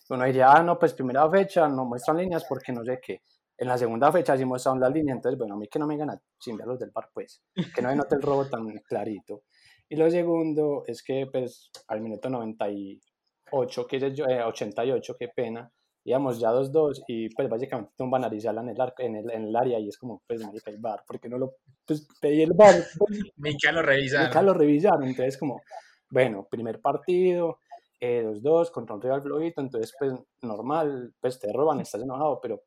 Uno 0.08 0.24
diría, 0.24 0.52
ah, 0.52 0.62
no, 0.62 0.78
pues 0.78 0.94
primera 0.94 1.28
fecha 1.30 1.68
no 1.68 1.84
muestran 1.84 2.16
líneas 2.16 2.44
porque 2.48 2.72
no 2.72 2.84
sé 2.84 2.98
qué. 3.00 3.22
En 3.56 3.68
la 3.68 3.76
segunda 3.76 4.10
fecha 4.10 4.36
sí 4.36 4.44
muestran 4.44 4.80
las 4.80 4.92
líneas, 4.92 5.16
entonces, 5.16 5.38
bueno, 5.38 5.54
a 5.54 5.58
mí 5.58 5.68
que 5.68 5.78
no 5.78 5.86
me 5.86 5.96
gana 5.96 6.18
chimbear 6.38 6.66
los 6.66 6.78
del 6.78 6.90
VAR, 6.90 7.10
pues, 7.12 7.42
que 7.74 7.82
no 7.82 7.88
me 7.90 7.96
note 7.96 8.14
el 8.14 8.22
robo 8.22 8.46
tan 8.46 8.66
clarito. 8.78 9.42
Y 9.88 9.96
lo 9.96 10.10
segundo 10.10 10.84
es 10.86 11.02
que, 11.02 11.26
pues, 11.30 11.70
al 11.88 12.00
minuto 12.00 12.30
98, 12.30 13.86
que 13.86 13.96
es 13.96 14.14
yo, 14.14 14.24
eh, 14.26 14.42
88, 14.42 15.16
qué 15.18 15.28
pena, 15.28 15.70
íbamos 16.10 16.38
ya 16.38 16.50
2-2 16.52 17.02
y 17.08 17.28
pues 17.34 17.48
básicamente 17.48 17.92
tumban 17.96 18.22
a 18.24 18.26
Arizala 18.26 18.60
en 18.60 18.68
el, 18.68 18.80
arco, 18.80 19.02
en, 19.02 19.16
el, 19.16 19.30
en 19.30 19.44
el 19.44 19.56
área 19.56 19.78
y 19.78 19.88
es 19.88 19.96
como, 19.98 20.22
pues, 20.26 20.40
marica, 20.44 20.70
el 20.70 20.78
bar, 20.78 21.02
porque 21.06 21.28
no 21.28 21.38
lo, 21.38 21.54
pues, 21.86 22.06
pedí 22.20 22.42
el 22.42 22.52
bar. 22.52 22.74
Pues, 22.98 23.20
Mica 23.36 23.72
lo 23.72 23.82
revisaron. 23.82 24.26
Mica 24.28 24.42
lo 24.42 24.54
revisaron, 24.54 25.04
entonces 25.04 25.38
como, 25.38 25.60
bueno, 26.10 26.46
primer 26.50 26.80
partido, 26.80 27.58
eh, 28.00 28.22
2-2 28.24 28.70
contra 28.70 28.94
un 28.96 29.02
rival 29.02 29.22
flojito, 29.22 29.60
entonces 29.60 29.92
pues 29.98 30.12
normal, 30.42 31.12
pues 31.20 31.38
te 31.38 31.52
roban, 31.52 31.80
estás 31.80 32.02
enojado, 32.02 32.40
pero 32.40 32.62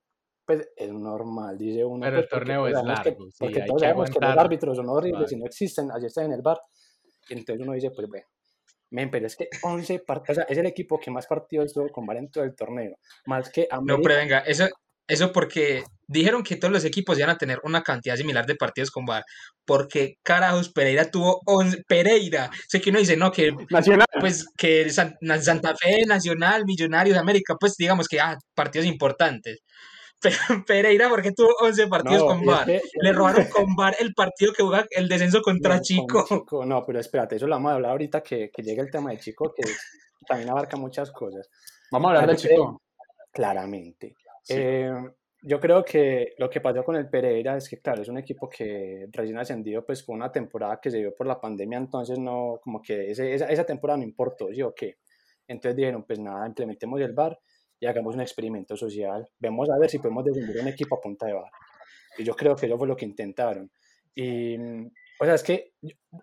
pues 0.45 0.69
es 0.75 0.91
normal, 0.91 1.58
dice 1.58 1.86
uno. 1.86 2.01
Pero 2.01 2.17
pues, 2.17 2.23
el 2.23 2.29
torneo 2.29 2.60
porque, 2.62 2.71
es 2.71 2.77
sabemos 2.77 2.99
que- 3.01 3.10
largo, 3.10 3.25
sí, 3.32 3.38
porque 3.39 3.62
hay 3.62 3.67
todos 3.67 3.82
que 3.82 3.88
sabemos 3.88 4.06
que 4.10 4.13
los 4.13 4.23
aguantar. 4.23 4.45
árbitros 4.45 4.77
son 4.77 4.89
horribles 4.89 5.32
y 5.32 5.36
Vale. 5.36 5.39
no 5.39 5.45
existen, 5.47 5.91
así 5.91 6.06
están 6.06 6.25
en 6.25 6.34
el 6.34 6.41
bar. 6.41 6.60
Y 7.29 7.34
entonces 7.34 7.62
uno 7.65 7.73
dice, 7.73 7.91
pues 7.91 8.08
bueno, 8.10 8.25
men, 8.93 9.12
pero 9.12 9.27
es 9.27 9.36
que 9.36 9.49
11 9.63 9.99
partidos, 9.99 10.38
o 10.38 10.41
sea, 10.41 10.45
es 10.49 10.58
el 10.58 10.65
equipo 10.65 10.99
que 10.99 11.12
más 11.12 11.27
partidos 11.27 11.73
tuvo 11.73 11.89
con 11.89 12.06
VAR 12.06 12.17
en 12.17 12.29
todo 12.32 12.43
el 12.43 12.56
torneo, 12.56 12.95
más 13.25 13.49
que 13.49 13.67
No, 13.71 13.77
América. 13.77 14.01
pero 14.03 14.15
venga, 14.19 14.39
eso, 14.39 14.67
eso 15.08 15.32
porque 15.34 15.84
dijeron 16.08 16.43
que 16.43 16.56
todos 16.56 16.71
los 16.71 16.86
equipos 16.86 17.17
iban 17.17 17.32
a 17.32 17.38
tener 17.38 17.60
una 17.63 17.82
cantidad 17.82 18.15
similar 18.15 18.45
de 18.45 18.56
partidos 18.56 18.91
con 18.91 19.06
VAR. 19.06 19.23
Porque 19.65 20.15
carajos, 20.23 20.69
Pereira 20.71 21.10
tuvo 21.10 21.41
11. 21.45 21.84
Pereira. 21.88 22.49
Sé 22.67 22.79
que 22.82 22.89
uno 22.89 22.99
dice, 22.99 23.17
no, 23.17 23.32
que 23.32 23.51
Nacional. 23.69 24.06
pues 24.19 24.45
que 24.58 24.89
San- 24.89 25.17
Santa 25.41 25.75
Fe, 25.75 26.03
Nacional, 26.06 26.65
Millonarios, 26.65 27.17
América, 27.17 27.56
pues 27.60 27.75
digamos 27.77 28.08
que 28.08 28.19
ah, 28.19 28.38
partidos 28.53 28.86
importantes. 28.88 29.60
Pereira, 30.67 31.09
porque 31.09 31.31
tuvo 31.31 31.49
11 31.62 31.88
partidos 31.88 32.21
No, 32.21 32.27
con 32.27 32.39
es 32.41 32.45
VAR. 32.45 32.65
que- 32.65 32.81
Le 33.01 33.12
robaron 33.13 33.45
con 33.45 33.75
VAR 33.75 33.95
el 33.99 34.13
partido 34.13 34.53
que 34.53 34.63
juega 34.63 34.86
el 34.91 35.07
descenso 35.09 35.41
contra 35.41 35.71
No, 35.75 35.77
con 35.77 35.83
Chico. 35.83 36.25
Chico, 36.27 36.65
No, 36.65 36.83
pero 36.86 36.99
espérate, 36.99 37.36
eso 37.36 37.47
lo 37.47 37.55
vamos 37.55 37.71
a 37.71 37.75
hablar 37.75 37.91
ahorita 37.91 38.21
que, 38.21 38.49
que 38.51 38.62
llegue 38.63 38.81
el 38.81 38.91
tema 38.91 39.12
de 39.12 39.17
Chico, 39.19 39.53
que 39.55 39.63
también 40.27 40.49
abarca 40.49 40.77
muchas 40.77 41.12
cosas. 41.12 41.49
Vamos 41.91 42.07
a 42.07 42.15
hablar 42.15 42.29
de 42.29 42.36
Chico. 42.38 42.81
Claramente. 43.31 44.15
Sí. 44.43 44.53
Eh, 44.57 44.91
yo 45.45 45.59
creo 45.59 45.83
que 45.83 46.33
lo 46.38 46.49
que 46.49 46.62
pasó 46.62 46.83
con 46.86 46.95
el 46.95 47.09
Pereira 47.09 47.57
es 47.57 47.67
que, 47.67 47.79
claro, 47.81 48.01
es 48.01 48.07
un 48.07 48.17
equipo 48.17 48.47
que 48.47 49.07
recién 49.12 49.38
ascendido, 49.38 49.86
pues 49.86 50.05
fue 50.05 50.15
una 50.15 50.31
temporada 50.31 50.79
que 50.81 50.89
se 50.89 50.99
dio 50.99 51.13
por 51.13 51.27
la 51.27 51.41
pandemia, 51.41 51.77
entonces 51.79 52.17
no, 52.17 52.59
como 52.63 52.81
que 52.81 53.12
ese- 53.12 53.33
esa, 53.33 53.47
esa 53.47 53.65
temporada 53.65 53.97
no 53.97 54.03
importó, 54.03 54.47
¿sí 54.53 54.62
o 54.62 54.73
qué? 54.73 54.99
Entonces 55.47 55.75
dijeron, 55.75 56.03
pues 56.05 56.19
nada, 56.19 56.47
implementemos 56.47 57.01
el 57.01 57.12
VAR 57.12 57.38
y 57.79 57.86
hagamos 57.86 58.15
un 58.15 58.21
experimento 58.21 58.77
social. 58.77 59.27
Vemos 59.39 59.69
a 59.69 59.77
ver 59.77 59.89
si 59.89 59.99
podemos 59.99 60.23
descender 60.23 60.62
un 60.62 60.67
equipo 60.67 60.95
a 60.95 61.01
punta 61.01 61.25
de 61.25 61.33
VAR. 61.33 61.51
Y 62.17 62.23
yo 62.23 62.36
creo 62.36 62.55
que 62.55 62.65
eso 62.65 62.77
fue 62.77 62.88
lo 62.88 62.95
que 62.95 63.05
intentaron. 63.05 63.71
Y, 64.15 64.57
o 64.57 65.25
sea, 65.25 65.33
es 65.33 65.43
que 65.43 65.73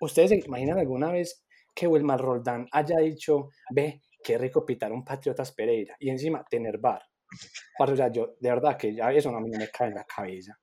ustedes 0.00 0.30
se 0.30 0.36
imaginan 0.36 0.78
alguna 0.78 1.10
vez 1.10 1.44
que 1.74 1.86
Wilmar 1.86 2.20
Roldán 2.20 2.68
haya 2.72 2.98
dicho, 2.98 3.50
ve, 3.70 4.02
qué 4.22 4.38
rico 4.38 4.64
pitar 4.64 4.92
un 4.92 5.04
Patriotas 5.04 5.52
Pereira 5.52 5.96
y 5.98 6.10
encima 6.10 6.44
tener 6.48 6.78
VAR. 6.78 7.02
Parce, 7.78 7.94
o 7.94 7.96
sea, 7.96 8.10
yo, 8.10 8.34
de 8.40 8.48
verdad 8.50 8.76
que 8.76 8.94
ya 8.94 9.12
eso 9.12 9.30
a 9.30 9.40
mí 9.40 9.50
no 9.50 9.58
me 9.58 9.68
cae 9.68 9.88
en 9.88 9.94
la 9.94 10.04
cabeza. 10.04 10.58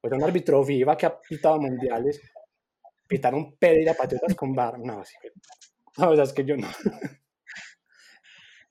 Pues 0.00 0.12
un 0.12 0.22
árbitro 0.22 0.64
viva 0.64 0.96
que 0.96 1.06
ha 1.06 1.20
pitado 1.20 1.60
mundiales, 1.60 2.20
pitar 3.06 3.34
un 3.34 3.56
Pereira 3.56 3.94
Patriotas 3.94 4.34
con 4.34 4.54
VAR, 4.54 4.78
no, 4.78 5.04
sí. 5.04 5.14
No, 5.98 6.10
o 6.10 6.14
sea, 6.14 6.24
es 6.24 6.32
que 6.32 6.44
yo 6.44 6.56
no. 6.56 6.68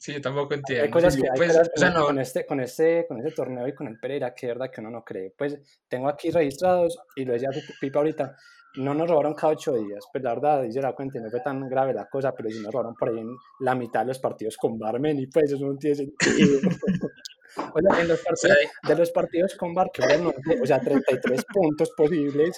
Sí, 0.08 0.14
yo 0.14 0.22
tampoco 0.22 0.54
entiendo. 0.54 0.86
Hay 0.86 0.90
cosas 0.90 1.18
que 1.18 1.24
hay 1.30 1.36
Pues, 1.36 1.50
cosas 1.52 1.70
o 1.76 1.80
sea, 1.82 1.92
con, 1.92 2.00
no, 2.00 2.06
con 2.06 2.20
este, 2.20 2.46
con, 2.46 2.60
este, 2.62 3.06
con 3.10 3.18
este 3.18 3.32
torneo 3.32 3.68
y 3.68 3.76
con 3.76 3.88
el 3.88 4.00
Pereira 4.00 4.34
que 4.34 4.48
verdad 4.48 4.72
que 4.72 4.80
uno 4.80 4.90
no 4.90 5.04
cree. 5.04 5.34
Pues 5.38 5.60
tengo 5.90 6.08
aquí 6.08 6.32
registrados 6.32 6.98
y 7.18 7.26
lo 7.26 7.34
decía 7.34 7.50
Pipa- 7.50 7.74
Pipa 7.82 8.00
ahorita, 8.00 8.38
no 8.78 8.94
nos 8.94 9.10
robaron 9.10 9.34
cada 9.34 9.52
ocho 9.52 9.74
días. 9.74 10.06
Pues 10.10 10.24
la 10.24 10.34
verdad, 10.34 10.62
dice 10.64 10.82
la 10.82 10.94
cuenta, 10.94 11.18
y 11.18 11.22
no 11.22 11.30
fue 11.30 11.42
tan 11.42 11.60
grave 11.68 11.94
la 11.94 12.06
cosa, 12.08 12.34
pero 12.34 12.50
sí 12.50 12.62
nos 12.64 12.72
robaron 12.72 12.96
por 12.96 13.10
ahí 13.10 13.20
en 13.20 13.36
la 13.60 13.76
mitad 13.76 14.00
de 14.00 14.06
los 14.06 14.20
partidos 14.20 14.56
con 14.56 14.80
Barmen 14.80 15.20
y 15.20 15.28
pues 15.28 15.52
eso 15.52 15.66
no 15.66 15.76
tiene 15.78 15.98
sentido. 15.98 16.60
o 17.58 17.82
sea, 17.82 18.02
en 18.02 18.08
los 18.08 18.22
partidos, 18.22 18.58
de 18.88 18.96
los 18.96 19.12
partidos 19.12 19.56
con 19.56 19.74
Bar, 19.74 19.90
que 19.94 20.04
fueron, 20.04 20.28
o 20.28 20.66
sea, 20.66 20.80
33 20.80 21.44
puntos 21.54 21.92
posibles. 21.98 22.58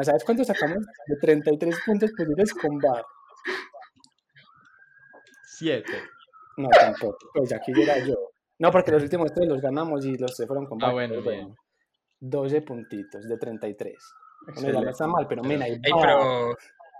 ¿Sabes 0.00 0.22
cuánto 0.22 0.44
sacamos? 0.44 0.86
De 1.08 1.16
33 1.16 1.76
puntos 1.84 2.12
posibles 2.16 2.54
con 2.54 2.78
Bar. 2.78 3.02
Siete. 5.44 6.17
No, 6.58 6.68
tampoco. 6.70 7.18
Pues 7.34 7.52
aquí 7.52 7.72
era 7.80 7.98
yo. 8.04 8.14
No, 8.58 8.70
porque 8.70 8.90
los 8.90 9.02
últimos 9.02 9.32
tres 9.32 9.48
los 9.48 9.60
ganamos 9.60 10.04
y 10.04 10.16
los 10.18 10.34
tres 10.34 10.46
fueron 10.46 10.66
con 10.66 10.82
Ah, 10.82 10.92
bueno, 10.92 11.14
pero 11.24 11.30
bien. 11.30 11.54
12 12.20 12.62
puntitos 12.62 13.28
de 13.28 13.38
33. 13.38 13.94
Bueno, 14.60 14.82
ya 14.82 14.90
está 14.90 15.06
mal, 15.06 15.26
pero 15.28 15.42
mira, 15.42 15.64
ahí 15.64 15.78
pero 15.82 16.56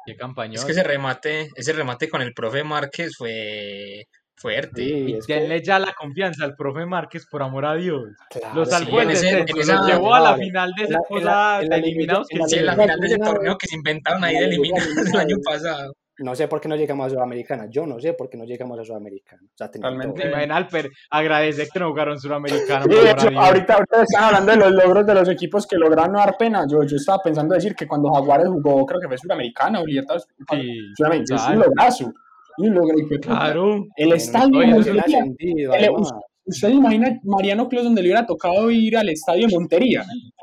Qué 0.07 0.17
campañón. 0.17 0.55
es 0.55 0.65
que 0.65 0.73
ese 0.73 0.83
remate, 0.83 1.49
ese 1.55 1.73
remate 1.73 2.09
con 2.09 2.23
el 2.23 2.33
profe 2.33 2.63
Márquez 2.65 3.13
fue 3.19 4.05
fuerte. 4.37 4.83
Sí, 4.83 4.93
Y 5.09 5.15
es 5.17 5.27
que, 5.27 5.35
denle 5.35 5.63
ya 5.63 5.79
la 5.81 5.93
confianza 5.93 6.45
al 6.45 6.55
profe 6.55 6.87
Márquez, 6.87 7.27
por 7.29 7.43
amor 7.43 7.67
a 7.67 7.75
Dios. 7.75 8.05
claro, 8.31 8.55
Lo 8.55 8.65
sí, 8.65 8.71
salvó 8.71 9.03
en 9.03 9.11
el 9.11 9.17
ese- 9.17 9.45
esa- 9.57 9.85
llevó 9.87 10.15
a 10.15 10.21
la 10.21 10.37
final 10.37 10.73
de 10.77 10.85
esa 10.85 10.99
cosa 11.09 11.57
en 11.57 11.63
de 11.65 11.69
la 11.69 11.77
eliminados 11.77 12.29
que 12.29 12.37
Sí, 12.47 12.57
en 12.59 12.67
la 12.67 12.77
final 12.77 13.01
de 13.01 13.07
ese 13.09 13.19
torneo 13.19 13.59
que 13.59 13.67
se 13.67 13.75
inventaron 13.77 14.23
ahí 14.25 14.37
de 14.39 14.45
eliminados 14.45 14.97
el 15.13 15.17
año 15.21 15.37
pasado. 15.45 15.93
No 16.21 16.35
sé 16.35 16.49
por 16.49 16.61
qué 16.61 16.69
no 16.69 16.75
llegamos 16.77 17.07
a 17.07 17.11
Sudamericana. 17.11 17.67
Yo 17.71 17.87
no 17.87 18.01
sé 18.01 18.13
por 18.15 18.29
qué 18.29 18.37
no 18.37 18.45
llegamos 18.45 18.79
a 18.79 18.85
Sudamericana. 18.85 19.43
O 19.45 19.57
sea, 19.57 19.71
Realmente. 19.75 20.21
todo. 20.23 20.31
Imagina 20.31 20.57
Alper, 20.57 20.91
agradece 21.11 21.69
que 21.73 21.79
no 21.79 21.89
jugaron 21.91 22.19
suramericano. 22.19 22.85
Sí, 22.85 22.89
por 22.91 23.03
de 23.05 23.09
amor 23.09 23.09
a 23.09 23.11
hecho, 23.23 23.31
Dios. 23.31 23.45
ahorita, 23.45 23.75
ahorita 23.75 24.03
están 24.03 24.25
hablando 24.25 24.53
de 24.53 24.59
los 24.59 24.73
logros 24.73 25.07
de 25.07 25.15
los 25.15 25.29
equipos 25.29 25.67
que 25.67 25.77
lograron 25.77 26.13
no 26.13 26.19
dar 26.19 26.37
pena. 26.37 26.67
Yo, 26.71 26.83
yo 26.83 26.97
estaba 26.97 27.19
pensando 27.23 27.55
decir 27.55 27.75
que 27.75 27.87
cuando 27.87 28.13
Jaguares 28.13 28.49
jugó, 28.49 28.85
creo 28.85 29.01
que 29.01 29.07
fue 29.09 29.19
Suramericana 29.19 29.81
o 29.81 29.87
Libertadores. 29.87 30.27
Sí, 30.51 30.79
Suramericana, 30.97 31.37
es 31.41 31.47
un 31.49 31.55
claro. 31.55 31.69
lograzo. 31.69 32.13
Un 32.59 32.75
logro, 32.75 32.95
claro. 33.23 33.85
El 33.97 34.13
estadio, 34.13 34.61
ascendido, 34.81 35.75
el- 35.75 35.85
además. 35.85 36.11
¿Usted 36.45 36.71
imagina 36.71 37.17
Mariano 37.25 37.69
Clos 37.69 37.85
donde 37.85 38.01
le 38.03 38.09
hubiera 38.09 38.25
tocado 38.27 38.71
ir 38.71 38.97
al 38.97 39.09
estadio 39.11 39.47
de 39.47 39.55
Montería? 39.55 40.03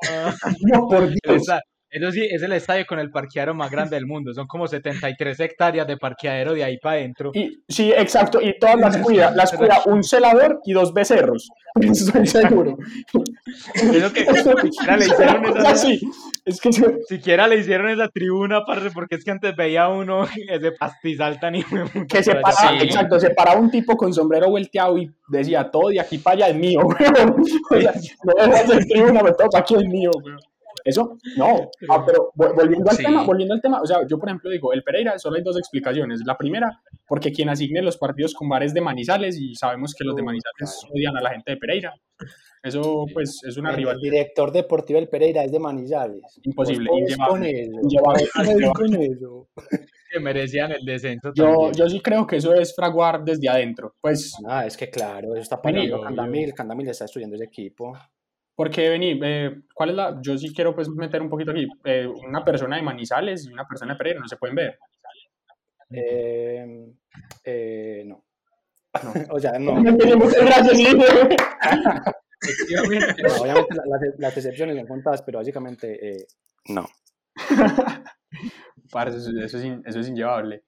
Ah, 0.09 0.31
No, 0.61 0.87
por 0.87 1.03
el 1.03 1.15
Dios. 1.15 1.47
Eso 1.95 2.11
sí, 2.11 2.27
es 2.29 2.41
el 2.43 2.51
estadio 2.51 2.85
con 2.85 2.99
el 2.99 3.09
parqueadero 3.09 3.53
más 3.53 3.71
grande 3.71 3.95
del 3.95 4.05
mundo. 4.05 4.33
Son 4.33 4.47
como 4.47 4.67
73 4.67 5.39
hectáreas 5.39 5.87
de 5.87 5.95
parqueadero 5.95 6.53
de 6.53 6.63
ahí 6.63 6.77
para 6.77 6.97
adentro. 6.97 7.31
Y, 7.33 7.63
sí, 7.69 7.93
exacto. 7.95 8.41
Y 8.41 8.59
todas 8.59 8.77
las 8.77 8.97
cuida, 8.97 9.31
las 9.31 9.53
cuida 9.53 9.79
un 9.85 10.03
celador 10.03 10.59
y 10.65 10.73
dos 10.73 10.93
becerros. 10.93 11.47
Estoy 11.81 12.27
seguro. 12.27 12.77
Eso 13.75 14.13
que 14.13 14.25
siquiera 14.61 14.97
le 14.97 15.05
hicieron 15.05 15.45
esa, 15.57 15.87
es 16.45 16.61
que 16.61 16.71
yo- 16.71 16.91
siquiera 17.07 17.47
le 17.47 17.57
hicieron 17.57 17.89
esa 17.89 18.07
tribuna, 18.09 18.65
parce, 18.65 18.91
porque 18.91 19.15
es 19.15 19.23
que 19.23 19.31
antes 19.31 19.55
veía 19.55 19.87
uno 19.87 20.25
ese 20.49 20.71
pastizal 20.73 21.39
tan 21.39 21.53
que 22.07 22.23
se 22.23 22.35
paraba, 22.35 22.77
Sí. 22.79 22.85
exacto, 22.85 23.19
se 23.19 23.29
paraba 23.31 23.59
un 23.59 23.71
tipo 23.71 23.95
con 23.95 24.13
sombrero 24.13 24.49
volteado 24.49 24.97
y 24.97 25.09
decía, 25.29 25.69
todo 25.71 25.89
de 25.89 25.99
aquí 26.01 26.17
para 26.17 26.35
allá 26.35 26.47
es 26.49 26.55
mío. 26.55 26.81
O 26.81 26.95
sea, 27.79 27.93
no 28.23 28.73
el 28.73 28.87
tribuna, 28.87 29.23
me 29.23 29.31
toca 29.31 29.59
aquí 29.59 29.75
es 29.75 29.85
mío, 29.85 30.11
weón. 30.23 30.39
Eso, 30.85 31.17
no. 31.35 31.71
Ah, 31.89 32.03
pero 32.05 32.31
vol- 32.35 32.55
volviendo 32.55 32.89
al 32.91 32.95
Sí. 32.95 33.03
tema, 33.03 33.23
volviendo 33.23 33.55
al 33.55 33.61
tema, 33.61 33.81
o 33.81 33.85
sea, 33.87 34.05
yo 34.07 34.19
por 34.19 34.29
ejemplo 34.29 34.51
digo, 34.51 34.71
el 34.71 34.83
Pereira 34.83 35.17
solo 35.17 35.35
hay 35.37 35.41
dos 35.43 35.57
explicaciones. 35.57 36.21
La 36.25 36.37
primera, 36.37 36.79
porque 37.07 37.31
quien 37.31 37.49
asigne 37.49 37.81
los 37.81 37.97
partidos 37.97 38.33
con 38.35 38.47
bares 38.47 38.71
de 38.73 38.81
Manizales 38.81 39.37
y 39.39 39.55
sabemos 39.55 39.95
que 39.95 40.03
los 40.03 40.15
de 40.15 40.21
Manizales 40.21 40.85
odian 40.93 41.17
a 41.17 41.21
la 41.21 41.31
gente 41.31 41.51
de 41.51 41.57
Pereira. 41.57 41.93
Eso, 42.61 43.05
pues, 43.13 43.41
es 43.47 43.57
una 43.57 43.69
El, 43.69 43.75
el 43.75 43.79
rivalidad 43.79 44.01
director 44.01 44.51
deportivo 44.51 44.99
del 44.99 45.09
Pereira 45.09 45.43
es 45.43 45.51
de 45.51 45.59
Manizales. 45.59 46.21
imposible, 46.43 46.89
Pues, 46.89 47.15
pues, 47.15 47.17
con 47.29 47.43
inllevable, 47.45 47.61
eso. 47.63 47.79
inllevable, 47.81 48.27
Pues, 48.35 48.47
inllevable. 48.49 48.73
con 48.73 49.01
eso. 49.03 49.47
que 50.11 50.19
merecían 50.19 50.71
el 50.71 50.85
descenso 50.85 51.31
Yo, 51.35 51.45
también. 51.45 51.73
yo 51.73 51.89
sí 51.89 51.99
creo 51.99 52.25
que 52.27 52.37
eso 52.37 52.53
es 52.53 52.73
fraguar 52.75 53.23
desde 53.23 53.49
adentro. 53.49 53.93
Pues 54.01 54.35
Ah, 54.47 54.65
es 54.65 54.77
que 54.77 54.89
claro, 54.89 55.33
eso 55.33 55.41
está 55.41 55.59
obvio. 55.63 56.01
Candamil. 56.01 56.53
Candamil 56.53 56.87
está 56.89 57.05
estudiando 57.05 57.35
ese 57.35 57.45
equipo. 57.45 57.93
Porque, 58.55 58.89
vení, 58.89 59.19
eh, 59.23 59.61
¿cuál 59.73 59.89
es 59.89 59.95
la...? 59.95 60.19
Yo 60.21 60.37
sí 60.37 60.53
quiero 60.53 60.73
pues 60.73 60.87
meter 60.89 61.21
un 61.21 61.29
poquito 61.29 61.51
aquí. 61.51 61.67
Eh, 61.83 62.07
una 62.07 62.43
persona 62.43 62.77
de 62.77 62.81
Manizales 62.83 63.45
y 63.45 63.51
una 63.51 63.67
persona 63.67 63.93
de 63.93 63.97
Pereira 63.97 64.19
no 64.21 64.27
se 64.27 64.37
pueden 64.37 64.55
ver. 64.55 64.79
Eh, 65.91 66.65
eh, 67.43 68.03
no. 68.05 68.23
No. 69.03 69.11
o 69.35 69.39
sea, 69.39 69.59
no. 69.59 69.73
No, 73.21 73.33
obviamente 73.41 73.75
la- 73.75 73.85
las, 73.87 74.19
las 74.19 74.37
excepciones 74.37 74.77
son 74.77 74.87
contadas, 74.87 75.21
pero 75.23 75.39
básicamente 75.39 76.09
eh, 76.11 76.25
no. 76.69 76.85
Parce, 78.91 79.17
eso, 79.17 79.31
eso 79.43 79.57
es 79.57 79.63
in- 79.65 79.81
eso 79.85 79.99
es 79.99 80.07
inllevable. 80.07 80.63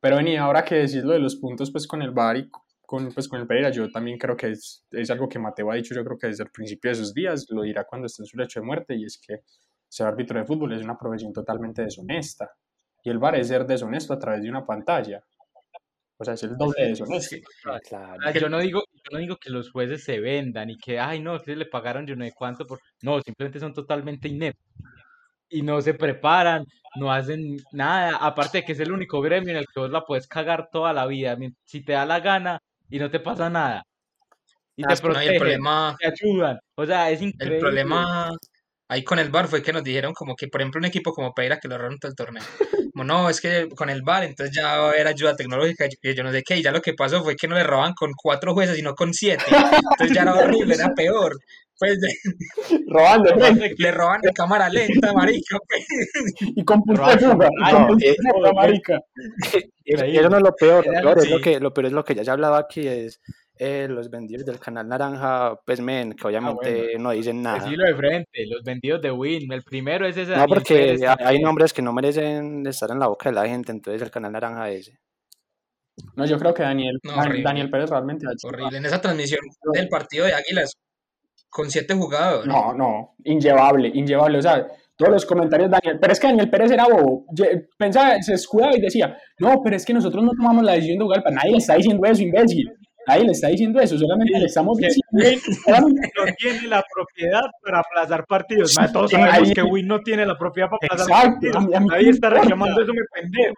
Pero 0.00 0.16
vení, 0.16 0.36
ahora 0.36 0.64
que 0.64 0.74
decís 0.76 1.02
lo 1.02 1.12
de 1.12 1.18
los 1.18 1.36
puntos 1.36 1.70
pues 1.70 1.86
con 1.86 2.02
el 2.02 2.10
VAR 2.10 2.36
y 2.36 2.50
con, 2.86 3.12
pues, 3.12 3.28
con 3.28 3.40
el 3.40 3.46
Pereira, 3.46 3.70
yo 3.70 3.90
también 3.90 4.18
creo 4.18 4.36
que 4.36 4.50
es, 4.50 4.84
es 4.90 5.10
algo 5.10 5.28
que 5.28 5.38
Mateo 5.38 5.70
ha 5.70 5.74
dicho, 5.76 5.94
yo 5.94 6.04
creo 6.04 6.18
que 6.18 6.28
desde 6.28 6.44
el 6.44 6.50
principio 6.50 6.90
de 6.90 6.94
sus 6.96 7.14
días, 7.14 7.46
lo 7.50 7.62
dirá 7.62 7.84
cuando 7.84 8.06
esté 8.06 8.22
en 8.22 8.26
su 8.26 8.36
lecho 8.36 8.60
de 8.60 8.66
muerte, 8.66 8.94
y 8.94 9.04
es 9.04 9.18
que 9.18 9.40
ser 9.88 10.06
árbitro 10.06 10.38
de 10.38 10.44
fútbol 10.44 10.72
es 10.72 10.82
una 10.82 10.98
profesión 10.98 11.32
totalmente 11.32 11.82
deshonesta. 11.82 12.50
Y 13.04 13.10
el 13.10 13.18
VAR 13.18 13.36
es 13.36 13.48
ser 13.48 13.66
deshonesto 13.66 14.14
a 14.14 14.18
través 14.18 14.42
de 14.42 14.48
una 14.48 14.64
pantalla. 14.64 15.22
O 16.16 16.24
sea, 16.24 16.34
es 16.34 16.42
el 16.44 16.56
doble 16.56 16.82
de 16.82 16.88
deshonesto. 16.88 17.36
Claro. 17.88 18.20
Ah, 18.24 18.30
Yo 18.32 18.48
no 18.48 18.58
digo, 18.58 18.82
yo 18.92 19.10
no 19.12 19.18
digo 19.18 19.36
que 19.36 19.50
los 19.50 19.70
jueces 19.70 20.04
se 20.04 20.20
vendan 20.20 20.70
y 20.70 20.78
que, 20.78 20.98
ay, 20.98 21.20
no, 21.20 21.40
que 21.40 21.54
le 21.54 21.66
pagaron 21.66 22.06
yo 22.06 22.16
no 22.16 22.24
sé 22.24 22.32
cuánto 22.32 22.66
por. 22.66 22.80
No, 23.02 23.20
simplemente 23.20 23.60
son 23.60 23.74
totalmente 23.74 24.28
ineptos. 24.28 24.64
Y 25.48 25.62
no 25.62 25.80
se 25.80 25.94
preparan, 25.94 26.64
no 26.96 27.12
hacen 27.12 27.58
nada. 27.72 28.16
Aparte 28.16 28.58
de 28.58 28.64
que 28.64 28.72
es 28.72 28.80
el 28.80 28.92
único 28.92 29.20
gremio 29.20 29.50
en 29.50 29.58
el 29.58 29.66
que 29.66 29.80
vos 29.80 29.90
la 29.90 30.04
puedes 30.04 30.26
cagar 30.26 30.70
toda 30.72 30.92
la 30.92 31.06
vida. 31.06 31.36
Si 31.64 31.84
te 31.84 31.92
da 31.92 32.06
la 32.06 32.20
gana 32.20 32.60
y 32.94 32.98
no 33.00 33.10
te 33.10 33.20
pasa 33.20 33.50
nada. 33.50 33.82
y 34.76 34.84
Ah, 34.84 34.88
te 34.88 34.94
que 34.96 35.08
No, 35.12 35.22
y 35.22 35.26
el 35.28 35.34
protegen, 35.34 35.38
problema, 35.38 35.96
te 35.98 36.06
ayudan. 36.06 36.58
O 36.76 36.86
sea, 36.86 37.10
es 37.10 37.20
el 37.20 37.28
increíble. 37.28 37.58
problema 37.60 38.30
ahí 38.88 39.02
con 39.02 39.18
el 39.18 39.30
VAR 39.30 39.48
fue 39.48 39.62
que 39.62 39.72
nos 39.72 39.82
dijeron 39.82 40.12
como 40.14 40.36
que, 40.36 40.48
por 40.48 40.60
ejemplo, 40.60 40.78
un 40.78 40.84
equipo 40.84 41.12
como 41.12 41.32
Pereira 41.34 41.58
que 41.58 41.68
lo 41.68 41.74
erraron 41.76 41.98
todo 41.98 42.10
el 42.10 42.16
torneo. 42.16 42.42
Como 42.92 43.04
no, 43.04 43.28
es 43.30 43.40
que 43.40 43.68
con 43.76 43.90
el 43.90 44.02
VAR 44.02 44.24
entonces 44.24 44.54
ya 44.54 44.78
va 44.78 44.86
a 44.86 44.88
haber 44.90 45.06
ayuda 45.08 45.34
tecnológica 45.36 45.86
y 45.86 46.14
yo 46.14 46.22
no 46.22 46.30
sé 46.32 46.42
qué. 46.44 46.56
Y 46.58 46.62
ya 46.62 46.70
lo 46.72 46.80
que 46.82 46.94
pasó 46.94 47.22
fue 47.24 47.34
que 47.36 47.48
no 47.48 47.56
le 47.56 47.64
roban 47.64 47.94
con 47.94 48.12
cuatro 48.16 48.54
jueces, 48.54 48.76
sino 48.76 48.94
con 48.94 49.12
siete. 49.14 49.44
Entonces 49.48 50.14
ya 50.14 50.22
era 50.22 50.34
horrible, 50.34 50.74
era 50.74 50.94
peor. 50.94 51.36
Pues 51.78 51.98
Robando, 52.88 53.30
de 53.32 53.74
que- 53.74 53.82
le 53.82 53.90
roban 53.90 54.20
en 54.22 54.32
cámara 54.32 54.68
lenta, 54.68 55.12
marica. 55.12 55.58
pues. 55.68 55.86
y 56.56 56.64
con 56.64 56.82
punta 56.82 57.16
de 57.16 57.26
Robando, 57.26 57.96
fuga, 57.98 58.48
de 58.48 58.54
marica. 58.54 59.00
Eso 59.84 60.28
no 60.30 60.36
es 60.36 60.42
lo 60.42 60.54
peor, 60.54 60.86
lo 60.86 60.92
peor, 60.92 61.18
es 61.18 61.30
lo 61.30 61.40
que, 61.40 61.60
lo 61.60 61.74
peor 61.74 61.86
es 61.86 61.92
lo 61.92 62.04
que 62.04 62.14
ya 62.14 62.24
se 62.24 62.30
ha 62.30 62.34
hablado 62.34 62.54
aquí, 62.54 62.86
es 62.86 63.20
eh, 63.58 63.86
los 63.88 64.10
vendidos 64.10 64.44
del 64.44 64.58
canal 64.58 64.88
Naranja, 64.88 65.56
pues 65.64 65.80
men, 65.80 66.12
que 66.14 66.26
obviamente 66.26 66.94
no 66.98 67.10
dicen 67.12 67.42
nada. 67.42 67.60
Decirlo 67.60 67.84
de 67.86 67.94
frente, 67.94 68.46
los 68.48 68.62
vendidos 68.64 69.00
de 69.02 69.10
Win. 69.12 69.52
El 69.52 69.62
primero 69.62 70.06
es 70.06 70.16
ese 70.16 70.34
No, 70.36 70.46
porque 70.46 70.74
Pérez 70.74 71.02
hay- 71.02 71.16
también. 71.16 71.42
nombres 71.42 71.72
que 71.72 71.82
no 71.82 71.92
merecen 71.92 72.66
estar 72.66 72.90
en 72.90 72.98
la 72.98 73.06
boca 73.08 73.28
de 73.28 73.34
la 73.36 73.46
gente, 73.46 73.70
entonces 73.72 74.00
el 74.02 74.10
canal 74.10 74.32
Naranja 74.32 74.70
ese. 74.70 74.98
No, 76.16 76.26
yo 76.26 76.38
creo 76.38 76.52
que 76.54 76.62
Daniel, 76.64 76.98
No. 77.04 77.12
Daniel 77.42 77.70
Pérez 77.70 77.90
realmente 77.90 78.26
ha 78.28 78.32
hecho- 78.32 78.48
Horrible. 78.48 78.78
En 78.78 78.86
esa 78.86 79.00
transmisión 79.00 79.40
del 79.72 79.88
partido 79.88 80.24
de 80.26 80.34
Águilas, 80.34 80.72
con 81.54 81.70
siete 81.70 81.94
jugadores. 81.94 82.46
No, 82.46 82.74
no, 82.74 83.14
inllevable, 83.24 83.88
inllevable. 83.94 84.38
O 84.38 84.42
sea, 84.42 84.66
todos 84.96 85.12
los 85.12 85.24
comentarios 85.24 85.70
de 85.70 85.76
Daniel, 85.80 85.98
pero 86.00 86.12
es 86.12 86.18
que 86.18 86.26
Daniel 86.26 86.50
Pérez 86.50 86.72
era 86.72 86.84
bobo. 86.86 87.26
Pensaba, 87.78 88.20
se 88.22 88.34
escudaba 88.34 88.76
y 88.76 88.80
decía, 88.80 89.16
no, 89.38 89.60
pero 89.62 89.76
es 89.76 89.84
que 89.84 89.94
nosotros 89.94 90.24
no 90.24 90.32
tomamos 90.36 90.64
la 90.64 90.72
decisión 90.72 90.98
de 90.98 91.04
jugar. 91.04 91.22
Para 91.22 91.36
nadie 91.36 91.52
le 91.52 91.58
está 91.58 91.76
diciendo 91.76 92.04
eso, 92.06 92.22
imbécil. 92.22 92.70
Nadie 93.06 93.24
le 93.24 93.32
está 93.32 93.48
diciendo 93.48 93.78
eso, 93.80 93.96
solamente 93.98 94.32
Sí, 94.34 94.40
le 94.40 94.46
estamos 94.46 94.78
que 94.78 94.86
diciendo. 94.86 95.40
solamente- 95.64 96.10
no 96.16 96.24
tiene 96.38 96.66
la 96.68 96.82
propiedad 96.92 97.42
para 97.62 97.80
aplazar 97.80 98.24
partidos. 98.26 98.72
Sí, 98.74 98.82
todos 98.92 99.10
sabemos 99.12 99.48
ahí- 99.48 99.52
que 99.54 99.62
Win 99.62 99.86
no 99.86 100.00
tiene 100.00 100.26
la 100.26 100.36
propiedad 100.36 100.68
para 100.70 100.78
aplazar 100.92 101.08
Exacto, 101.08 101.30
partidos. 101.34 101.56
a 101.56 101.60
mí- 101.60 101.74
a 101.76 101.80
mí 101.80 101.86
Nadie 101.90 102.10
está 102.10 102.30
reclamando 102.30 102.80
eso, 102.82 102.92
me 102.92 103.02
pendejo. 103.20 103.54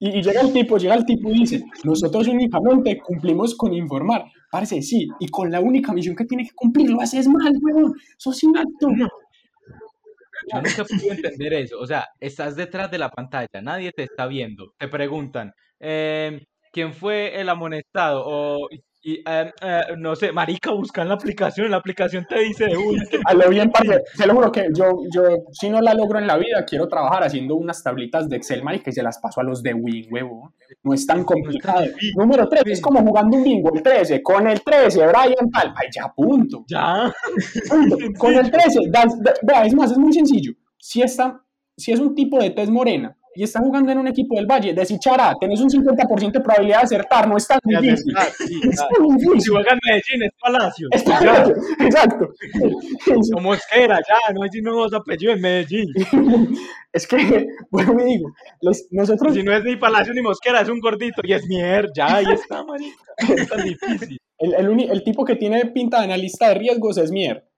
Y, 0.00 0.18
y 0.18 0.22
llega 0.22 0.40
el 0.42 0.52
tipo, 0.52 0.76
llega 0.76 0.94
el 0.96 1.06
tipo 1.06 1.30
y 1.30 1.34
dice, 1.40 1.62
nosotros 1.84 2.26
únicamente 2.28 2.98
cumplimos 2.98 3.54
con 3.56 3.72
informar. 3.72 4.24
Parece, 4.54 4.82
sí, 4.82 5.08
y 5.18 5.26
con 5.30 5.50
la 5.50 5.58
única 5.58 5.92
misión 5.92 6.14
que 6.14 6.26
tiene 6.26 6.44
que 6.44 6.54
cumplir 6.54 6.88
lo 6.88 7.00
haces 7.00 7.26
mal, 7.26 7.52
weón. 7.60 7.92
Sos 8.16 8.40
inepto. 8.44 8.86
Yo 8.96 10.62
nunca 10.62 10.84
pude 10.84 11.08
entender 11.08 11.54
eso. 11.54 11.80
O 11.80 11.84
sea, 11.88 12.06
estás 12.20 12.54
detrás 12.54 12.88
de 12.88 12.98
la 12.98 13.10
pantalla, 13.10 13.60
nadie 13.60 13.90
te 13.90 14.04
está 14.04 14.28
viendo. 14.28 14.72
Te 14.78 14.86
preguntan, 14.86 15.52
em, 15.80 16.38
¿quién 16.70 16.94
fue 16.94 17.40
el 17.40 17.48
amonestado? 17.48 18.22
O, 18.24 18.68
y, 19.04 19.16
em, 19.26 19.48
eh, 19.60 19.82
no 19.98 20.16
sé, 20.16 20.32
marica, 20.32 20.70
busca 20.70 21.02
en 21.02 21.08
la 21.08 21.14
aplicación, 21.14 21.70
la 21.70 21.76
aplicación 21.76 22.26
te 22.26 22.40
dice 22.40 22.66
de 22.66 22.76
una. 22.76 23.02
A 23.26 23.34
lo 23.34 23.50
bien, 23.50 23.70
parce, 23.70 24.02
te 24.16 24.26
lo 24.26 24.34
juro 24.34 24.50
que 24.50 24.68
yo, 24.74 25.02
yo, 25.12 25.22
si 25.52 25.68
no 25.68 25.80
la 25.82 25.92
logro 25.92 26.18
en 26.18 26.26
la 26.26 26.38
vida, 26.38 26.64
quiero 26.64 26.88
trabajar 26.88 27.22
haciendo 27.24 27.54
unas 27.54 27.82
tablitas 27.82 28.28
de 28.30 28.36
Excel, 28.36 28.62
marica, 28.62 28.88
y 28.88 28.94
se 28.94 29.02
las 29.02 29.18
paso 29.18 29.40
a 29.40 29.44
los 29.44 29.62
de 29.62 29.74
Win, 29.74 30.06
huevo. 30.10 30.54
No 30.82 30.94
es 30.94 31.06
tan 31.06 31.22
complicado. 31.24 31.84
Número 32.16 32.48
3, 32.48 32.62
es 32.66 32.80
como 32.80 33.00
jugando 33.00 33.36
un 33.36 33.44
bingo, 33.44 33.70
el 33.74 33.82
13. 33.82 34.22
Con 34.22 34.46
el 34.48 34.62
13, 34.62 35.06
Brian 35.06 35.50
tal. 35.52 35.74
Ay, 35.76 35.88
ya, 35.94 36.10
punto. 36.10 36.64
Ya. 36.66 37.12
punto. 37.68 37.98
Con 38.18 38.34
el 38.34 38.50
13, 38.50 38.80
das- 38.88 39.18
es 39.66 39.74
más, 39.74 39.92
es 39.92 39.98
muy 39.98 40.12
sencillo. 40.14 40.52
Si, 40.78 41.02
está, 41.02 41.42
si 41.76 41.92
es 41.92 42.00
un 42.00 42.14
tipo 42.14 42.40
de 42.40 42.50
tez 42.50 42.70
morena 42.70 43.16
y 43.36 43.42
está 43.42 43.60
jugando 43.60 43.90
en 43.92 43.98
un 43.98 44.06
equipo 44.08 44.36
del 44.36 44.46
Valle, 44.46 44.72
desichará, 44.74 45.34
tenés 45.40 45.60
un 45.60 45.68
50% 45.70 46.32
de 46.32 46.40
probabilidad 46.40 46.78
de 46.78 46.84
acertar, 46.84 47.28
no 47.28 47.36
es 47.36 47.46
tan 47.46 47.58
difícil. 47.64 48.14
está, 48.16 48.24
sí, 48.46 48.60
Es 48.70 48.76
tan 48.76 48.88
Si 48.88 49.24
difícil. 49.26 49.52
juega 49.52 49.72
en 49.72 49.78
Medellín, 49.84 50.22
es 50.22 50.30
Palacio. 50.40 50.88
Exacto, 50.92 51.52
exacto. 51.80 52.28
Como 53.32 53.40
Mosquera, 53.50 53.98
ya, 54.08 54.32
no 54.32 54.42
hay 54.42 54.50
dos 54.62 54.94
apellidos 54.94 55.36
en 55.36 55.42
Medellín. 55.42 55.86
Es 56.94 57.08
que, 57.08 57.48
bueno, 57.70 57.92
me 57.92 58.04
digo, 58.04 58.30
les- 58.60 58.86
nosotros 58.92 59.34
Si 59.34 59.42
no 59.42 59.52
es 59.52 59.64
ni 59.64 59.74
Palacio 59.74 60.14
ni 60.14 60.22
Mosquera, 60.22 60.60
es 60.60 60.68
un 60.68 60.78
gordito 60.78 61.22
y 61.24 61.32
es 61.32 61.44
Mier, 61.48 61.88
ya, 61.92 62.16
ahí 62.16 62.24
está, 62.32 62.62
marica. 62.62 62.96
Es 63.18 63.48
tan 63.48 63.64
difícil. 63.64 64.16
El, 64.38 64.54
el, 64.54 64.68
uni- 64.68 64.88
el 64.88 65.02
tipo 65.02 65.24
que 65.24 65.34
tiene 65.34 65.66
pinta 65.66 65.98
de 65.98 66.04
analista 66.04 66.48
de 66.50 66.54
riesgos 66.54 66.96
es 66.98 67.10
Mier. 67.10 67.48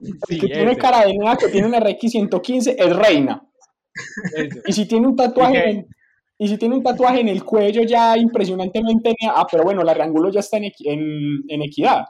El 0.00 0.14
Sí, 0.26 0.38
que 0.40 0.46
tiene 0.46 0.72
ese, 0.72 0.80
cara 0.80 1.04
de 1.04 1.14
nada, 1.14 1.36
que 1.36 1.48
tiene 1.48 1.66
un 1.68 1.74
RX115 1.74 2.74
es 2.78 2.96
Reina. 2.96 3.42
Y 4.66 4.72
si 4.72 4.86
tiene 4.86 5.06
un 5.06 5.16
tatuaje 5.16 5.70
en, 5.70 5.86
y 6.38 6.48
si 6.48 6.56
tiene 6.56 6.76
un 6.76 6.82
tatuaje 6.82 7.20
en 7.20 7.28
el 7.28 7.44
cuello 7.44 7.82
ya 7.82 8.16
impresionantemente 8.16 9.14
ah, 9.28 9.46
pero 9.50 9.62
bueno, 9.64 9.82
la 9.82 9.92
Riangulo 9.94 10.30
ya 10.30 10.40
está 10.40 10.56
en, 10.56 10.64
en, 10.84 11.42
en 11.48 11.62
equidad. 11.62 12.04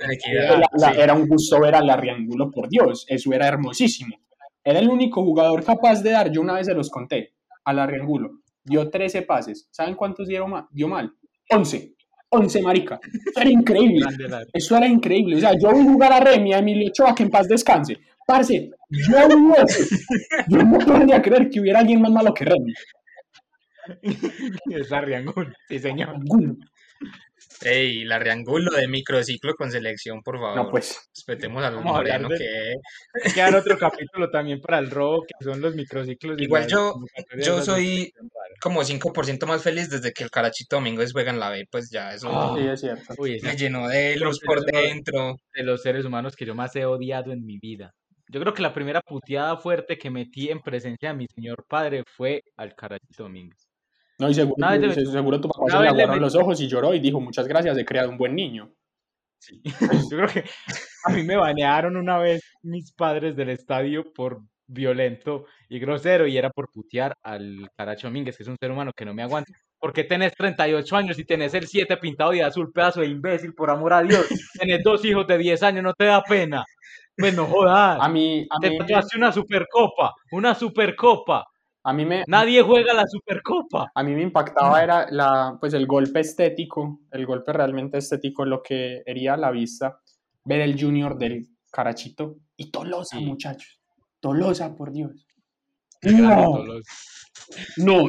La- 0.00 0.12
equidad, 0.14 0.60
la- 0.80 0.92
sí. 0.92 1.00
Era 1.00 1.14
un 1.14 1.26
gusto 1.28 1.60
ver 1.60 1.74
a 1.74 1.82
la 1.82 1.96
Riangulo, 1.96 2.50
por 2.50 2.68
Dios, 2.68 3.04
eso 3.08 3.32
era 3.32 3.46
hermosísimo. 3.48 4.16
Era 4.64 4.80
el 4.80 4.88
único 4.88 5.22
jugador 5.22 5.64
capaz 5.64 6.02
de 6.02 6.10
dar, 6.10 6.30
yo 6.30 6.40
una 6.40 6.54
vez 6.54 6.66
se 6.66 6.74
los 6.74 6.90
conté, 6.90 7.34
a 7.64 7.72
la 7.72 7.86
Riangulo. 7.86 8.40
Dio 8.64 8.90
13 8.90 9.22
pases. 9.22 9.68
¿Saben 9.70 9.94
cuántos 9.94 10.28
dieron 10.28 10.50
ma- 10.50 10.68
dio 10.70 10.88
mal? 10.88 11.12
11. 11.50 11.94
11, 12.30 12.60
marica. 12.62 13.00
Eso 13.02 13.40
era 13.40 13.50
increíble. 13.50 14.00
La- 14.28 14.42
Eso 14.52 14.76
era 14.76 14.86
increíble. 14.86 15.36
O 15.36 15.40
sea, 15.40 15.52
yo 15.58 15.72
vi 15.72 15.82
jugar 15.84 16.12
a 16.12 16.20
Remy, 16.20 16.52
a 16.52 16.58
Emilio 16.58 16.88
Ochoa, 16.88 17.14
que 17.14 17.22
en 17.22 17.30
paz 17.30 17.48
descanse. 17.48 17.96
Parce, 18.28 18.70
yo 18.90 19.16
eso. 19.66 19.96
Yo 20.48 20.58
no 20.62 20.78
podía 20.80 21.22
creer 21.22 21.48
que 21.48 21.60
hubiera 21.60 21.78
alguien 21.80 22.02
más 22.02 22.10
malo 22.12 22.34
que 22.34 22.44
Remy. 22.44 22.74
Es 24.70 24.92
Arriangún, 24.92 25.54
sí, 25.66 25.78
señor. 25.78 26.14
Ey, 27.62 28.04
la 28.04 28.18
Riangulo 28.18 28.70
de 28.72 28.86
microciclo 28.86 29.54
con 29.54 29.70
selección, 29.72 30.20
por 30.22 30.38
favor. 30.38 30.56
No, 30.56 30.70
pues. 30.70 31.08
Respetemos 31.16 31.64
a 31.64 31.70
los 31.70 31.82
de- 32.28 32.36
que 32.38 32.74
Hay 33.24 33.32
que 33.32 33.40
dar 33.40 33.54
otro 33.56 33.78
capítulo 33.78 34.30
también 34.30 34.60
para 34.60 34.78
el 34.78 34.90
robo, 34.90 35.22
que 35.22 35.42
son 35.42 35.60
los 35.62 35.74
microciclos. 35.74 36.38
Igual 36.38 36.66
yo- 36.68 36.94
yo 37.42 37.62
soy- 37.62 38.12
como 38.60 38.84
5% 38.84 39.46
más 39.46 39.62
feliz 39.62 39.88
desde 39.88 40.12
que 40.12 40.22
el 40.22 40.30
Carachito 40.30 40.76
Domínguez 40.76 41.12
juega 41.12 41.30
en 41.30 41.40
la 41.40 41.48
B, 41.50 41.64
pues 41.70 41.88
ya 41.90 42.12
eso 42.12 42.28
Ah. 42.30 42.54
Sí, 42.58 42.66
es 42.68 42.80
cierto. 42.80 43.14
Uy, 43.16 43.40
me 43.42 43.56
llenó 43.56 43.88
de 43.88 44.16
luz 44.16 44.38
por 44.44 44.58
no- 44.70 44.78
dentro. 44.80 45.36
de 45.54 45.62
los 45.64 45.82
seres 45.82 46.04
humanos 46.04 46.36
que 46.36 46.44
yo 46.44 46.54
más 46.54 46.76
he 46.76 46.84
odiado 46.84 47.32
en 47.32 47.44
mi 47.44 47.58
vida. 47.58 47.92
Yo 48.30 48.40
creo 48.40 48.52
que 48.54 48.62
la 48.62 48.72
primera 48.74 49.00
puteada 49.00 49.56
fuerte 49.56 49.96
que 49.98 50.10
metí 50.10 50.50
en 50.50 50.60
presencia 50.60 51.10
de 51.10 51.16
mi 51.16 51.26
señor 51.28 51.64
padre 51.68 52.04
fue 52.16 52.42
al 52.56 52.74
Carachito 52.74 53.22
Domínguez. 53.24 53.66
No, 54.18 54.28
y 54.28 54.34
seguro, 54.34 54.54
Una 54.58 54.70
vez 54.72 54.80
le- 54.80 54.94
se- 54.94 55.06
seguro 55.12 55.40
tu 55.40 55.48
papá 55.48 55.70
se 55.70 55.78
le 55.80 55.88
aguaron 55.88 56.20
los 56.20 56.34
ojos 56.34 56.60
y 56.60 56.68
lloró 56.68 56.92
y 56.94 57.00
dijo, 57.00 57.20
muchas 57.20 57.46
gracias, 57.46 57.78
he 57.78 57.84
creado 57.84 58.10
un 58.10 58.18
buen 58.18 58.34
niño. 58.34 58.72
Sí. 59.40 59.60
Yo 60.12 60.16
creo 60.18 60.28
que 60.28 60.44
a 61.04 61.10
mí 61.12 61.22
me 61.22 61.36
banearon 61.36 61.96
una 61.96 62.18
vez 62.18 62.42
mis 62.62 62.92
padres 62.92 63.36
del 63.36 63.50
estadio 63.50 64.12
por 64.12 64.40
violento 64.66 65.46
y 65.68 65.78
grosero 65.78 66.26
y 66.26 66.36
era 66.36 66.50
por 66.50 66.70
putear 66.70 67.14
al 67.22 67.70
Caracho 67.76 68.08
Domínguez, 68.08 68.36
que 68.36 68.42
es 68.42 68.48
un 68.48 68.56
ser 68.60 68.70
humano 68.70 68.90
que 68.94 69.04
no 69.04 69.14
me 69.14 69.22
aguanta. 69.22 69.52
¿Por 69.78 69.92
qué 69.92 70.02
tenés 70.04 70.34
38 70.34 70.96
años 70.96 71.18
y 71.20 71.24
tenés 71.24 71.54
el 71.54 71.68
7 71.68 71.96
pintado 71.96 72.32
de 72.32 72.42
azul, 72.42 72.72
pedazo 72.72 73.00
de 73.00 73.06
imbécil, 73.06 73.54
por 73.54 73.70
amor 73.70 73.92
a 73.92 74.02
Dios? 74.02 74.26
Tenés 74.58 74.82
dos 74.82 75.04
hijos 75.04 75.26
de 75.28 75.38
10 75.38 75.62
años, 75.62 75.84
no 75.84 75.94
te 75.94 76.06
da 76.06 76.20
pena. 76.22 76.64
Pues 77.18 77.34
no 77.34 77.46
jodas. 77.46 77.98
A 78.00 78.08
mí, 78.08 78.46
a 78.50 78.58
Te 78.60 78.70
mí, 78.70 78.78
tatuaste 78.78 79.16
una 79.18 79.32
supercopa, 79.32 80.14
una 80.32 80.54
supercopa. 80.54 81.46
a 81.84 81.92
mí 81.92 82.04
me, 82.04 82.24
Nadie 82.26 82.62
juega 82.62 82.92
la 82.94 83.04
supercopa. 83.06 83.90
a 83.94 84.02
mí 84.02 84.14
me 84.14 84.22
impactaba 84.22 84.82
era 84.82 85.06
la, 85.10 85.56
pues 85.60 85.74
el 85.74 85.86
golpe 85.86 86.20
estético, 86.20 87.00
el 87.10 87.26
golpe 87.26 87.52
realmente 87.52 87.98
estético, 87.98 88.44
lo 88.44 88.62
que 88.62 89.02
hería 89.06 89.34
a 89.34 89.36
la 89.36 89.50
vista, 89.50 90.00
ver 90.44 90.60
el 90.60 90.80
junior 90.80 91.16
del 91.18 91.46
Carachito 91.70 92.36
y 92.56 92.70
Tolosa, 92.70 93.18
Sí. 93.18 93.24
muchachos. 93.24 93.80
Tolosa, 94.20 94.74
por 94.74 94.92
Dios. 94.92 95.26
No, 96.02 96.52
Tolosa. 96.58 96.92
no, 97.78 98.08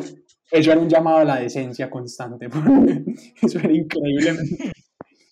eso 0.52 0.72
era 0.72 0.80
un 0.80 0.90
llamado 0.90 1.20
a 1.20 1.24
la 1.26 1.36
decencia 1.38 1.90
constante. 1.90 2.48
Eso 3.42 3.60
era 3.60 3.72
increíble. 3.72 4.32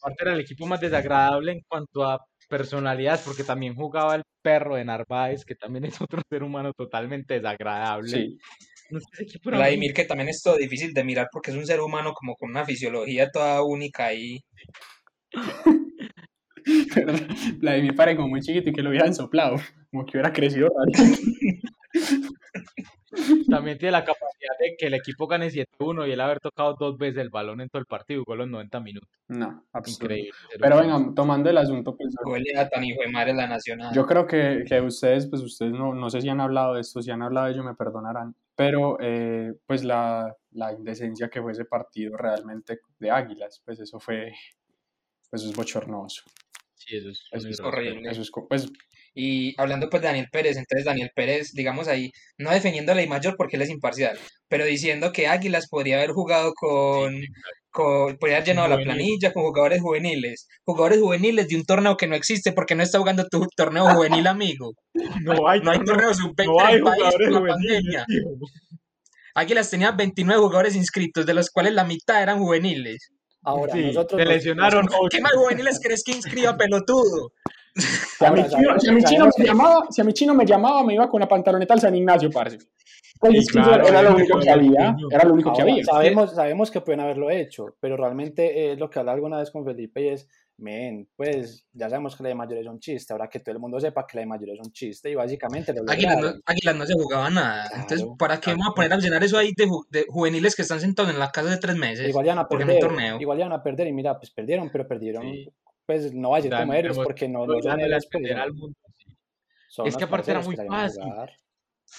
Aparte 0.02 0.24
era 0.24 0.34
el 0.34 0.40
equipo 0.42 0.66
más 0.68 0.80
desagradable 0.80 1.52
en 1.54 1.62
cuanto 1.68 2.04
a 2.04 2.20
personalidad, 2.48 3.20
porque 3.24 3.44
también 3.44 3.76
jugaba 3.76 4.16
el 4.16 4.24
perro 4.42 4.76
de 4.76 4.86
Narváez, 4.86 5.44
que 5.46 5.56
también 5.56 5.86
es 5.86 6.00
otro 6.02 6.22
ser 6.30 6.44
humano 6.44 6.72
totalmente 6.74 7.36
desagradable. 7.36 8.10
Sí. 8.10 8.38
No 8.90 9.00
sé, 9.02 9.26
muy- 9.44 9.58
Vladimir, 9.58 9.94
que 9.94 10.06
también 10.06 10.30
es 10.30 10.42
todo 10.42 10.56
difícil 10.56 10.94
de 10.94 11.04
mirar 11.04 11.28
porque 11.32 11.52
es 11.52 11.58
un 11.58 11.66
ser 11.66 11.82
humano 11.82 12.14
como 12.14 12.36
con 12.36 12.50
una 12.52 12.64
fisiología 12.64 13.30
toda 13.30 13.62
única 13.64 14.14
y 14.14 14.40
Vladimir 17.60 17.96
parece 17.96 18.18
como 18.18 18.30
muy 18.30 18.42
chiquito 18.42 18.70
y 18.70 18.74
que 18.74 18.82
lo 18.82 18.90
hubieran 18.90 19.14
soplado, 19.14 19.58
como 19.92 20.06
que 20.06 20.18
hubiera 20.18 20.32
crecido. 20.34 20.70
también 23.50 23.78
tiene 23.78 23.94
la 23.94 24.04
capacidad 24.04 24.54
de 24.60 24.76
que 24.78 24.88
el 24.88 24.94
equipo 24.94 25.28
gane 25.28 25.50
7-1 25.50 26.08
y 26.08 26.12
él 26.12 26.22
haber 26.22 26.40
tocado 26.40 26.76
dos 26.80 26.98
veces 26.98 27.20
el 27.20 27.30
balón 27.30 27.62
en 27.62 27.70
todo 27.70 27.80
el 27.80 27.86
partido, 27.86 28.24
jugó 28.24 28.36
los 28.36 28.48
90 28.48 28.80
minutos. 28.80 29.10
No, 29.28 29.64
ser 29.86 30.26
Pero 30.60 30.80
venga, 30.80 31.14
tomando 31.16 31.50
el 31.50 31.58
asunto, 31.58 31.96
pues, 31.96 32.14
tan 32.72 32.84
hijo 32.84 33.02
de 33.02 33.12
madre 33.12 33.34
la 33.34 33.48
nacional. 33.48 33.94
yo 33.94 34.06
creo 34.06 34.26
que, 34.28 34.64
que 34.68 34.82
ustedes, 34.82 35.28
pues 35.28 35.42
ustedes 35.42 35.72
no, 35.72 35.94
no 35.94 36.10
sé 36.10 36.22
si 36.22 36.30
han 36.30 36.42
hablado 36.42 36.76
de 36.76 36.82
esto, 36.82 37.02
si 37.02 37.12
han 37.12 37.22
hablado 37.22 37.48
de 37.48 37.54
ello 37.54 37.64
me 37.64 37.76
perdonarán, 37.76 38.36
pero 38.56 38.98
eh, 39.00 39.54
pues 39.66 39.84
la, 39.84 40.36
la 40.52 40.74
indecencia 40.74 41.30
que 41.30 41.42
fue 41.42 41.52
ese 41.52 41.66
partido 41.66 42.18
realmente 42.18 42.80
de 43.00 43.12
Águilas, 43.12 43.62
pues 43.64 43.80
eso 43.80 44.00
fue, 44.00 44.34
Pues 45.30 45.42
eso 45.42 45.52
es 45.52 45.58
bochornoso. 45.58 46.24
Sí, 46.78 46.96
eso 46.98 47.10
es, 47.10 47.20
Eso 47.20 47.28
muy 47.32 47.38
es 47.40 47.60
irrespeto. 47.60 47.68
horrible. 47.68 48.12
Eso 48.12 48.22
es, 48.22 48.32
co- 48.32 48.48
pues, 48.48 48.68
Y 49.14 49.60
hablando 49.60 49.90
pues 49.90 50.02
de 50.02 50.08
Daniel 50.10 50.28
Pérez, 50.32 50.58
entonces 50.58 50.86
Daniel 50.86 51.10
Pérez, 51.16 51.52
digamos 51.54 51.88
ahí, 51.88 52.12
no 52.38 52.52
defendiendo 52.52 52.92
a 52.92 52.96
la 52.96 53.06
mayor 53.08 53.36
porque 53.36 53.56
él 53.56 53.64
es 53.64 53.70
imparcial, 53.72 54.18
pero 54.48 54.64
diciendo 54.66 55.12
que 55.12 55.28
Águilas 55.28 55.68
podría 55.70 55.98
haber 55.98 56.12
jugado 56.12 56.54
con, 56.54 57.16
con 57.72 58.16
podría 58.18 58.38
haber 58.38 58.48
llenado 58.50 58.68
la 58.68 58.78
planilla 58.78 59.34
con 59.34 59.44
jugadores 59.44 59.82
juveniles, 59.82 60.48
jugadores 60.64 61.00
juveniles 61.00 61.48
de 61.48 61.56
un 61.56 61.64
torneo 61.66 61.98
que 61.98 62.06
no 62.08 62.16
existe 62.16 62.52
porque 62.54 62.76
no 62.76 62.84
está 62.84 63.00
jugando 63.00 63.26
tu 63.28 63.48
torneo 63.56 63.86
juvenil, 63.96 64.28
amigo. 64.28 64.74
No 65.24 65.50
hay, 65.50 65.62
No 65.62 65.72
hay 65.72 65.80
torneo 65.84 66.14
sub-20 66.14 66.46
no 66.46 66.60
en 66.62 66.68
hay 66.68 66.76
el 66.76 66.84
país 66.84 66.98
jugadores 66.98 67.30
por 67.30 67.34
la 67.34 67.40
juveniles, 67.40 67.82
pandemia. 67.84 68.06
tío. 68.08 68.24
Águilas 69.34 69.70
tenía 69.70 69.92
29 69.92 70.42
jugadores 70.42 70.76
inscritos, 70.76 71.26
de 71.26 71.34
los 71.34 71.50
cuales 71.50 71.74
la 71.74 71.84
mitad 71.84 72.22
eran 72.24 72.40
juveniles. 72.40 73.10
Ahora, 73.48 73.74
Sí, 73.74 73.86
nosotros 73.86 74.20
nos- 74.20 74.30
lesionaron 74.30 74.86
nos-. 74.92 75.10
¿Qué 75.10 75.22
más 75.22 75.32
juveniles 75.34 75.80
crees 75.82 76.04
que 76.04 76.12
inscriba 76.12 76.56
pelotudo? 76.58 77.32
si 77.76 78.26
a 78.26 78.32
mi 78.32 78.44
chino, 78.44 78.50
sabemos- 78.50 78.82
si 78.84 78.90
a 78.90 78.92
mi 78.94 79.04
chino 79.04 79.20
sabemos 79.20 79.36
me 79.40 79.46
llamaba, 79.46 79.88
si 79.90 80.02
a 80.02 80.04
mi 80.04 80.14
chino 80.14 80.34
me 80.34 80.46
llamaba, 80.46 80.84
me 80.84 80.94
iba 80.96 81.10
con 81.10 81.22
la 81.22 81.28
pantaloneta 81.28 81.74
al 81.76 81.80
San 81.82 81.96
Ignacio, 81.96 82.30
parce. 82.32 82.58
Pues 83.20 83.46
Sí, 83.48 83.52
claro, 83.54 83.88
era 83.88 84.02
lo 84.04 84.14
único 84.16 84.40
que 84.40 84.50
había, 84.50 84.96
era 85.12 85.24
lo 85.26 85.34
único 85.34 85.52
que 85.54 85.62
había. 85.64 85.84
sabemos, 85.84 86.36
sabemos 86.36 86.70
que 86.72 86.82
pueden 86.82 87.00
haberlo 87.00 87.30
hecho, 87.32 87.76
pero 87.80 87.98
realmente 87.98 88.72
es 88.72 88.78
lo 88.80 88.90
que 88.90 89.00
hablaba 89.00 89.16
alguna 89.16 89.40
vez 89.40 89.50
con 89.50 89.64
Felipe 89.66 90.02
y 90.04 90.08
es, 90.10 90.28
men, 90.60 91.08
pues 91.16 91.68
ya 91.72 91.88
sabemos 91.90 92.16
que 92.16 92.24
la 92.24 92.30
de 92.30 92.36
mayor 92.36 92.58
es 92.58 92.68
un 92.68 92.80
chiste, 92.80 93.14
ahora 93.14 93.30
que 93.30 93.40
todo 93.40 93.54
el 93.54 93.60
mundo 93.60 93.80
sepa 93.80 94.08
que 94.08 94.18
la 94.18 94.22
de 94.22 94.26
mayor 94.28 94.50
es 94.50 94.60
un 94.60 94.72
chiste 94.72 95.10
y 95.12 95.16
básicamente 95.16 95.72
lo 95.74 95.84
Águilas 95.88 96.18
no, 96.20 96.74
no 96.80 96.86
se 96.86 96.94
jugaba 96.94 97.30
nada. 97.30 97.70
Entonces. 97.76 98.08
¿para 98.18 98.40
qué 98.40 98.52
vamos 98.52 98.70
a 98.72 98.74
poner 98.74 98.92
a 98.94 98.98
llenar 98.98 99.24
eso 99.24 99.38
ahí 99.38 99.52
de, 99.56 99.66
ju- 99.68 99.86
de 99.90 100.06
juveniles 100.10 100.56
que 100.56 100.64
están 100.64 100.80
sentados 100.80 101.12
en 101.12 101.20
la 101.20 101.30
casa 101.32 101.50
de 101.52 101.58
tres 101.58 101.76
meses? 101.76 102.10
Igual 102.10 102.26
ya 102.26 102.36
van 102.36 102.46
a 102.46 102.48
perder, 102.48 102.80
torneo. 102.80 103.22
igual 103.22 103.38
ya 103.38 103.46
van 103.48 103.60
a 103.60 103.64
perder 103.64 103.88
y 103.88 103.94
mira, 103.94 104.18
pues 104.18 104.32
perdieron, 104.32 104.70
pero 104.72 104.88
perdieron, 104.88 105.24
Sí. 105.32 105.50
pues 105.86 106.14
no 106.14 106.32
va 106.32 106.38
a 106.38 106.40
decir 106.40 106.52
como 106.58 106.74
héroes 106.74 106.98
porque 106.98 107.28
no, 107.30 107.46
pues, 107.46 107.64
mundo, 108.54 108.76
sí. 108.98 109.16
son 109.70 109.88
Es 109.88 109.96
que 109.96 110.04
aparte 110.06 110.32
era 110.32 110.42
muy 110.42 110.56
fácil. 110.56 111.04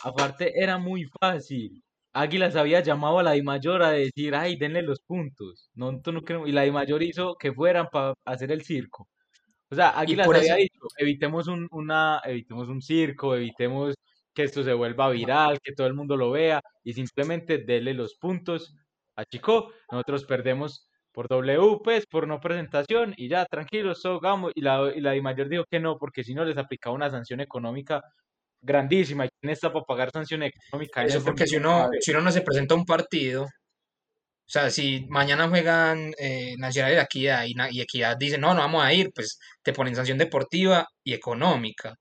Aparte 0.02 0.60
era 0.62 0.78
muy 0.78 1.04
fácil. 1.20 1.82
Águilas 2.14 2.56
había 2.56 2.80
llamado 2.80 3.18
a 3.18 3.22
la 3.22 3.32
Dimayor 3.32 3.82
a 3.82 3.90
decir, 3.92 4.34
ay, 4.34 4.56
denle 4.56 4.82
los 4.82 5.00
puntos. 5.00 5.70
No, 5.74 5.92
no 5.92 6.22
queremos-". 6.22 6.48
Y 6.48 6.52
la 6.52 6.62
Dimayor 6.62 7.02
hizo 7.02 7.36
que 7.36 7.52
fueran 7.52 7.88
para 7.92 8.14
hacer 8.24 8.52
el 8.52 8.62
circo. 8.62 9.08
O 9.70 9.74
sea, 9.74 9.90
Águilas 9.98 10.26
había 10.28 10.54
eso- 10.54 10.56
dicho, 10.56 10.80
evitemos 10.98 11.48
un, 11.48 11.68
una, 11.70 12.20
evitemos 12.24 12.68
un 12.68 12.80
circo, 12.82 13.34
evitemos 13.36 13.94
que 14.34 14.44
esto 14.44 14.62
se 14.64 14.72
vuelva 14.72 15.10
viral, 15.10 15.58
que 15.62 15.72
todo 15.74 15.86
el 15.86 15.94
mundo 15.94 16.16
lo 16.16 16.30
vea, 16.30 16.60
y 16.84 16.92
simplemente 16.94 17.58
denle 17.58 17.94
los 17.94 18.16
puntos 18.16 18.74
a 19.16 19.24
Chico. 19.24 19.72
Nosotros 19.90 20.24
perdemos 20.24 20.88
por 21.12 21.28
W, 21.28 21.78
pues, 21.84 22.06
por 22.06 22.28
no 22.28 22.40
presentación, 22.40 23.14
y 23.16 23.28
ya, 23.28 23.44
tranquilos, 23.46 24.00
todo 24.02 24.20
vamos. 24.20 24.52
Y 24.54 24.62
la, 24.62 24.92
y 24.94 25.00
la 25.00 25.12
Dimayor 25.12 25.48
dijo 25.48 25.64
que 25.70 25.80
no, 25.80 25.98
porque 25.98 26.24
si 26.24 26.34
no 26.34 26.44
les 26.44 26.56
aplicaba 26.58 26.94
una 26.96 27.10
sanción 27.10 27.40
económica 27.40 28.02
grandísima. 28.60 29.26
¿Y 29.26 29.28
quién 29.40 29.52
está 29.52 29.72
para 29.72 29.84
pagar 29.84 30.10
sanción 30.10 30.42
económica? 30.42 31.04
Eso 31.04 31.22
porque 31.24 31.46
si 31.46 31.56
uno, 31.56 31.88
si 32.00 32.10
uno 32.10 32.20
no 32.20 32.32
se 32.32 32.42
presenta 32.42 32.74
a 32.74 32.78
un 32.78 32.84
partido, 32.84 33.44
o 33.44 34.50
sea, 34.50 34.70
si 34.70 35.04
mañana 35.08 35.48
juegan 35.48 36.12
eh, 36.18 36.54
Nacional 36.58 36.92
y 36.92 36.96
la 36.96 37.02
Equidad 37.02 37.44
y 37.70 37.80
Equidad 37.82 38.16
dice, 38.18 38.38
no, 38.38 38.54
no 38.54 38.60
vamos 38.60 38.82
a 38.82 38.92
ir, 38.94 39.10
pues 39.14 39.38
te 39.62 39.74
ponen 39.74 39.94
sanción 39.94 40.16
deportiva 40.16 40.86
y 41.04 41.12
económica. 41.12 41.94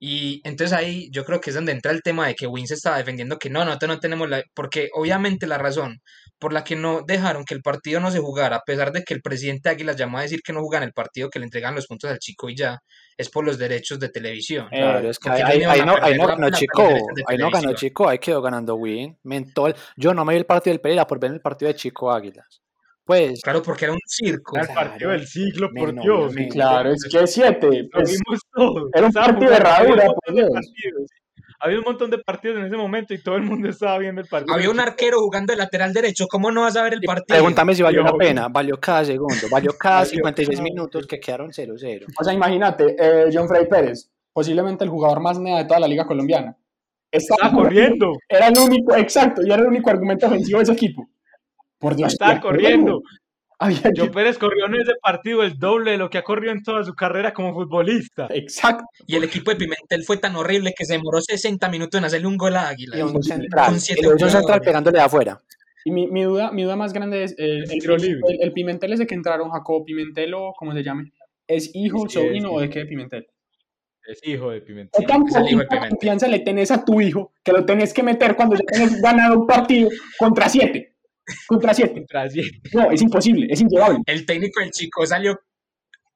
Y 0.00 0.40
entonces 0.44 0.76
ahí 0.76 1.08
yo 1.12 1.24
creo 1.24 1.40
que 1.40 1.50
es 1.50 1.56
donde 1.56 1.72
entra 1.72 1.92
el 1.92 2.02
tema 2.02 2.26
de 2.26 2.34
que 2.34 2.46
Win 2.46 2.66
se 2.66 2.74
estaba 2.74 2.98
defendiendo 2.98 3.38
que 3.38 3.48
no, 3.50 3.64
nosotros 3.64 3.88
no 3.88 4.00
tenemos 4.00 4.28
la... 4.28 4.42
Porque 4.54 4.88
obviamente 4.94 5.46
la 5.46 5.58
razón 5.58 6.00
por 6.44 6.52
la 6.52 6.62
que 6.62 6.76
no 6.76 7.00
dejaron 7.06 7.42
que 7.46 7.54
el 7.54 7.62
partido 7.62 8.00
no 8.00 8.10
se 8.10 8.18
jugara, 8.18 8.56
a 8.56 8.62
pesar 8.66 8.92
de 8.92 9.02
que 9.02 9.14
el 9.14 9.22
presidente 9.22 9.70
Águilas 9.70 9.96
llamó 9.96 10.18
a 10.18 10.22
decir 10.22 10.42
que 10.44 10.52
no 10.52 10.60
jugan 10.60 10.82
el 10.82 10.92
partido, 10.92 11.30
que 11.30 11.38
le 11.38 11.46
entregan 11.46 11.74
los 11.74 11.86
puntos 11.86 12.10
al 12.10 12.18
chico 12.18 12.50
y 12.50 12.54
ya, 12.54 12.78
es 13.16 13.30
por 13.30 13.46
los 13.46 13.56
derechos 13.56 13.98
de 13.98 14.10
televisión. 14.10 14.66
Eh, 14.70 14.76
Claro, 14.76 15.08
es 15.08 15.18
que 15.18 15.30
ahí, 15.30 15.60
no, 15.62 15.96
ahí 16.02 16.18
ganó 16.18 16.50
Chico, 16.50 16.86
ahí 17.28 17.38
no 17.38 17.48
ganó. 17.48 17.72
Chico, 17.72 18.06
ahí 18.06 18.18
quedó 18.18 18.42
ganando 18.42 18.74
Win. 18.74 19.16
Mentol, 19.22 19.74
yo 19.96 20.12
no 20.12 20.22
me 20.26 20.34
vi 20.34 20.40
el 20.40 20.44
partido 20.44 20.74
del 20.74 20.82
Pereira 20.82 21.06
por 21.06 21.18
ver 21.18 21.32
el 21.32 21.40
partido 21.40 21.68
de 21.68 21.76
Chico 21.76 22.12
Águilas. 22.12 22.60
Pues, 23.06 23.40
Claro, 23.40 23.62
porque 23.62 23.86
era 23.86 23.94
un 23.94 24.00
circo. 24.06 24.58
Era 24.58 24.66
el 24.66 24.74
partido 24.74 25.10
del 25.12 25.26
siglo, 25.26 25.70
por 25.74 25.94
Dios. 25.98 26.34
Claro, 26.50 26.92
es 26.92 27.04
que 27.10 27.26
siete. 27.26 27.84
Lo 27.84 27.88
Pues, 27.90 28.10
vimos 28.10 28.40
todos. 28.52 28.90
era 28.92 29.06
un 29.06 29.12
partido 29.14 29.50
de 29.50 29.56
herradura, 29.56 30.06
por 30.08 30.34
Dios. 30.34 30.50
partidos. 30.52 31.10
Había 31.60 31.78
un 31.78 31.84
montón 31.84 32.10
de 32.10 32.18
partidos 32.18 32.58
en 32.58 32.66
ese 32.66 32.76
momento 32.76 33.14
y 33.14 33.22
todo 33.22 33.36
el 33.36 33.42
mundo 33.42 33.68
estaba 33.68 33.98
viendo 33.98 34.20
el 34.20 34.28
partido. 34.28 34.54
Había 34.54 34.70
un 34.70 34.80
arquero 34.80 35.18
jugando 35.20 35.52
de 35.52 35.56
lateral 35.58 35.92
derecho. 35.92 36.26
¿Cómo 36.28 36.50
no 36.50 36.62
vas 36.62 36.76
a 36.76 36.82
ver 36.82 36.94
el 36.94 37.00
partido? 37.00 37.36
pregúntame 37.36 37.74
si 37.74 37.82
valió 37.82 38.02
la 38.02 38.12
pena. 38.12 38.48
Valió 38.48 38.78
cada 38.78 39.04
segundo, 39.04 39.34
valió 39.50 39.72
cada 39.78 40.00
Valió 40.00 40.10
56 40.10 40.58
cada 40.58 40.62
minutos 40.62 41.06
que 41.06 41.20
quedaron 41.20 41.50
0-0. 41.50 42.06
o 42.18 42.24
sea, 42.24 42.32
imagínate, 42.32 42.96
eh, 42.98 43.30
John 43.32 43.48
Freddy 43.48 43.66
Pérez, 43.66 44.10
posiblemente 44.32 44.84
el 44.84 44.90
jugador 44.90 45.20
más 45.20 45.38
nea 45.38 45.58
de 45.58 45.64
toda 45.64 45.80
la 45.80 45.88
liga 45.88 46.06
colombiana. 46.06 46.56
Estaba 47.10 47.46
Estaba 47.46 47.62
corriendo. 47.62 48.12
Era 48.28 48.48
el 48.48 48.58
único, 48.58 48.96
exacto, 48.96 49.42
y 49.44 49.46
era 49.46 49.62
el 49.62 49.68
único 49.68 49.88
argumento 49.88 50.26
ofensivo 50.26 50.58
de 50.58 50.64
ese 50.64 50.72
equipo. 50.72 51.08
Por 51.78 51.94
Dios. 51.94 52.12
Estaba 52.12 52.40
corriendo. 52.40 53.02
Había 53.58 53.80
que- 53.82 53.90
Joe 53.96 54.10
Pérez 54.10 54.38
corrió 54.38 54.66
en 54.66 54.74
ese 54.74 54.92
partido 55.02 55.42
el 55.42 55.58
doble 55.58 55.92
de 55.92 55.96
lo 55.98 56.10
que 56.10 56.18
ha 56.18 56.22
corrido 56.22 56.52
en 56.52 56.62
toda 56.62 56.82
su 56.84 56.94
carrera 56.94 57.32
como 57.32 57.54
futbolista. 57.54 58.26
Exacto. 58.30 58.84
Y 59.06 59.16
el 59.16 59.24
equipo 59.24 59.50
de 59.50 59.56
Pimentel 59.56 60.04
fue 60.04 60.16
tan 60.16 60.34
horrible 60.36 60.74
que 60.76 60.84
se 60.84 60.94
demoró 60.94 61.20
60 61.20 61.68
minutos 61.68 61.98
en 61.98 62.04
hacerle 62.04 62.26
un 62.26 62.36
gol 62.36 62.56
a 62.56 62.68
Águila. 62.68 62.98
Y 62.98 63.02
un 63.02 63.22
central, 63.22 63.66
Con 63.70 63.80
siete 63.80 64.08
un 64.08 64.18
central 64.30 64.60
pegándole 64.60 64.98
de 64.98 65.04
afuera. 65.04 65.40
Y 65.84 65.90
mi, 65.90 66.06
mi 66.06 66.22
duda, 66.22 66.50
mi 66.50 66.62
duda 66.62 66.76
más 66.76 66.92
grande 66.92 67.24
es, 67.24 67.32
eh, 67.32 67.58
el, 67.58 67.68
Tiro 67.68 67.96
libre. 67.96 68.20
el, 68.28 68.42
el 68.42 68.52
Pimentel 68.52 68.92
ese 68.94 69.06
que 69.06 69.14
entraron, 69.14 69.50
Jacobo 69.50 69.84
Pimentel 69.84 70.32
o 70.34 70.52
como 70.56 70.72
se 70.72 70.82
llame, 70.82 71.12
¿es 71.46 71.70
hijo, 71.74 72.08
Sí, 72.08 72.14
sobrino 72.14 72.52
o 72.52 72.60
de 72.60 72.70
qué 72.70 72.80
de 72.80 72.86
Pimentel? 72.86 73.26
Es 74.06 74.18
hijo 74.26 74.50
de 74.50 74.60
Pimentel. 74.62 74.98
¿Qué 74.98 75.06
tan 75.06 75.26
es 75.26 75.34
el 75.34 75.42
hijo 75.42 75.58
de 75.58 75.64
poquita 75.64 75.68
Pimentel. 75.76 75.90
confianza 75.90 76.26
le 76.28 76.38
tenés 76.40 76.70
a 76.70 76.84
tu 76.84 77.00
hijo 77.02 77.32
que 77.42 77.52
lo 77.52 77.64
tenés 77.66 77.92
que 77.92 78.02
meter 78.02 78.34
cuando 78.34 78.56
ya 78.56 78.62
tenés 78.66 79.00
ganado 79.02 79.40
un 79.40 79.46
partido 79.46 79.90
contra 80.18 80.48
siete? 80.48 80.93
Contra 81.46 81.74
siete. 81.74 81.94
Contra 81.94 82.28
siete. 82.28 82.60
No, 82.72 82.90
es 82.90 83.02
imposible, 83.02 83.46
es 83.50 83.60
inllevable. 83.60 84.00
El 84.06 84.26
técnico 84.26 84.60
del 84.60 84.70
chico 84.70 85.06
salió. 85.06 85.40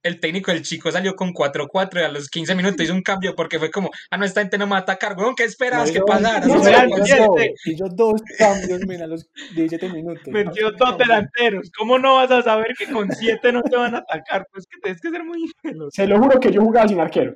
El 0.00 0.20
técnico 0.20 0.52
del 0.52 0.62
chico 0.62 0.92
salió 0.92 1.16
con 1.16 1.34
4-4 1.34 2.00
y 2.00 2.04
a 2.04 2.08
los 2.08 2.28
15 2.28 2.54
minutos 2.54 2.80
hizo 2.80 2.94
un 2.94 3.02
cambio 3.02 3.34
porque 3.34 3.58
fue 3.58 3.68
como, 3.68 3.90
ah, 4.10 4.16
no, 4.16 4.24
esta 4.24 4.42
gente 4.42 4.56
no 4.56 4.66
me 4.66 4.70
va 4.70 4.78
a 4.78 4.80
atacar, 4.82 5.18
weón, 5.18 5.34
¿qué 5.34 5.42
esperabas 5.42 5.90
que 5.90 6.00
pasara? 6.00 6.46
no, 6.46 6.54
No, 6.54 7.88
dos 7.94 8.22
cambios, 8.38 8.80
mira, 8.86 9.04
a 9.04 9.08
los 9.08 9.28
17 9.56 9.88
minutos. 9.92 10.28
Metió 10.28 10.70
dos 10.70 10.96
delanteros. 10.96 11.70
¿Cómo 11.76 11.98
no 11.98 12.14
vas 12.14 12.30
a 12.30 12.42
saber 12.42 12.74
que 12.78 12.86
con 12.86 13.10
siete 13.10 13.50
no 13.50 13.60
te 13.62 13.76
van 13.76 13.96
a 13.96 13.98
atacar? 13.98 14.46
Pues 14.52 14.66
que 14.66 14.78
tienes 14.80 15.00
que 15.00 15.10
ser 15.10 15.24
muy 15.24 15.50
veloz. 15.64 15.92
Se 15.92 16.06
lo 16.06 16.18
juro 16.18 16.38
que 16.38 16.52
yo 16.52 16.62
jugaba 16.62 16.86
sin 16.86 17.00
arquero. 17.00 17.34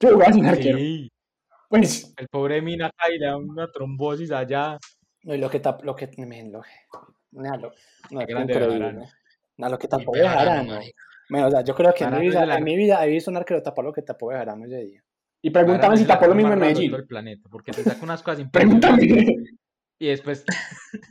Yo 0.00 0.12
jugaba 0.12 0.32
sin 0.34 0.44
arquero. 0.44 0.76
Sí. 0.76 1.12
Pues, 1.72 2.12
El 2.18 2.28
pobre 2.28 2.60
Mina 2.60 2.90
y 3.08 3.18
le 3.18 3.26
da 3.26 3.38
una 3.38 3.66
trombosis 3.72 4.30
allá. 4.30 4.76
No, 5.24 5.34
y 5.34 5.38
lo 5.38 5.48
que 5.50 5.60
tap, 5.60 5.82
lo 5.84 5.94
que, 5.94 6.08
men, 6.18 6.50
lo, 6.52 6.62
nada, 7.32 7.56
lo, 7.56 7.72
no, 8.10 8.20
es 8.20 8.28
increíble. 8.30 9.06
Nada, 9.56 9.70
lo 9.70 9.78
que 9.78 9.88
tapó 9.88 10.12
Bejarano. 10.12 10.74
marica. 10.74 10.96
Men, 11.28 11.44
o 11.44 11.50
sea, 11.50 11.62
yo 11.62 11.74
creo 11.74 11.94
que 11.94 12.04
en 12.04 12.10
mi, 12.10 12.16
es 12.16 12.22
vida, 12.22 12.40
de 12.40 12.46
la- 12.46 12.58
en 12.58 12.64
mi 12.64 12.76
vida 12.76 13.04
he 13.04 13.08
visto 13.08 13.30
un 13.30 13.36
arquero 13.36 13.62
tapar 13.62 13.84
lo 13.84 13.92
que 13.92 14.02
tapó 14.02 14.28
Bejarano 14.28 14.64
ese 14.66 14.78
día. 14.78 15.04
y 15.42 15.50
pregúntame 15.50 15.96
si 15.96 16.02
es 16.02 16.08
tapó 16.08 16.26
lo 16.26 16.34
mismo 16.34 16.52
en 16.52 16.58
de 16.60 16.66
Medellín. 16.66 16.94
el 16.94 17.06
planeta, 17.06 17.48
porque 17.50 17.72
te 17.72 17.82
saca 17.84 18.02
unas 18.04 18.22
cosas 18.22 18.46
Pregúntame. 18.52 19.06
y 19.98 20.06
después 20.08 20.44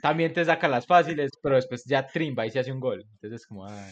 también 0.01 0.33
te 0.33 0.43
saca 0.43 0.67
las 0.67 0.85
fáciles, 0.85 1.31
pero 1.41 1.55
después 1.55 1.83
ya 1.85 2.05
trimba 2.05 2.45
y 2.45 2.51
se 2.51 2.59
hace 2.59 2.71
un 2.71 2.79
gol. 2.81 3.01
Entonces 3.13 3.41
es 3.41 3.47
como, 3.47 3.65
ay, 3.67 3.91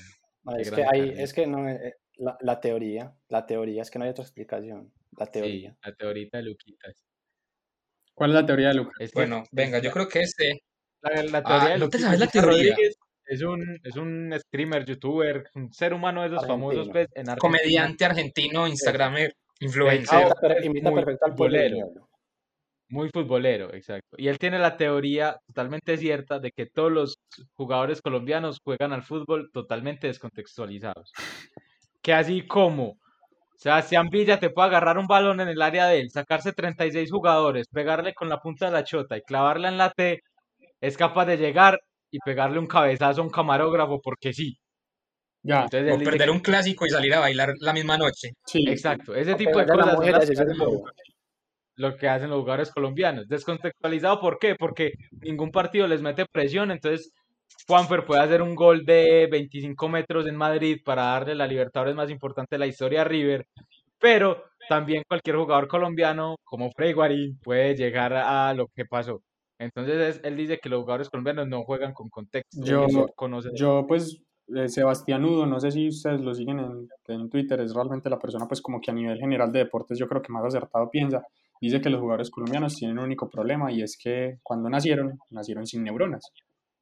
es 0.60 0.72
que 0.72 0.84
hay, 0.92 1.14
es 1.18 1.34
que 1.34 1.48
no, 1.48 1.68
eh, 1.70 1.96
la, 2.18 2.38
la 2.42 2.60
teoría, 2.60 3.14
la 3.30 3.46
teoría 3.46 3.82
es 3.82 3.90
que 3.92 3.98
no 4.00 4.06
hay 4.06 4.12
otra 4.12 4.24
explicación. 4.24 4.92
La 5.18 5.26
sí, 5.26 5.32
teoría. 5.32 5.78
la 5.84 5.94
teorita 5.94 6.38
de 6.38 6.44
Luquitas. 6.44 7.06
¿Cuál 8.20 8.32
es 8.32 8.36
la 8.36 8.46
teoría 8.46 8.68
de 8.70 8.74
Lucas? 8.76 8.96
Es 9.00 9.12
que 9.12 9.20
Bueno, 9.20 9.44
venga, 9.52 9.80
yo 9.80 9.92
creo 9.92 10.08
que 10.08 10.20
este. 10.20 10.62
la, 11.02 11.24
la 11.24 11.38
Ah, 11.40 11.44
teoría 11.44 11.70
de 11.70 11.80
¿no 11.80 11.90
te 11.90 11.98
Luquitas 11.98 12.02
sabes 12.02 12.20
la 12.20 12.28
teoría? 12.28 12.52
Rodríguez 12.76 12.96
es 13.26 13.42
un, 13.44 13.80
es 13.84 13.96
un 13.96 14.34
streamer, 14.40 14.86
youtuber, 14.86 15.44
un 15.56 15.72
ser 15.72 15.94
humano 15.94 16.22
de 16.22 16.28
esos 16.28 16.46
famosos 16.46 16.90
pues, 16.90 17.08
en 17.14 17.30
Argentina. 17.30 17.38
Comediante 17.38 18.06
argentino, 18.06 18.68
Instagramer, 18.68 19.34
influencer. 19.60 20.18
Ah, 20.18 20.22
Imita, 20.42 20.54
es 20.60 20.66
imita 20.66 20.92
muy 20.92 21.00
perfecto 21.02 21.26
al 21.28 21.36
pueblo 21.36 21.58
de 21.58 21.70
futbolero. 21.70 22.10
Muy 22.92 23.10
futbolero, 23.14 23.72
exacto. 23.74 24.16
Y 24.18 24.28
él 24.30 24.40
tiene 24.40 24.58
la 24.58 24.76
teoría 24.76 25.38
totalmente 25.46 25.96
cierta 25.98 26.40
de 26.40 26.52
que 26.52 26.66
todos 26.66 26.92
los 26.92 27.16
jugadores 27.54 28.02
colombianos 28.02 28.60
juegan 28.64 28.94
al 28.94 29.04
fútbol 29.04 29.52
totalmente 29.54 30.08
descontextualizados. 30.08 31.12
Que 32.02 32.14
así 32.14 32.48
como 32.48 32.98
Sebastián 33.64 34.08
Villa 34.10 34.40
te 34.40 34.50
puede 34.50 34.70
agarrar 34.70 34.98
un 34.98 35.06
balón 35.08 35.42
en 35.42 35.50
el 35.50 35.62
área 35.62 35.88
de 35.88 36.00
él, 36.00 36.10
sacarse 36.12 36.54
36 36.54 37.12
jugadores, 37.12 37.68
pegarle 37.68 38.14
con 38.14 38.30
la 38.30 38.40
punta 38.40 38.68
de 38.68 38.72
la 38.72 38.86
chota 38.86 39.18
y 39.18 39.22
clavarla 39.22 39.68
en 39.68 39.78
la 39.78 39.90
T, 39.90 40.22
es 40.80 40.96
capaz 40.96 41.26
de 41.26 41.36
llegar 41.38 41.78
y 42.10 42.20
pegarle 42.20 42.58
un 42.58 42.68
cabezazo 42.68 43.20
a 43.20 43.24
un 43.26 43.30
camarógrafo 43.30 44.00
porque 44.02 44.32
sí. 44.32 44.58
Ya, 45.44 45.64
Entonces 45.64 45.94
O 45.94 45.98
dice 45.98 46.12
perder 46.12 46.28
que- 46.28 46.32
un 46.34 46.40
clásico 46.40 46.86
y 46.86 46.90
salir 46.90 47.14
a 47.14 47.20
bailar 47.20 47.54
la 47.60 47.74
misma 47.74 47.98
noche. 47.98 48.30
sí. 48.46 48.64
Exacto, 48.66 49.14
ese 49.14 49.36
tipo 49.36 49.60
de 49.60 49.66
cosas 49.68 49.94
son 49.94 50.12
las 50.12 50.26
que 50.30 50.32
hacen 50.32 50.58
los 50.58 50.82
lo 51.76 51.96
que 51.98 52.08
hacen 52.10 52.30
los 52.30 52.40
jugadores 52.40 52.72
colombianos. 52.72 53.28
Descontextualizado, 53.28 54.20
¿por 54.22 54.38
qué? 54.38 54.56
Porque 54.56 54.92
ningún 55.22 55.50
partido 55.52 55.86
les 55.88 56.02
mete 56.02 56.26
presión, 56.32 56.72
entonces 56.72 57.12
Juanfer 57.68 58.06
puede 58.06 58.22
hacer 58.22 58.42
un 58.42 58.56
gol 58.56 58.86
de 58.86 59.28
25 59.32 59.90
metros 59.90 60.26
en 60.28 60.36
Madrid 60.36 60.80
para 60.84 61.04
darle 61.04 61.36
la 61.36 61.48
Libertadores 61.48 61.96
más 61.96 62.10
importante 62.10 62.56
de 62.56 62.60
la 62.60 62.68
historia 62.68 63.02
a 63.02 63.06
River, 63.06 63.46
pero 64.00 64.44
también 64.68 65.04
cualquier 65.08 65.36
jugador 65.36 65.68
colombiano 65.68 66.36
como 66.44 66.72
Frey 66.72 66.94
Guarín 66.94 67.38
puede 67.44 67.76
llegar 67.76 68.14
a 68.14 68.54
lo 68.54 68.68
que 68.76 68.86
pasó. 68.86 69.22
Entonces 69.60 70.18
es- 70.18 70.22
él 70.24 70.38
dice 70.38 70.58
que 70.62 70.70
los 70.70 70.82
jugadores 70.82 71.10
colombianos 71.10 71.48
no 71.48 71.64
juegan 71.64 71.94
con 71.94 72.10
contexto. 72.10 72.64
Yo- 72.64 72.84
y 72.84 72.86
eso 72.92 73.08
conoce- 73.16 73.50
Yo, 73.56 73.86
pues, 73.88 74.22
eh, 74.56 74.70
Sebastián 74.70 75.26
Udo, 75.26 75.46
no 75.46 75.60
sé 75.60 75.72
si 75.72 75.90
ustedes 75.90 76.22
lo 76.22 76.34
siguen 76.34 76.60
en, 76.60 76.88
en 77.08 77.30
Twitter, 77.30 77.60
es 77.60 77.74
realmente 77.74 78.10
la 78.10 78.18
persona, 78.20 78.48
pues, 78.48 78.62
como 78.62 78.80
que 78.80 78.90
a 78.92 78.94
nivel 78.94 79.18
general 79.20 79.52
de 79.52 79.60
deportes, 79.60 79.98
yo 80.00 80.08
creo 80.08 80.22
que 80.22 80.32
más 80.32 80.46
acertado 80.46 80.90
piensa. 80.90 81.24
Dice 81.62 81.82
que 81.82 81.90
los 81.90 82.00
jugadores 82.00 82.30
colombianos 82.32 82.76
tienen 82.76 82.98
un 83.00 83.04
único 83.06 83.30
problema 83.30 83.70
y 83.72 83.82
es 83.82 83.98
que 84.02 84.38
cuando 84.44 84.70
nacieron, 84.70 85.20
nacieron 85.30 85.68
sin 85.68 85.84
neuronas. 85.84 86.24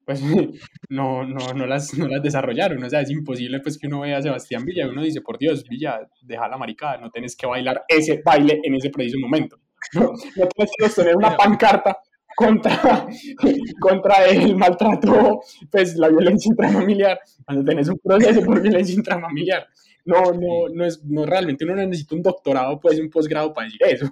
Pues 0.07 0.21
no, 0.89 1.25
no, 1.25 1.53
no, 1.53 1.67
las, 1.67 1.93
no 1.97 2.07
las 2.07 2.23
desarrollaron, 2.23 2.81
o 2.81 2.89
sea, 2.89 3.01
es 3.01 3.11
imposible 3.11 3.59
pues 3.59 3.77
que 3.77 3.87
uno 3.87 3.99
vea 3.99 4.19
a 4.19 4.21
Sebastián 4.21 4.63
Villa 4.63 4.85
y 4.85 4.89
uno 4.89 5.03
dice, 5.03 5.19
por 5.19 5.37
Dios, 5.37 5.65
Villa, 5.67 5.99
deja 6.21 6.47
la 6.47 6.57
maricada, 6.57 6.97
no 6.97 7.11
tenés 7.11 7.35
que 7.35 7.45
bailar 7.45 7.83
ese 7.89 8.21
baile 8.23 8.61
en 8.63 8.75
ese 8.75 8.89
preciso 8.89 9.19
momento. 9.19 9.59
No, 9.93 10.01
no 10.01 10.47
tienes 10.47 10.71
que 10.75 10.85
sostener 10.85 11.15
una 11.15 11.37
pancarta 11.37 11.97
contra, 12.35 13.07
contra 13.79 14.25
el 14.25 14.55
maltrato, 14.55 15.41
pues 15.71 15.95
la 15.95 16.09
violencia 16.09 16.49
intrafamiliar, 16.49 17.19
cuando 17.45 17.63
tenés 17.63 17.87
un 17.87 17.99
proceso 17.99 18.41
por 18.41 18.61
violencia 18.61 18.95
intrafamiliar. 18.95 19.67
No, 20.03 20.33
no, 20.33 20.67
no 20.73 20.85
es, 20.85 21.03
no 21.05 21.25
realmente 21.25 21.63
uno 21.63 21.75
no 21.75 21.85
necesita 21.85 22.15
un 22.15 22.23
doctorado, 22.23 22.79
pues 22.79 22.99
un 22.99 23.09
posgrado 23.09 23.53
para 23.53 23.65
decir 23.65 23.81
eso. 23.83 24.09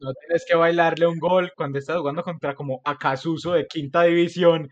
No 0.00 0.14
tienes 0.14 0.46
que 0.48 0.56
bailarle 0.56 1.06
un 1.06 1.18
gol 1.18 1.52
cuando 1.54 1.78
estás 1.78 1.98
jugando 1.98 2.22
contra 2.22 2.54
como 2.54 2.80
Acasuso 2.84 3.52
de 3.52 3.66
quinta 3.66 4.04
división 4.04 4.70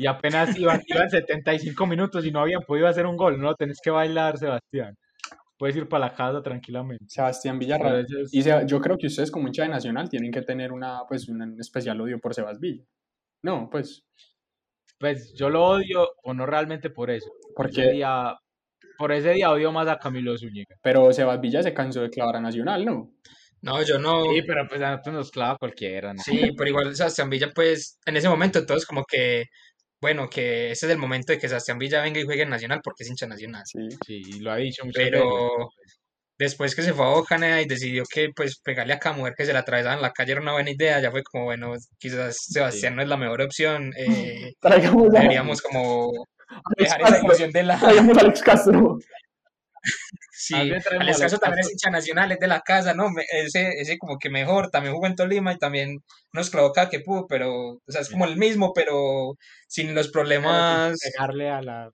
y 0.00 0.06
apenas 0.06 0.56
iban, 0.58 0.80
iban 0.86 1.10
75 1.10 1.86
minutos 1.86 2.24
y 2.24 2.30
no 2.30 2.40
habían 2.40 2.62
podido 2.62 2.86
hacer 2.88 3.04
un 3.04 3.18
gol. 3.18 3.38
No 3.38 3.48
lo 3.50 3.54
tenés 3.54 3.78
que 3.84 3.90
bailar, 3.90 4.38
Sebastián. 4.38 4.94
Puedes 5.58 5.76
ir 5.76 5.86
para 5.90 6.06
la 6.06 6.14
casa 6.14 6.42
tranquilamente. 6.42 7.04
Sebastián 7.06 7.58
Villarreal. 7.58 8.06
Y 8.32 8.42
yo 8.42 8.80
creo 8.80 8.96
que 8.96 9.08
ustedes 9.08 9.30
como 9.30 9.46
hincha 9.48 9.64
de 9.64 9.68
Nacional 9.68 10.08
tienen 10.08 10.32
que 10.32 10.40
tener 10.40 10.72
una, 10.72 11.00
pues, 11.06 11.28
un 11.28 11.60
especial 11.60 12.00
odio 12.00 12.18
por 12.18 12.32
Sebas 12.34 12.58
Villa. 12.58 12.82
No, 13.44 13.68
pues, 13.70 14.02
Pues 14.98 15.34
yo 15.34 15.50
lo 15.50 15.64
odio, 15.66 16.08
o 16.22 16.32
no 16.32 16.46
realmente 16.46 16.88
por 16.88 17.10
eso. 17.10 17.30
porque, 17.54 17.82
Ese 17.82 17.90
día, 17.92 18.38
por 18.96 19.12
ese 19.12 19.32
día 19.32 19.50
odio 19.50 19.70
más 19.70 19.86
a 19.86 19.98
Camilo 19.98 20.34
Zúñiga. 20.38 20.76
pero 20.82 21.12
Sebas 21.12 21.42
Villa 21.42 21.62
se 21.62 21.74
cansó 21.74 22.00
de 22.00 22.08
clavar 22.08 22.36
a 22.36 22.40
Nacional, 22.40 22.86
¿no? 22.86 23.12
No, 23.62 23.82
yo 23.82 23.98
no. 23.98 24.24
Sí, 24.32 24.40
pero 24.46 24.66
pues 24.66 24.80
a 24.80 24.92
nosotros 24.92 25.14
nos 25.14 25.30
clava 25.30 25.58
cualquiera, 25.58 26.14
¿no? 26.14 26.22
Sí, 26.22 26.52
pero 26.56 26.70
igual 26.70 26.96
Sebastián 26.96 27.28
Villa, 27.28 27.50
pues, 27.54 27.98
en 28.06 28.16
ese 28.16 28.30
momento 28.30 28.64
todos 28.64 28.86
como 28.86 29.04
que, 29.04 29.44
bueno, 30.00 30.28
que 30.28 30.70
ese 30.70 30.86
es 30.86 30.92
el 30.92 30.98
momento 30.98 31.32
de 31.32 31.38
que 31.38 31.48
Sebastián 31.48 31.78
Villa 31.78 32.02
venga 32.02 32.20
y 32.20 32.24
juegue 32.24 32.42
en 32.42 32.50
Nacional 32.50 32.80
porque 32.82 33.04
es 33.04 33.10
hincha 33.10 33.26
nacional. 33.26 33.62
Sí. 33.66 33.88
Sí, 34.06 34.40
lo 34.40 34.50
ha 34.50 34.56
dicho 34.56 34.84
muchas 34.84 35.04
veces. 35.04 35.12
Pero 35.12 35.70
después 36.38 36.74
que 36.74 36.82
se 36.82 36.94
fue 36.94 37.04
a 37.04 37.10
Bocanera 37.10 37.60
y 37.60 37.66
decidió 37.66 38.04
que, 38.10 38.30
pues, 38.34 38.58
pegarle 38.60 38.94
a 38.94 38.98
cada 38.98 39.14
mujer 39.14 39.34
que 39.36 39.44
se 39.44 39.52
la 39.52 39.58
atravesaba 39.60 39.94
en 39.94 40.02
la 40.02 40.12
calle 40.12 40.32
era 40.32 40.40
una 40.40 40.52
buena 40.52 40.70
idea, 40.70 41.00
ya 41.00 41.10
fue 41.10 41.22
como, 41.22 41.44
bueno, 41.44 41.74
quizás 41.98 42.38
Sebastián 42.48 42.96
no 42.96 43.02
es 43.02 43.08
la 43.08 43.18
mejor 43.18 43.42
opción, 43.42 43.92
eh, 43.96 44.54
deberíamos 45.42 45.60
como 45.60 46.10
dejar 46.78 47.02
esa 47.02 47.18
ilusión 47.22 47.50
de 47.50 47.62
lado. 47.62 47.86
Traigamos 47.86 48.16
a 48.16 48.20
Alex 48.22 48.42
Castro. 48.42 48.98
Sí, 50.42 50.54
Más 50.54 50.64
bien 50.64 50.80
traemos 50.80 51.02
Alex 51.04 51.20
a 51.20 51.22
Castro 51.24 51.36
Alex 51.36 51.40
también 51.40 51.60
es 51.66 51.70
hincha 51.72 51.90
nacional, 51.90 52.32
es 52.32 52.38
de 52.38 52.46
la 52.48 52.60
casa, 52.62 52.94
¿no? 52.94 53.10
Me- 53.10 53.24
Ese, 53.30 53.68
ese 53.78 53.98
como 53.98 54.16
que 54.18 54.30
mejor, 54.30 54.70
también 54.70 54.94
jugó 54.94 55.06
en 55.06 55.14
Tolima 55.14 55.52
y 55.52 55.58
también 55.58 55.98
nos 56.32 56.48
clavó 56.48 56.72
cada 56.72 56.88
que 56.88 57.00
pudo, 57.00 57.26
pero, 57.26 57.72
o 57.72 57.80
sea, 57.88 58.00
es 58.00 58.08
como 58.08 58.24
el 58.24 58.38
mismo, 58.38 58.72
pero 58.72 59.34
sin 59.68 59.94
los 59.94 60.08
problemas. 60.08 60.98
Pegarle 61.12 61.50
a 61.50 61.60
la... 61.60 61.90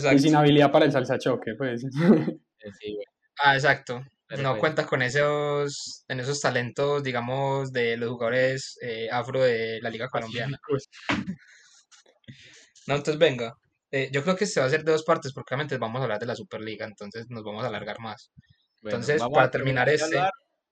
sí, 0.00 0.06
Y 0.12 0.18
sin 0.18 0.34
habilidad 0.34 0.72
para 0.72 0.84
el 0.86 0.90
salsa 0.90 1.16
choque, 1.16 1.52
pues. 1.56 1.82
sí, 2.80 2.94
güey, 2.94 3.04
Ah, 3.38 3.54
exacto. 3.54 4.02
pero 4.26 4.42
No 4.42 4.50
pues, 4.50 4.60
cuenta 4.60 4.84
con 4.84 5.00
esos, 5.02 6.04
en 6.08 6.18
esos 6.18 6.40
talentos, 6.40 7.04
digamos, 7.04 7.70
de 7.72 7.96
los 7.96 8.10
jugadores 8.10 8.78
eh, 8.82 9.08
afro 9.12 9.40
de 9.42 9.78
la 9.80 9.90
Liga 9.90 10.08
Colombiana. 10.08 10.58
pacíficos. 10.58 10.88
No, 12.88 12.96
entonces 12.96 13.18
venga. 13.20 13.54
Eh, 13.92 14.08
yo 14.12 14.22
creo 14.22 14.36
que 14.36 14.46
se 14.46 14.60
va 14.60 14.64
a 14.64 14.68
hacer 14.68 14.84
de 14.84 14.92
dos 14.92 15.02
partes, 15.04 15.32
porque 15.32 15.54
obviamente 15.54 15.76
vamos 15.78 16.00
a 16.00 16.04
hablar 16.04 16.18
de 16.20 16.26
la 16.26 16.36
Superliga, 16.36 16.86
entonces 16.86 17.26
nos 17.28 17.42
vamos 17.42 17.64
a 17.64 17.68
alargar 17.68 17.98
más. 18.00 18.30
Bueno, 18.82 18.96
Entonces, 18.96 19.20
vamos 19.20 19.34
para 19.36 19.50
terminar 19.50 19.88
este- 19.88 20.20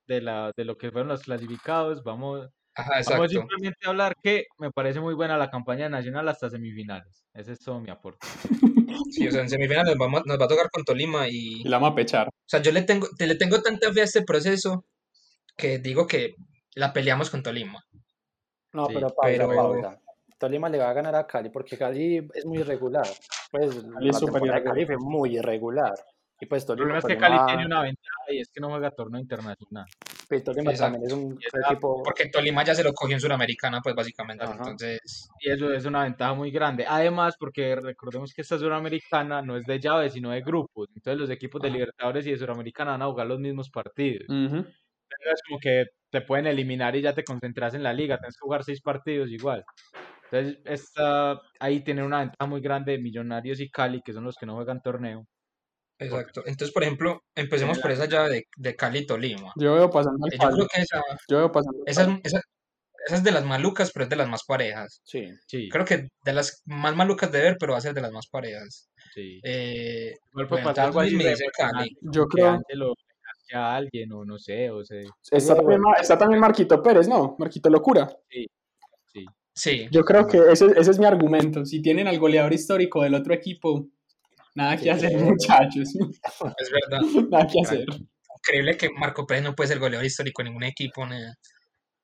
De, 0.07 0.21
la, 0.23 0.51
de 0.57 0.64
lo 0.64 0.77
que 0.79 0.91
fueron 0.91 1.09
los 1.09 1.23
clasificados, 1.23 2.03
vamos, 2.03 2.49
Ajá, 2.75 3.01
vamos 3.11 3.31
simplemente 3.31 3.87
a 3.87 3.91
hablar 3.91 4.14
que 4.23 4.45
me 4.59 4.71
parece 4.71 5.01
muy 5.01 5.12
buena 5.14 5.37
la 5.37 5.51
campaña 5.51 5.89
Nacional 5.89 6.29
hasta 6.29 6.49
semifinales. 6.49 7.25
Ese 7.35 7.53
es 7.53 7.59
todo 7.61 7.81
mi 7.81 7.91
aporte. 7.91 8.27
Sí, 9.11 9.29
o 9.29 9.31
sea, 9.31 9.43
en 9.43 9.49
semifinales 9.49 9.87
nos, 9.95 9.99
vamos, 9.99 10.23
nos 10.27 10.41
va 10.41 10.45
a 10.47 10.49
tocar 10.49 10.71
con 10.71 10.83
Tolima 10.85 11.29
y, 11.29 11.61
Y 11.61 11.64
la 11.64 11.77
vamos 11.79 11.93
a 11.93 11.95
pechar. 11.95 12.27
O 12.29 12.31
sea, 12.47 12.61
yo 12.62 12.73
le 12.73 12.83
tengo, 12.83 13.07
te- 13.16 13.27
le 13.27 13.37
tengo 13.37 13.61
tanta 13.62 13.93
fe 13.93 14.01
a 14.01 14.05
este 14.05 14.23
proceso 14.23 14.85
que 15.57 15.79
digo 15.79 16.07
que 16.07 16.35
la 16.75 16.93
peleamos 16.93 17.31
con 17.31 17.43
Tolima. 17.43 17.83
No, 18.73 18.87
Sí, 18.87 18.95
pero 18.95 19.09
pausa, 19.11 19.31
pero- 19.31 19.49
pausa. 19.55 20.01
Tolima 20.39 20.68
le 20.68 20.78
va 20.78 20.91
a 20.91 20.93
ganar 20.93 21.14
a 21.16 21.26
Cali 21.26 21.51
porque 21.51 21.76
Cali 21.76 22.18
es 22.34 22.47
muy 22.47 22.59
irregular. 22.59 23.07
Pues 23.51 23.82
Cali 23.93 24.09
es 24.09 24.14
la 24.14 24.20
temporada 24.20 24.59
de 24.61 24.64
Cali 24.64 24.86
fue 24.86 24.97
muy 24.99 25.36
irregular. 25.39 25.95
Y 26.41 26.47
pues 26.47 26.62
El 26.62 26.66
Tolima, 26.68 26.84
problema 26.84 26.99
es 27.01 27.05
que 27.05 27.16
Tolima- 27.16 27.36
Cali 27.39 27.47
tiene 27.49 27.66
una 27.66 27.82
ventaja 27.82 28.22
y 28.30 28.39
es 28.41 28.49
que 28.49 28.61
no 28.61 28.68
juega 28.70 28.91
torneo 28.93 29.20
internacional. 29.20 29.86
pues, 30.28 30.45
Tolima 30.45 30.70
Exacto. 30.70 30.93
también 31.01 31.07
es 31.11 31.12
un 31.12 31.39
equipo. 31.68 32.03
Porque 32.05 32.28
Tolima 32.28 32.62
ya 32.62 32.74
se 32.76 32.84
lo 32.84 32.93
cogió 32.93 33.14
en 33.16 33.20
Suramericana, 33.20 33.80
pues 33.82 33.95
básicamente. 33.97 34.45
Ajá. 34.45 34.55
Entonces, 34.55 35.28
Y 35.41 35.51
eso 35.51 35.72
es 35.72 35.84
una 35.86 36.05
ventaja 36.05 36.34
muy 36.34 36.51
grande. 36.53 36.84
Además, 36.86 37.34
porque 37.41 37.74
recordemos 37.74 38.32
que 38.32 38.43
esta 38.43 38.57
Suramericana 38.59 39.43
no 39.43 39.57
es 39.57 39.64
de 39.66 39.80
llaves, 39.80 40.12
sino 40.12 40.30
de 40.30 40.43
grupos. 40.43 40.89
Entonces 40.95 41.18
los 41.18 41.30
equipos 41.30 41.61
de. 41.62 41.70
Libertadores 41.70 42.24
y 42.26 42.30
de 42.30 42.39
Suramericana 42.39 42.93
van 42.93 43.03
a 43.03 43.07
jugar 43.07 43.26
los 43.26 43.41
mismos 43.41 43.68
partidos. 43.70 44.26
Entonces, 44.28 45.32
es 45.32 45.43
como 45.49 45.59
que 45.59 45.86
te 46.11 46.20
pueden 46.20 46.47
eliminar 46.47 46.95
y 46.95 47.01
ya 47.03 47.14
te 47.14 47.24
concentras 47.24 47.74
en 47.74 47.82
la 47.82 47.93
liga. 47.93 48.18
Tienes 48.18 48.36
que 48.36 48.45
jugar 48.45 48.62
seis 48.62 48.80
partidos 48.80 49.30
igual. 49.30 49.64
Entonces, 50.31 50.61
esta, 50.64 51.41
ahí 51.59 51.83
tienen 51.83 52.05
una 52.05 52.20
ventaja 52.20 52.47
muy 52.47 52.61
grande 52.61 52.93
de 52.93 52.99
Millonarios 52.99 53.61
y 53.61 53.70
Cali, 53.70 54.03
que 54.05 54.12
son 54.12 54.24
los 54.24 54.37
que 54.37 54.47
no 54.47 54.55
juegan 54.57 54.81
torneo. 54.83 55.24
exacto. 55.99 56.43
Entonces, 56.47 56.72
por 56.72 56.83
ejemplo, 56.83 57.20
empecemos 57.35 57.79
por 57.79 57.91
esa 57.91 58.07
llave 58.07 58.29
de, 58.31 58.45
de 58.57 58.76
Cali 58.76 59.01
y 59.01 59.07
Tolima. 59.07 59.53
Yo 59.57 59.74
veo 59.74 59.91
pasando 59.91 60.24
al 60.26 60.31
Yo 60.33 60.39
creo 60.57 60.66
que 60.72 60.81
esa, 60.83 61.03
Yo 61.29 61.39
veo 61.39 61.53
pasando 61.53 61.79
esa, 61.87 62.05
palo. 62.07 62.20
esa, 62.24 62.41
esa 63.07 63.16
es 63.16 63.24
de 63.24 63.31
las 63.33 63.45
malucas, 63.45 63.91
pero 63.93 64.05
es 64.05 64.11
de 64.11 64.16
las 64.16 64.29
más 64.29 64.45
parejas. 64.47 65.01
Sí. 65.05 65.29
Sí, 65.47 65.68
Creo 65.70 65.85
que 65.85 66.09
de 66.24 66.33
las 66.33 66.62
más 66.66 66.95
malucas 66.95 67.33
de 67.33 67.41
ver, 67.41 67.57
pero 67.59 67.72
va 67.72 67.79
a 67.79 67.83
ser 67.83 67.95
de 67.95 68.03
las 68.03 68.12
más 68.12 68.26
parejas. 68.29 68.89
sí. 69.14 69.41
Eh, 69.43 70.14
bueno, 70.33 70.49
pasar 70.62 70.87
algo 70.87 71.01
así 71.01 71.16
me 71.16 71.31
dice 71.31 71.47
Cali. 71.57 71.97
Yo 72.03 72.26
que 72.26 72.43
creo. 72.43 72.53
Gane 72.53 72.95
a 73.55 73.76
alguien, 73.76 74.12
o 74.12 74.26
no 74.26 74.39
sé, 74.39 74.70
o 74.70 74.85
se... 74.85 75.05
Está 75.31 75.57
también, 75.57 75.81
Ma- 75.81 75.95
está 75.95 76.18
también 76.18 76.39
Marquito 76.39 76.83
Pérez, 76.83 77.09
¿no? 77.09 77.35
Marquito 77.39 77.70
Locura. 77.70 78.07
Sí. 78.29 78.47
Sí, 79.59 79.89
Yo 79.91 80.05
creo 80.05 80.27
que 80.27 80.39
ese, 80.53 80.67
ese 80.77 80.91
es 80.93 80.99
mi 81.01 81.07
argumento. 81.07 81.65
Si 81.65 81.83
tienen 81.83 82.07
al 82.07 82.19
goleador 82.21 82.53
histórico 82.53 83.03
del 83.03 83.15
otro 83.15 83.35
equipo, 83.35 83.89
nada 84.55 84.77
que 84.77 84.85
Sí, 84.85 84.89
hacer, 84.91 85.19
muchachos. 85.19 85.89
es 85.97 86.71
verdad. 86.71 87.01
Nada 87.31 87.47
que 87.47 87.61
hacer. 87.61 87.85
Increíble 88.39 88.77
que 88.77 88.89
Marco 88.91 89.27
Pérez 89.27 89.43
no 89.43 89.55
puede 89.57 89.67
ser 89.69 89.81
goleador 89.81 90.07
histórico 90.07 90.43
en 90.43 90.47
ningún 90.49 90.63
equipo. 90.63 91.05
nada. 91.05 91.35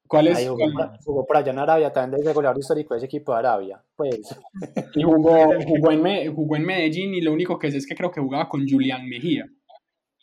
¿Cuál 0.09 0.27
es? 0.29 0.37
Ahí 0.39 0.47
jugó, 0.49 0.59
cuál- 0.73 0.89
por- 0.91 0.99
jugó 1.05 1.27
por 1.27 1.37
allá 1.37 1.53
en 1.53 1.59
Arabia, 1.61 1.93
también 1.93 2.21
desde 2.21 2.35
goleador 2.35 2.59
histórico 2.59 2.95
de 2.95 2.99
ese 2.99 3.07
equipo 3.07 3.33
de 3.33 3.39
Arabia. 3.39 3.83
Pues, 3.95 4.19
Y 4.97 5.03
jugó, 5.05 5.55
jugó, 5.65 5.93
en 5.93 6.03
Me- 6.03 6.29
jugó 6.29 6.57
en 6.57 6.65
Medellín 6.67 7.15
y 7.15 7.21
lo 7.21 7.33
único 7.33 7.57
que 7.59 7.71
sé 7.71 7.77
es 7.79 7.87
que 7.87 7.95
creo 7.95 8.11
que 8.11 8.21
jugaba 8.21 8.49
con 8.49 8.69
Julián 8.69 9.09
Mejía. 9.09 9.47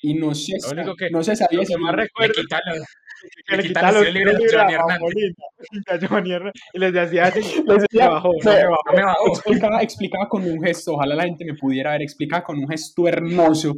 Y 0.04 0.16
no 0.16 0.36
sé, 0.36 0.54
Lo 0.64 0.72
único 0.82 0.96
que- 0.96 1.10
no 1.12 1.24
se 1.24 1.36
sabía 1.36 1.60
Lo 1.60 1.66
si 1.66 1.74
que 1.76 1.80
más 1.80 1.96
recuerdo 1.96 2.34
quita 2.34 2.60
los- 2.66 2.86
que 3.22 3.56
le 3.56 3.58
le 3.62 3.68
quita 3.68 3.80
quitaba 3.82 3.92
los 4.00 4.14
libres 4.14 4.36
a 4.36 4.40
Hernández. 4.40 4.76
Hernández, 6.26 6.54
y 6.74 6.80
les 6.80 6.94
decía 6.94 7.26
así, 7.26 7.40
les 7.42 7.66
me 7.66 7.74
decía, 7.78 8.10
bajó, 8.10 8.30
no 8.34 8.52
no, 8.52 8.52
me 8.58 8.64
bajó. 8.66 8.82
No 8.86 8.94
me 8.98 9.04
bajó. 9.04 9.28
explicaba, 9.28 9.82
explicaba 9.82 10.30
con 10.30 10.44
un 10.44 10.62
gesto, 10.64 10.94
ojalá 10.94 11.16
la 11.16 11.24
gente 11.24 11.46
me 11.46 11.54
pudiera 11.56 11.92
ver, 11.92 12.02
explicaba 12.02 12.44
con 12.44 12.58
un 12.60 12.68
gesto 12.68 13.08
hermoso, 13.08 13.76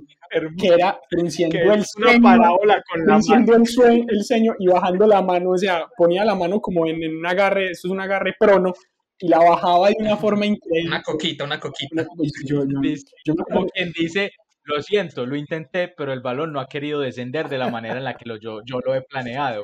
que 0.58 0.68
era 0.68 1.00
frunciendo 1.10 1.56
que 1.58 1.64
el 1.64 1.80
es 1.82 1.96
una 1.98 2.12
ceño, 2.12 2.24
parábola 2.24 2.84
con 2.90 3.00
la 3.02 3.06
mano. 3.06 3.24
frunciendo 3.24 3.56
el, 3.56 3.68
sue- 3.68 4.06
el 4.08 4.24
ceño 4.24 4.54
y 4.60 4.68
bajando 4.68 5.08
la 5.08 5.22
mano, 5.22 5.52
o 5.52 5.58
sea, 5.58 5.86
ponía 5.98 6.26
la 6.26 6.36
mano 6.36 6.60
como 6.60 6.88
en, 6.88 7.02
en 7.04 7.18
un 7.18 7.26
agarre, 7.26 7.72
eso 7.72 7.88
es 7.88 7.92
un 7.92 8.02
agarre 8.02 8.34
prono, 8.40 8.74
y 9.20 9.28
la 9.28 9.40
bajaba 9.40 9.90
de 9.90 9.96
una 10.00 10.18
forma 10.18 10.46
increíble. 10.46 10.88
Una 10.88 11.02
coquita, 11.04 11.44
una 11.46 11.60
coquita. 11.60 11.94
Una- 11.94 12.08
yo, 12.46 13.36
Como 13.36 13.68
quien 13.68 13.92
dice, 13.98 14.32
lo 14.66 14.82
siento, 14.82 15.26
lo 15.26 15.36
intenté, 15.36 15.88
pero 15.90 16.14
el 16.14 16.22
balón 16.22 16.54
no 16.54 16.60
ha 16.60 16.68
querido 16.68 17.00
descender 17.02 17.50
de 17.50 17.58
la 17.58 17.70
manera 17.70 17.98
en 17.98 18.04
la 18.04 18.14
que 18.16 18.26
lo, 18.26 18.38
yo, 18.38 18.62
yo 18.66 18.80
lo 18.80 18.96
he 18.96 19.02
planeado. 19.02 19.64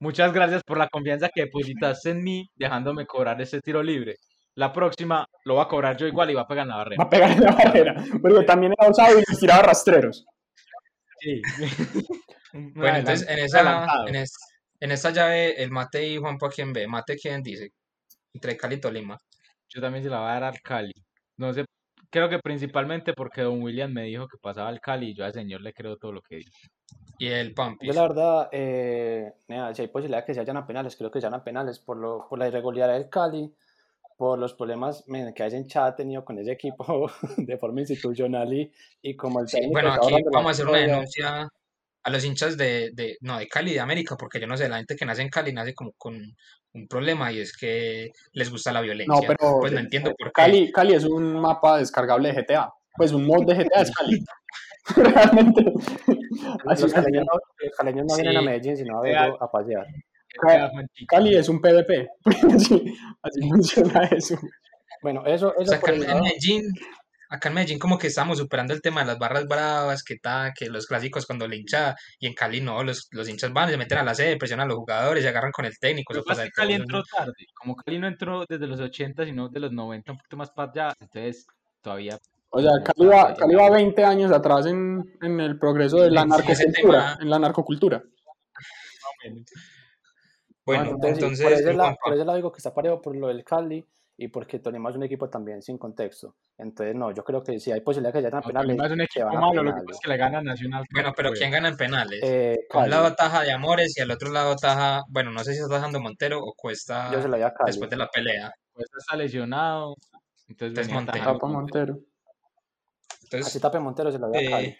Muchas 0.00 0.32
gracias 0.32 0.62
por 0.64 0.78
la 0.78 0.88
confianza 0.88 1.30
que 1.34 1.42
depositaste 1.42 2.10
en 2.10 2.22
mí, 2.22 2.48
dejándome 2.56 3.06
cobrar 3.06 3.40
ese 3.40 3.60
tiro 3.60 3.82
libre. 3.82 4.16
La 4.54 4.72
próxima 4.72 5.24
lo 5.44 5.54
va 5.56 5.62
a 5.62 5.68
cobrar 5.68 5.96
yo 5.96 6.06
igual 6.06 6.30
y 6.30 6.34
va 6.34 6.42
a 6.42 6.46
pegar 6.46 6.64
en 6.64 6.68
la 6.68 6.76
va 6.76 6.84
barrera. 6.84 7.02
a 7.04 7.08
pegar 7.10 7.30
en 7.30 7.40
la 7.42 7.52
barrera, 7.52 8.04
porque 8.20 8.44
también 8.44 8.74
era 8.78 8.90
osado 8.90 9.18
y 9.18 9.36
tiraba 9.38 9.62
rastreros. 9.62 10.24
Sí. 11.20 11.40
Bueno, 12.54 12.98
entonces 12.98 13.26
en 13.30 13.38
esa, 13.38 13.86
en, 14.06 14.14
es- 14.14 14.36
en 14.78 14.90
esta 14.90 15.08
llave, 15.10 15.62
el 15.62 15.70
Mate 15.70 16.06
y 16.06 16.18
Juanpo, 16.18 16.44
¿a 16.44 16.50
quién 16.50 16.70
ve? 16.70 16.86
Mate, 16.86 17.16
¿quién 17.16 17.42
dice? 17.42 17.70
Entre 18.34 18.58
Cali 18.58 18.74
y 18.74 18.80
Tolima. 18.80 19.16
Yo 19.70 19.80
también 19.80 20.04
se 20.04 20.10
la 20.10 20.18
voy 20.18 20.28
a 20.28 20.32
dar 20.34 20.44
al 20.44 20.60
Cali. 20.60 20.92
No 21.38 21.54
sé, 21.54 21.64
creo 22.12 22.28
que 22.28 22.38
principalmente 22.38 23.14
porque 23.14 23.42
Don 23.42 23.62
William 23.62 23.90
me 23.92 24.04
dijo 24.04 24.28
que 24.28 24.36
pasaba 24.36 24.68
al 24.68 24.80
Cali 24.80 25.08
y 25.08 25.14
yo 25.14 25.24
al 25.24 25.32
señor 25.32 25.62
le 25.62 25.72
creo 25.72 25.96
todo 25.96 26.12
lo 26.12 26.20
que 26.20 26.36
dice. 26.36 26.68
Y 27.18 27.26
el 27.26 27.54
Pampis. 27.54 27.88
Yo 27.88 27.94
la 27.94 28.02
verdad, 28.02 28.48
eh, 28.52 29.32
nea, 29.48 29.74
si 29.74 29.82
hay 29.82 29.88
posibilidad 29.88 30.20
de 30.20 30.26
que 30.26 30.34
se 30.34 30.40
vayan 30.40 30.58
a 30.58 30.66
penales, 30.66 30.94
creo 30.94 31.10
que 31.10 31.20
se 31.20 31.26
van 31.26 31.40
a 31.40 31.42
penales 31.42 31.78
por, 31.78 31.96
lo, 31.96 32.28
por 32.28 32.38
la 32.38 32.48
irregularidad 32.48 32.92
del 32.92 33.08
Cali, 33.08 33.50
por 34.18 34.38
los 34.38 34.52
problemas 34.54 35.08
men, 35.08 35.32
que 35.32 35.64
Chat 35.66 35.94
ha 35.94 35.96
tenido 35.96 36.24
con 36.24 36.38
ese 36.38 36.52
equipo 36.52 37.10
de 37.38 37.56
forma 37.56 37.80
institucional 37.80 38.52
y, 38.52 38.70
y 39.00 39.16
como 39.16 39.40
el 39.40 39.48
Sí, 39.48 39.56
técnico 39.56 39.72
bueno, 39.72 39.92
aquí 39.94 40.14
vamos 40.32 40.48
a 40.48 40.50
hacer 40.50 40.66
una 40.66 40.78
historia, 40.78 40.94
denuncia 40.94 41.48
a 42.04 42.10
los 42.10 42.24
hinchas 42.24 42.56
de, 42.56 42.90
de, 42.94 43.16
no, 43.20 43.38
de 43.38 43.48
Cali, 43.48 43.72
de 43.74 43.80
América, 43.80 44.16
porque 44.16 44.40
yo 44.40 44.46
no 44.46 44.56
sé, 44.56 44.68
la 44.68 44.78
gente 44.78 44.96
que 44.96 45.04
nace 45.06 45.22
en 45.22 45.28
Cali 45.28 45.52
nace 45.52 45.74
como 45.74 45.92
con 45.96 46.14
un 46.74 46.88
problema 46.88 47.30
y 47.32 47.40
es 47.40 47.56
que 47.56 48.10
les 48.32 48.50
gusta 48.50 48.72
la 48.72 48.80
No, 48.80 48.84
violencia. 48.84 49.28
pero 49.28 49.58
Pues 49.60 49.72
no 49.72 49.78
entiendo 49.80 50.12
por 50.18 50.28
qué. 50.28 50.32
Cali, 50.32 50.72
Cali 50.72 50.94
es 50.94 51.04
un 51.04 51.34
mapa 51.40 51.78
descargable 51.78 52.32
de 52.32 52.42
GTA. 52.42 52.70
Pues 52.96 53.12
un 53.12 53.26
mod 53.26 53.44
de 53.46 53.54
GTA 53.54 53.82
es 53.82 53.90
Cali. 53.90 54.24
Realmente. 54.96 55.64
Así 56.66 56.82
los 56.82 56.92
caleños 56.92 57.24
no, 57.24 57.38
los 57.66 57.76
caleños 57.76 58.06
no 58.06 58.14
vienen 58.16 58.36
a. 58.36 58.42
Medellín 58.42 58.76
sino 58.76 59.02
a, 59.02 59.26
a 59.40 59.50
pasear. 59.50 59.86
Ca- 60.40 60.70
Cali 61.06 61.36
es 61.36 61.48
un 61.48 61.60
PvP. 61.60 62.08
Así, 62.54 62.94
así 63.22 63.48
funciona 63.48 64.04
eso. 64.06 64.38
Bueno, 65.02 65.24
eso, 65.26 65.52
O 65.56 65.60
eso 65.60 65.70
sea, 65.72 65.80
por 65.80 65.90
el 65.90 66.02
en 66.02 66.08
lado. 66.08 66.22
Medellín, 66.24 66.62
acá 67.34 67.48
en 67.48 67.54
Medellín 67.54 67.78
como 67.78 67.98
que 67.98 68.08
estamos 68.08 68.38
superando 68.38 68.74
el 68.74 68.82
tema 68.82 69.00
de 69.00 69.06
las 69.08 69.18
barras 69.18 69.46
bravas, 69.46 70.02
que 70.04 70.16
ta, 70.18 70.52
que 70.56 70.68
los 70.68 70.86
clásicos 70.86 71.26
cuando 71.26 71.48
le 71.48 71.56
hincha, 71.56 71.94
y 72.18 72.26
en 72.26 72.34
Cali 72.34 72.60
no, 72.60 72.82
los, 72.84 73.08
los 73.10 73.28
hinchas 73.28 73.52
van 73.52 73.68
y 73.68 73.72
se 73.72 73.78
meten 73.78 73.98
a 73.98 74.04
la 74.04 74.14
sede, 74.14 74.36
presionan 74.36 74.66
a 74.66 74.68
los 74.68 74.76
jugadores, 74.78 75.22
se 75.22 75.28
agarran 75.30 75.50
con 75.52 75.64
el 75.64 75.78
técnico, 75.78 76.12
Lo 76.12 76.20
eso 76.20 76.24
que 76.24 76.28
pasa 76.28 76.42
pasa 76.42 76.42
es 76.42 76.46
de 76.48 76.50
que 76.50 76.54
Cali 76.60 76.74
todo. 76.74 76.98
entró 77.00 77.02
tarde. 77.16 77.46
Como 77.54 77.76
Cali 77.76 77.98
no 77.98 78.06
entró 78.06 78.44
desde 78.48 78.66
los 78.66 78.78
80, 78.80 79.24
sino 79.24 79.48
de 79.48 79.60
los 79.60 79.72
90, 79.72 80.12
un 80.12 80.18
poquito 80.18 80.36
más 80.36 80.50
para 80.50 80.70
allá, 80.70 80.94
entonces 81.00 81.46
todavía 81.80 82.18
O 82.50 82.60
sea, 82.60 82.70
Cali 82.84 83.08
va, 83.08 83.34
Cali 83.34 83.54
va 83.54 83.70
20 83.70 84.04
años 84.04 84.30
atrás 84.30 84.66
en, 84.66 85.02
en 85.22 85.40
el 85.40 85.58
progreso 85.58 85.96
de 86.02 86.10
la 86.10 86.24
narcocultura. 86.26 86.72
tema- 86.74 87.18
En 87.20 87.30
la 87.30 87.38
narcocultura. 87.38 88.02
Bueno, 90.64 90.96
entonces, 91.02 91.40
por 91.42 91.52
ese 91.52 92.24
lado 92.24 92.36
digo 92.36 92.52
que 92.52 92.58
está 92.58 92.72
parejo 92.72 93.00
por 93.00 93.16
lo 93.16 93.28
del 93.28 93.42
Cali 93.42 93.84
y 94.16 94.28
porque 94.28 94.58
Tolima 94.58 94.90
es 94.90 94.96
un 94.96 95.02
equipo 95.02 95.28
también 95.28 95.62
sin 95.62 95.78
contexto. 95.78 96.36
Entonces, 96.58 96.94
no, 96.94 97.12
yo 97.12 97.24
creo 97.24 97.42
que 97.42 97.58
si 97.58 97.72
hay 97.72 97.80
posibilidad 97.80 98.12
de 98.12 98.20
que 98.20 98.24
vayan 98.24 98.34
a 98.34 98.40
no, 98.40 98.46
penales, 98.46 98.66
Tolima 98.68 98.86
es 98.86 98.92
un 98.92 99.00
equipo 99.00 99.26
a 99.28 99.32
malo, 99.40 99.62
lo 99.62 99.74
que 99.74 99.80
es 99.92 99.98
que 100.00 100.08
le 100.08 100.16
gana 100.16 100.38
a 100.38 100.42
Nacional. 100.42 100.84
bueno, 100.92 101.12
pero. 101.16 101.32
¿quién 101.32 101.50
gana 101.50 101.68
en 101.68 101.76
penales? 101.76 102.20
Eh, 102.22 102.58
Por 102.70 102.84
un 102.84 102.90
lado 102.90 103.14
taja 103.14 103.42
de 103.42 103.52
Amores 103.52 103.96
y 103.96 104.00
al 104.02 104.10
otro 104.10 104.30
lado 104.30 104.54
taja, 104.56 105.02
bueno, 105.08 105.30
no 105.30 105.42
sé 105.42 105.54
si 105.54 105.60
está 105.60 105.76
tajando 105.76 105.98
Montero 106.00 106.40
o 106.42 106.52
Cuesta 106.54 107.10
yo 107.12 107.22
se 107.22 107.28
la 107.28 107.38
a 107.46 107.52
Cali. 107.54 107.66
después 107.66 107.90
de 107.90 107.96
la 107.96 108.08
pelea. 108.08 108.52
Pues 108.74 108.86
está 108.96 109.16
lesionado, 109.16 109.96
entonces 110.48 110.78
Entonces, 110.88 110.92
Montero. 110.92 111.24
Tapa 111.32 111.46
Montero. 111.46 111.92
Montero. 111.94 112.06
Así 113.10 113.24
Entonces, 113.36 113.60
tape 113.62 113.78
Montero 113.80 114.12
se 114.12 114.18
la 114.18 114.26
doy 114.28 114.46
a 114.46 114.50
Cali. 114.50 114.66
eh, 114.66 114.78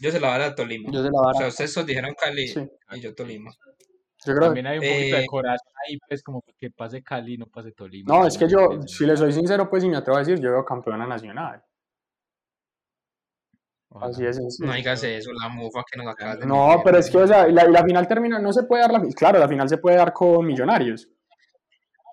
yo 0.00 0.10
se 0.10 0.18
la 0.20 0.28
voy 0.28 0.36
a 0.36 0.38
dar 0.40 0.50
a 0.50 0.54
Tolima. 0.54 0.90
Yo 0.92 1.02
se 1.02 1.10
la 1.10 1.18
O 1.18 1.22
voy 1.22 1.30
a 1.30 1.32
sea, 1.34 1.40
dar. 1.42 1.48
ustedes 1.50 1.86
dijeron 1.86 2.14
Cali 2.18 2.48
Sí. 2.48 2.68
y 2.92 3.00
yo 3.00 3.14
Tolima. 3.14 3.50
Yo 4.26 4.34
creo 4.34 4.46
También 4.48 4.66
hay 4.66 4.78
un 4.78 4.84
poquito 4.84 5.16
de 5.16 5.22
Eh, 5.22 5.26
corazón 5.26 5.72
ahí, 5.88 5.98
pues 6.06 6.22
como 6.22 6.42
que 6.58 6.70
pase 6.70 7.02
Cali, 7.02 7.38
no 7.38 7.46
pase 7.46 7.72
Tolima. 7.72 8.14
No, 8.14 8.26
es 8.26 8.36
que 8.36 8.48
yo, 8.48 8.82
si 8.86 9.06
le 9.06 9.16
soy 9.16 9.32
sincero, 9.32 9.68
pues 9.70 9.82
si 9.82 9.88
me 9.88 9.96
atrevo 9.96 10.16
a 10.18 10.20
decir, 10.20 10.38
yo 10.40 10.50
veo 10.50 10.64
campeona 10.64 11.06
nacional. 11.06 11.62
Ojalá. 13.88 14.10
Así 14.12 14.24
es 14.24 14.36
sencillo. 14.36 14.68
No 14.68 14.74
digas 14.74 15.02
eso, 15.02 15.32
la 15.32 15.48
mufa 15.48 15.82
que 15.90 15.98
nos 15.98 16.06
acabas 16.12 16.38
de 16.38 16.46
No, 16.46 16.68
meter. 16.68 16.80
pero 16.84 16.98
es 16.98 17.10
que, 17.10 17.18
o 17.18 17.26
sea, 17.26 17.48
la, 17.48 17.64
la 17.64 17.82
final 17.84 18.06
termina, 18.06 18.38
no 18.38 18.52
se 18.52 18.62
puede 18.64 18.82
dar 18.82 18.92
la 18.92 19.00
final. 19.00 19.14
Claro, 19.14 19.38
la 19.38 19.48
final 19.48 19.68
se 19.68 19.78
puede 19.78 19.96
dar 19.96 20.12
con 20.12 20.46
Millonarios. 20.46 21.08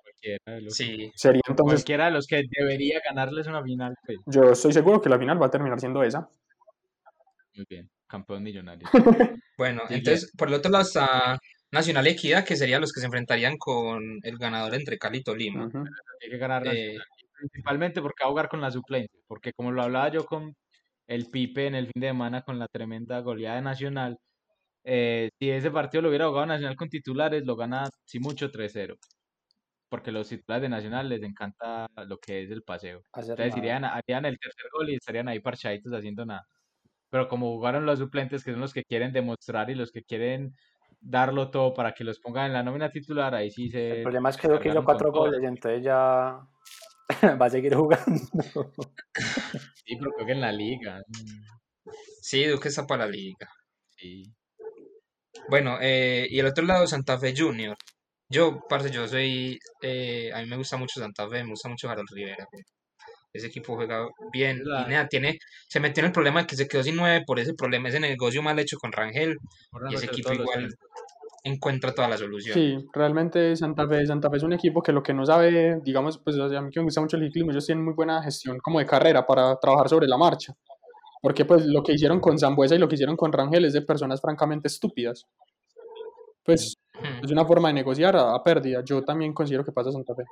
Cualquiera 0.02 0.54
de 0.56 0.60
los, 0.62 0.74
Sí, 0.74 1.12
Sería 1.14 1.42
entonces, 1.46 1.74
cualquiera 1.76 2.06
de 2.06 2.10
los 2.12 2.26
que 2.26 2.42
debería 2.50 3.00
ganarles 3.04 3.46
una 3.46 3.62
final, 3.62 3.94
pues. 4.04 4.18
yo 4.26 4.50
estoy 4.52 4.72
seguro 4.72 5.00
que 5.00 5.08
la 5.08 5.18
final 5.18 5.40
va 5.40 5.46
a 5.46 5.50
terminar 5.50 5.78
siendo 5.78 6.02
esa. 6.02 6.28
Muy 7.54 7.66
bien, 7.68 7.88
campeón 8.08 8.42
millonario. 8.42 8.88
bueno, 9.58 9.82
entonces 9.88 10.32
por 10.36 10.48
el 10.48 10.54
otro 10.54 10.70
lado 10.72 10.82
está 10.84 11.38
Nacional 11.70 12.06
y 12.06 12.10
Equidad, 12.10 12.44
que 12.46 12.56
serían 12.56 12.80
los 12.80 12.92
que 12.92 13.00
se 13.00 13.06
enfrentarían 13.06 13.56
con 13.58 14.02
el 14.22 14.38
ganador 14.38 14.74
entre 14.74 14.96
Cali 14.98 15.18
y 15.18 15.22
Tolima. 15.22 15.66
Ujú. 15.66 15.78
Hay 16.22 16.30
que 16.30 16.38
ganar 16.38 16.66
Eh, 16.66 16.96
Nacional. 16.96 17.06
Principalmente 17.38 18.02
porque 18.02 18.24
va 18.24 18.28
a 18.28 18.30
jugar 18.30 18.48
con 18.48 18.60
la 18.60 18.70
suplencia. 18.70 19.20
Porque 19.28 19.52
como 19.52 19.70
lo 19.72 19.82
hablaba 19.82 20.08
yo 20.10 20.24
con 20.24 20.54
el 21.06 21.26
Pipe 21.30 21.66
en 21.66 21.74
el 21.74 21.86
fin 21.86 22.00
de 22.00 22.08
semana 22.08 22.42
con 22.42 22.58
la 22.58 22.66
tremenda 22.68 23.20
goleada 23.20 23.56
de 23.56 23.62
Nacional, 23.62 24.18
eh, 24.84 25.30
si 25.40 25.50
ese 25.50 25.70
partido 25.70 26.02
lo 26.02 26.08
hubiera 26.10 26.28
jugado 26.28 26.46
Nacional 26.46 26.76
con 26.76 26.88
titulares, 26.88 27.44
lo 27.46 27.56
gana, 27.56 27.88
si 28.06 28.20
mucho, 28.20 28.50
3-0. 28.50 28.96
Porque 29.90 30.12
los 30.12 30.28
titulares 30.28 30.62
de 30.62 30.68
Nacional 30.70 31.08
les 31.08 31.22
encanta 31.22 31.88
lo 32.08 32.18
que 32.18 32.42
es 32.44 32.50
el 32.50 32.62
paseo. 32.62 33.02
Hacer 33.12 33.40
Entonces 33.40 33.56
nada. 33.56 33.58
irían, 33.58 33.84
harían 33.84 34.24
el 34.26 34.38
tercer 34.38 34.66
gol 34.72 34.90
y 34.90 34.96
estarían 34.96 35.28
ahí 35.28 35.40
parchaditos 35.40 35.92
haciendo 35.94 36.26
nada. 36.26 36.46
Pero 37.10 37.28
como 37.28 37.48
jugaron 37.52 37.86
los 37.86 37.98
suplentes, 38.00 38.44
que 38.44 38.52
son 38.52 38.60
los 38.60 38.74
que 38.74 38.84
quieren 38.84 39.12
demostrar 39.12 39.70
y 39.70 39.74
los 39.76 39.92
que 39.92 40.02
quieren 40.02 40.54
darlo 41.00 41.50
todo 41.50 41.74
para 41.74 41.92
que 41.92 42.04
los 42.04 42.18
pongan 42.20 42.46
en 42.46 42.52
la 42.52 42.62
nómina 42.62 42.90
titular, 42.90 43.34
ahí 43.34 43.50
sí 43.50 43.70
se 43.70 43.98
El 43.98 44.02
problema 44.02 44.30
es 44.30 44.36
que 44.36 44.48
que 44.58 44.68
hizo 44.68 44.84
cuatro 44.84 45.12
goles 45.12 45.40
y 45.42 45.46
entonces 45.46 45.82
ya 45.82 46.40
va 47.40 47.46
a 47.46 47.50
seguir 47.50 47.74
jugando. 47.74 48.20
Sí, 49.84 49.96
pero 49.96 50.12
creo 50.12 50.26
que 50.26 50.32
en 50.32 50.42
la 50.42 50.52
liga. 50.52 51.02
Sí, 52.20 52.44
Duque 52.44 52.68
está 52.68 52.86
para 52.86 53.06
la 53.06 53.10
liga. 53.10 53.48
Sí. 53.96 54.22
Bueno, 55.48 55.78
eh, 55.80 56.26
y 56.28 56.38
el 56.38 56.44
otro 56.44 56.62
lado, 56.66 56.86
Santa 56.86 57.18
Fe 57.18 57.34
Junior. 57.34 57.74
Yo, 58.28 58.60
parce, 58.68 58.90
yo 58.90 59.08
soy, 59.08 59.58
eh, 59.80 60.30
a 60.34 60.42
mí 60.42 60.46
me 60.46 60.56
gusta 60.58 60.76
mucho 60.76 61.00
Santa 61.00 61.26
Fe, 61.26 61.42
me 61.42 61.50
gusta 61.50 61.70
mucho 61.70 61.88
Harold 61.88 62.10
Rivera. 62.12 62.46
güey. 62.52 62.62
Ese 63.32 63.46
equipo 63.46 63.74
juega 63.76 64.06
bien 64.32 64.58
y 64.58 64.90
nada, 64.90 65.06
tiene, 65.06 65.38
se 65.68 65.80
metió 65.80 66.00
en 66.00 66.06
el 66.06 66.12
problema 66.12 66.40
de 66.40 66.46
que 66.46 66.56
se 66.56 66.66
quedó 66.66 66.82
sin 66.82 66.96
nueve 66.96 67.24
por 67.26 67.38
ese 67.38 67.54
problema, 67.54 67.88
ese 67.88 68.00
negocio 68.00 68.42
mal 68.42 68.58
hecho 68.58 68.78
con 68.78 68.90
Rangel 68.90 69.36
Ahora 69.70 69.88
y 69.90 69.94
ese 69.94 70.06
equipo 70.06 70.32
igual. 70.32 70.68
Encuentra 71.42 71.94
toda 71.94 72.08
la 72.08 72.16
solución. 72.16 72.54
Sí, 72.54 72.88
realmente 72.92 73.56
Santa 73.56 73.86
Fe, 73.88 74.06
Santa 74.06 74.30
Fe 74.30 74.36
es 74.38 74.42
un 74.42 74.52
equipo 74.52 74.82
que 74.82 74.92
lo 74.92 75.02
que 75.02 75.14
no 75.14 75.24
sabe, 75.24 75.80
digamos, 75.82 76.18
pues 76.18 76.36
o 76.36 76.48
sea, 76.48 76.58
a 76.58 76.62
mí 76.62 76.70
que 76.70 76.80
me 76.80 76.84
gusta 76.84 77.00
mucho 77.00 77.16
el 77.16 77.24
ciclismo, 77.24 77.50
ellos 77.52 77.66
tienen 77.66 77.84
muy 77.84 77.94
buena 77.94 78.22
gestión 78.22 78.58
como 78.58 78.78
de 78.78 78.86
carrera 78.86 79.26
para 79.26 79.56
trabajar 79.56 79.88
sobre 79.88 80.06
la 80.06 80.16
marcha. 80.16 80.54
Porque 81.20 81.44
pues 81.44 81.66
lo 81.66 81.82
que 81.82 81.92
hicieron 81.94 82.20
con 82.20 82.38
Zambuesa 82.38 82.74
y 82.76 82.78
lo 82.78 82.88
que 82.88 82.94
hicieron 82.94 83.16
con 83.16 83.32
Rangel 83.32 83.64
es 83.64 83.72
de 83.72 83.82
personas 83.82 84.20
francamente 84.20 84.68
estúpidas. 84.68 85.26
Pues 86.44 86.78
Hmm. 87.00 87.24
es 87.24 87.30
una 87.30 87.44
forma 87.44 87.68
de 87.68 87.74
negociar 87.74 88.16
a, 88.16 88.34
a 88.34 88.42
pérdida. 88.42 88.82
Yo 88.84 89.02
también 89.02 89.32
considero 89.32 89.64
que 89.64 89.72
pasa 89.72 89.92
Santa 89.92 90.14
Fe. 90.14 90.24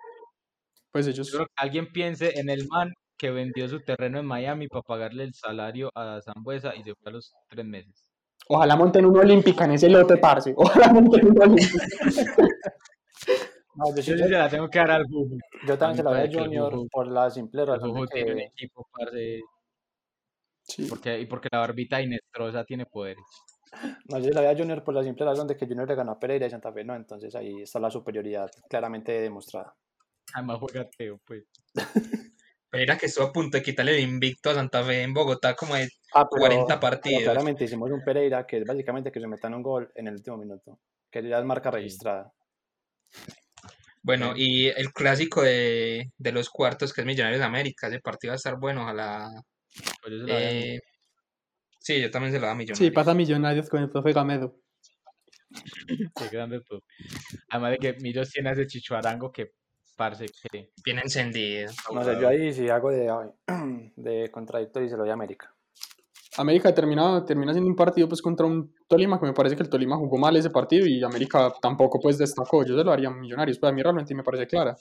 Pues 0.91 1.07
ellos, 1.07 1.29
Yo 1.29 1.39
creo 1.39 1.47
que 1.47 1.53
alguien 1.57 1.93
piense 1.93 2.39
en 2.39 2.51
el 2.51 2.67
man 2.69 2.93
que 3.19 3.31
vendió 3.31 3.69
su 3.69 3.81
terreno 3.81 4.19
en 4.19 4.27
Miami 4.27 4.69
para 4.69 4.83
pagarle 4.83 5.25
el 5.25 5.35
salario 5.35 5.91
a 5.95 6.21
Zambuesa 6.23 6.75
y 6.75 6.83
se 6.83 6.95
fue 6.95 7.11
a 7.11 7.13
los 7.13 7.33
tres 7.49 7.65
meses. 7.65 8.06
Ojalá 8.49 8.77
monten 8.77 9.07
una 9.07 9.21
olímpica 9.21 9.65
en 9.65 9.73
ese 9.73 9.89
lote, 9.89 10.17
parce. 10.19 10.53
Ojalá 10.57 10.93
monten 10.93 11.27
una 11.31 11.45
olímpica. 11.45 11.87
No, 13.75 13.95
yo, 13.95 14.03
sí- 14.03 14.17
Yo 14.19 14.27
la 14.29 14.49
tengo 14.49 14.69
que 14.71 14.79
dar 14.79 14.91
al 14.93 15.05
Bubu. 15.05 15.39
yo 15.67 15.77
también 15.77 15.99
se 15.99 16.03
la 16.03 16.11
doy 16.11 16.21
a 16.21 16.29
que 16.31 16.37
el 16.39 16.45
Junior 16.45 16.73
Bubu- 16.75 16.89
por 16.91 17.07
la 17.09 17.31
simple 17.31 17.63
El 17.63 17.69
razón 17.69 17.91
Bubu 17.91 18.03
de 18.07 18.09
tiene 18.09 18.31
un 18.33 18.37
que 18.39 18.45
equipo, 18.45 18.89
parce, 18.91 19.41
Sí. 20.63 20.87
porque, 20.89 21.21
y 21.21 21.27
porque 21.27 21.49
la 21.53 21.59
barbita 21.59 22.01
Inestrosa 22.01 22.65
tiene 22.65 22.87
poderes. 22.87 23.23
no, 24.09 24.19
yo 24.19 24.25
se 24.25 24.33
la 24.33 24.41
doy 24.43 24.51
a 24.55 24.57
Junior 24.59 24.83
por 24.83 24.95
la 24.95 25.03
simple 25.05 25.27
razón 25.27 25.47
de 25.47 25.57
que 25.57 25.67
Junior 25.67 25.87
le 25.87 25.95
ganó 25.95 26.13
a 26.13 26.19
Pereira 26.19 26.47
y 26.47 26.51
Santa 26.51 26.73
Fe 26.73 26.85
no, 26.85 26.95
entonces 26.97 27.35
ahí 27.35 27.61
está 27.63 27.79
la 27.79 27.91
superioridad 27.91 28.51
claramente 28.69 29.13
demostrada. 29.21 29.75
Además 30.35 30.59
juega 30.59 30.89
Teo, 30.97 31.21
pues. 31.27 31.45
Pereira 32.77 32.99
que 32.99 33.07
estuvo 33.07 33.27
a 33.27 33.33
punto 33.33 33.57
de 33.57 33.63
quitarle 33.63 33.95
el 33.97 34.01
invicto 34.09 34.51
a 34.51 34.55
Santa 34.55 34.85
Fe 34.85 35.03
en 35.03 35.13
Bogotá 35.15 35.55
como 35.55 35.75
de 35.75 35.89
Ah, 36.15 36.27
pero, 36.31 36.41
40 36.41 36.67
pero 36.67 36.81
partidos. 36.81 37.23
claramente 37.25 37.65
hicimos 37.65 37.91
un 37.91 38.03
Pereira 38.05 38.47
que 38.47 38.59
es 38.59 38.65
básicamente 38.65 39.11
que 39.13 39.21
se 39.21 39.27
metan 39.27 39.55
un 39.55 39.63
gol 39.63 39.91
en 39.95 40.07
el 40.09 40.15
último 40.15 40.37
minuto, 40.39 40.79
que 41.11 41.23
ya 41.29 41.39
es 41.39 41.45
marca 41.45 41.71
registrada. 41.71 42.33
Bueno, 44.03 44.35
y 44.37 44.69
el 44.69 44.93
clásico 44.93 45.43
de, 45.43 46.11
de 46.17 46.33
los 46.33 46.49
cuartos, 46.49 46.93
que 46.93 47.01
es 47.01 47.07
Millonarios 47.07 47.41
de 47.41 47.47
América, 47.47 47.89
ese 47.89 48.01
partido 48.01 48.31
va 48.31 48.35
a 48.35 48.37
estar 48.37 48.57
bueno, 48.59 48.83
ojalá. 48.83 49.29
Pues 50.03 50.15
a 50.23 50.25
eh, 50.29 50.81
sí, 51.81 52.01
yo 52.01 52.11
también 52.11 52.33
se 52.33 52.39
lo 52.39 52.47
da 52.47 52.53
a 52.53 52.55
Millonarios. 52.55 52.79
Sí, 52.79 52.91
pasa 52.93 53.15
Millonarios 53.15 53.69
con 53.69 53.83
el 53.83 53.91
profe 53.91 54.13
Gamedo. 54.13 54.57
Qué 56.15 56.29
grande 56.31 56.61
todo. 56.61 56.83
Además 57.49 57.73
de 57.73 57.79
que 57.79 57.93
Millos 58.01 58.31
tiene 58.31 58.53
ese 58.53 58.67
chichuarango 58.67 59.33
que 59.33 59.51
parece 59.97 60.27
que 60.27 60.71
Bien 60.85 60.99
encendido. 60.99 61.71
No 61.93 62.05
sé, 62.05 62.21
yo 62.21 62.29
ahí 62.29 62.53
sí 62.53 62.69
hago 62.69 62.91
de, 62.91 63.13
de 63.97 64.31
contradictorio 64.31 64.87
y 64.87 64.91
se 64.91 64.97
lo 64.97 65.03
doy 65.03 65.11
a 65.11 65.15
América. 65.15 65.53
América 66.39 66.75
termina, 66.75 67.25
termina 67.25 67.53
siendo 67.53 67.71
un 67.71 67.77
partido 67.77 68.09
pues 68.09 68.21
contra 68.21 68.45
un 68.47 68.75
Tolima 68.87 69.19
que 69.19 69.25
me 69.27 69.33
parece 69.33 69.57
que 69.57 69.63
el 69.63 69.71
Tolima 69.71 69.97
jugó 69.97 70.19
mal 70.19 70.37
ese 70.37 70.51
partido 70.51 70.87
y 70.87 71.03
América 71.03 71.51
tampoco 71.63 71.99
pues 71.99 72.19
destacó. 72.19 72.63
Yo 72.65 72.77
se 72.77 72.85
lo 72.85 72.93
haría 72.93 73.09
a 73.09 73.13
Millonarios, 73.13 73.59
pues 73.59 73.73
a 73.73 73.75
mí 73.75 73.83
realmente 73.83 74.15
me 74.15 74.23
parece 74.23 74.47
clara. 74.47 74.77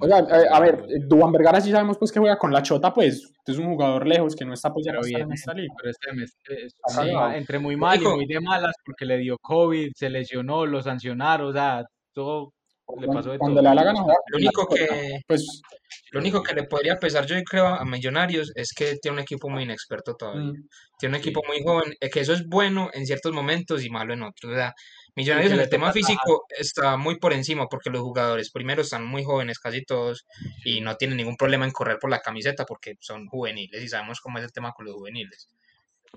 O 0.00 0.06
sea, 0.06 0.20
eh, 0.20 0.46
a 0.50 0.60
ver, 0.60 0.84
eh, 0.88 1.00
Duván 1.06 1.32
Vergara 1.32 1.60
sí 1.60 1.70
sabemos 1.72 1.98
pues 1.98 2.12
que 2.12 2.20
juega 2.20 2.38
con 2.38 2.52
la 2.52 2.62
chota, 2.62 2.92
pues 2.94 3.32
es 3.46 3.58
un 3.58 3.66
jugador 3.66 4.06
lejos 4.06 4.36
que 4.36 4.44
no 4.44 4.52
está 4.54 4.72
pues 4.72 4.86
ya 4.86 4.92
pero 4.92 5.02
bien, 5.04 5.22
en 5.22 5.32
esta 5.32 5.52
liga. 5.54 5.74
pero 5.76 5.90
este 5.90 6.12
mes 6.12 6.36
es- 6.48 6.74
sí, 6.88 7.12
no. 7.12 7.32
entre 7.32 7.58
muy 7.58 7.76
mal 7.76 8.00
y 8.00 8.06
muy 8.06 8.26
de 8.26 8.40
malas 8.40 8.74
porque 8.84 9.04
le 9.04 9.18
dio 9.18 9.38
COVID, 9.38 9.90
se 9.94 10.08
lesionó, 10.10 10.66
lo 10.66 10.82
sancionaron, 10.82 11.48
o 11.48 11.52
sea, 11.52 11.84
todo 12.12 12.52
le 13.00 13.08
pasó 13.08 13.30
de 13.32 13.38
Cuando 13.38 13.56
todo. 13.56 13.62
le 13.62 13.68
da 13.68 13.74
la 13.74 13.84
gana 13.84 14.00
Lo 14.28 14.38
único 14.38 14.66
que, 14.68 15.20
Pues, 15.26 15.62
lo 16.12 16.20
único 16.20 16.42
que 16.42 16.54
le 16.54 16.64
podría 16.64 16.96
pesar, 16.96 17.26
yo 17.26 17.36
creo, 17.42 17.66
a 17.66 17.84
Millonarios 17.84 18.52
es 18.54 18.72
que 18.74 18.96
tiene 18.96 19.16
un 19.16 19.22
equipo 19.22 19.48
muy 19.50 19.64
inexperto 19.64 20.14
todavía. 20.14 20.52
mm, 20.52 20.68
Tiene 20.98 21.16
un 21.18 21.22
Sí. 21.22 21.28
equipo 21.28 21.42
muy 21.46 21.62
joven, 21.62 21.94
eh, 22.00 22.08
que 22.08 22.20
eso 22.20 22.32
es 22.32 22.46
bueno 22.46 22.88
en 22.94 23.04
ciertos 23.04 23.32
momentos 23.32 23.84
y 23.84 23.90
malo 23.90 24.14
en 24.14 24.22
otros. 24.22 24.52
O 24.52 24.54
sea, 24.54 24.72
Millonarios 25.14 25.52
en 25.52 25.60
el 25.60 25.68
tema 25.68 25.92
físico 25.92 26.44
está 26.48 26.96
muy 26.96 27.18
por 27.18 27.32
encima 27.32 27.66
porque 27.68 27.90
los 27.90 28.00
jugadores 28.02 28.50
primero 28.50 28.82
están 28.82 29.04
muy 29.04 29.24
jóvenes, 29.24 29.58
casi 29.58 29.82
todos, 29.82 30.26
y 30.64 30.80
no 30.80 30.96
tienen 30.96 31.16
ningún 31.18 31.36
problema 31.36 31.64
en 31.64 31.70
correr 31.72 31.98
por 31.98 32.10
la 32.10 32.20
camiseta 32.20 32.64
porque 32.64 32.94
son 33.00 33.26
juveniles 33.26 33.82
y 33.82 33.88
sabemos 33.88 34.20
cómo 34.20 34.38
es 34.38 34.44
el 34.44 34.52
tema 34.52 34.72
con 34.72 34.86
los 34.86 34.94
juveniles. 34.94 35.48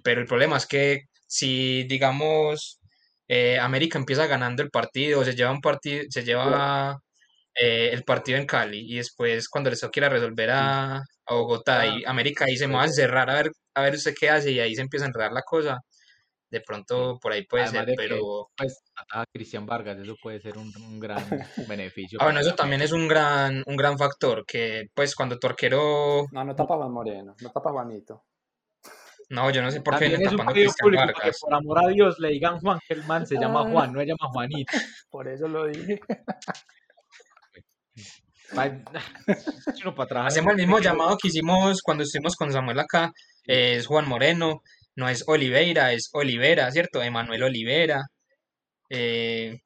Pero 0.04 0.22
el 0.22 0.28
problema 0.28 0.58
es 0.58 0.66
que 0.66 1.04
si, 1.28 1.84
digamos, 1.86 2.79
eh, 3.30 3.60
América 3.60 4.00
empieza 4.00 4.28
ganando 4.28 4.64
el 4.64 4.72
partido, 4.72 5.24
se 5.24 5.36
lleva 5.36 5.52
un 5.52 5.62
partido, 5.62 6.04
se 6.10 6.24
lleva 6.26 7.00
eh, 7.56 7.92
el 7.94 8.04
partido 8.04 8.38
en 8.40 8.46
Cali 8.48 8.80
y 8.94 8.98
después 8.98 9.50
cuando 9.50 9.70
les 9.70 9.80
toque 9.82 10.00
ir 10.02 10.06
a 10.06 10.10
resolver 10.10 10.50
a, 10.52 10.98
a 10.98 11.34
Bogotá 11.36 11.86
y 11.88 12.04
América 12.06 12.46
ahí 12.46 12.58
se 12.58 12.68
me 12.68 12.76
va 12.76 12.84
a 12.84 12.88
encerrar 12.88 13.30
a 13.30 13.36
ver, 13.36 13.52
a 13.76 13.82
ver 13.84 13.96
usted 13.96 14.16
qué 14.20 14.30
hace 14.30 14.52
y 14.52 14.60
ahí 14.60 14.76
se 14.76 14.82
empieza 14.82 15.06
a 15.06 15.10
enredar 15.10 15.32
la 15.34 15.44
cosa. 15.44 15.80
De 16.52 16.62
pronto 16.62 17.20
por 17.22 17.32
ahí 17.32 17.46
puede 17.46 17.66
Además 17.66 17.86
ser, 17.86 17.96
de 17.96 17.98
que, 18.08 18.10
pero 18.10 18.50
pues, 18.58 18.82
a 19.12 19.24
Cristian 19.32 19.68
Vargas, 19.68 20.00
eso 20.00 20.16
puede 20.22 20.40
ser 20.42 20.58
un, 20.58 20.76
un 20.78 21.00
gran 21.00 21.18
beneficio. 21.68 22.20
ah, 22.20 22.26
bueno, 22.26 22.40
eso 22.40 22.56
también 22.56 22.82
es 22.82 22.92
un 22.92 23.08
gran, 23.08 23.64
un 23.68 23.76
gran 23.78 23.98
factor, 24.00 24.46
que 24.48 24.88
pues 24.96 25.14
cuando 25.16 25.38
tu 25.38 25.46
arquero, 25.48 26.26
No, 26.32 26.44
no 26.44 26.56
tapa 26.56 26.76
Juan 26.78 26.92
Moreno, 26.92 27.36
no 27.40 27.52
tapa 27.52 27.72
Juanito. 27.72 28.24
No, 29.30 29.52
yo 29.52 29.62
no 29.62 29.70
sé 29.70 29.82
por 29.82 29.98
qué 30.00 30.10
También 30.10 30.28
es 30.28 30.34
un 30.34 30.46
público 30.46 31.06
que 31.22 31.32
por 31.40 31.54
amor 31.54 31.86
a 31.86 31.88
Dios 31.90 32.20
le 32.20 32.30
digan 32.30 32.60
Juan, 32.60 32.80
que 32.88 32.96
el 32.96 33.04
man 33.04 33.28
se 33.28 33.36
llama 33.36 33.62
Ah. 33.62 33.70
Juan, 33.72 33.94
no 33.94 34.00
se 34.00 34.06
llama 34.08 34.30
Juanito. 34.32 34.72
Por 35.12 35.28
eso 35.28 35.48
lo 35.48 35.66
dije. 35.68 36.00
Hacemos 40.16 40.54
el 40.54 40.58
mismo 40.58 40.80
llamado 40.80 41.18
que 41.22 41.28
hicimos 41.28 41.84
cuando 41.84 42.04
estuvimos 42.04 42.36
con 42.36 42.52
Samuel 42.52 42.80
acá, 42.80 43.12
es 43.46 43.86
Juan 43.86 44.08
Moreno, 44.08 44.64
no 44.96 45.08
es 45.08 45.24
Oliveira, 45.28 45.94
es 45.94 46.10
Olivera, 46.14 46.72
¿cierto? 46.72 47.04
Emanuel 47.04 47.44
Olivera. 47.44 48.02
Eh, 48.90 49.60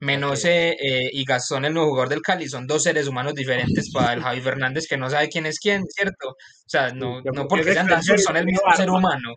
menos 0.00 0.44
eh, 0.44 0.76
eh, 0.80 1.10
y 1.12 1.24
Gastón, 1.24 1.64
el 1.64 1.74
nuevo 1.74 1.90
jugador 1.90 2.08
del 2.08 2.22
Cali, 2.22 2.48
son 2.48 2.66
dos 2.66 2.82
seres 2.82 3.06
humanos 3.06 3.34
diferentes 3.34 3.90
para 3.92 4.12
el 4.14 4.22
Javi 4.22 4.40
Fernández 4.40 4.86
que 4.88 4.96
no 4.96 5.08
sabe 5.08 5.28
quién 5.28 5.46
es 5.46 5.58
quién, 5.60 5.84
¿cierto? 5.88 6.30
O 6.30 6.36
sea, 6.66 6.92
no, 6.92 7.20
no 7.22 7.46
porque 7.46 7.72
sean 7.72 7.88
tan 7.88 8.02
son 8.02 8.36
el 8.36 8.46
mismo 8.46 8.74
ser 8.76 8.90
humano. 8.90 9.34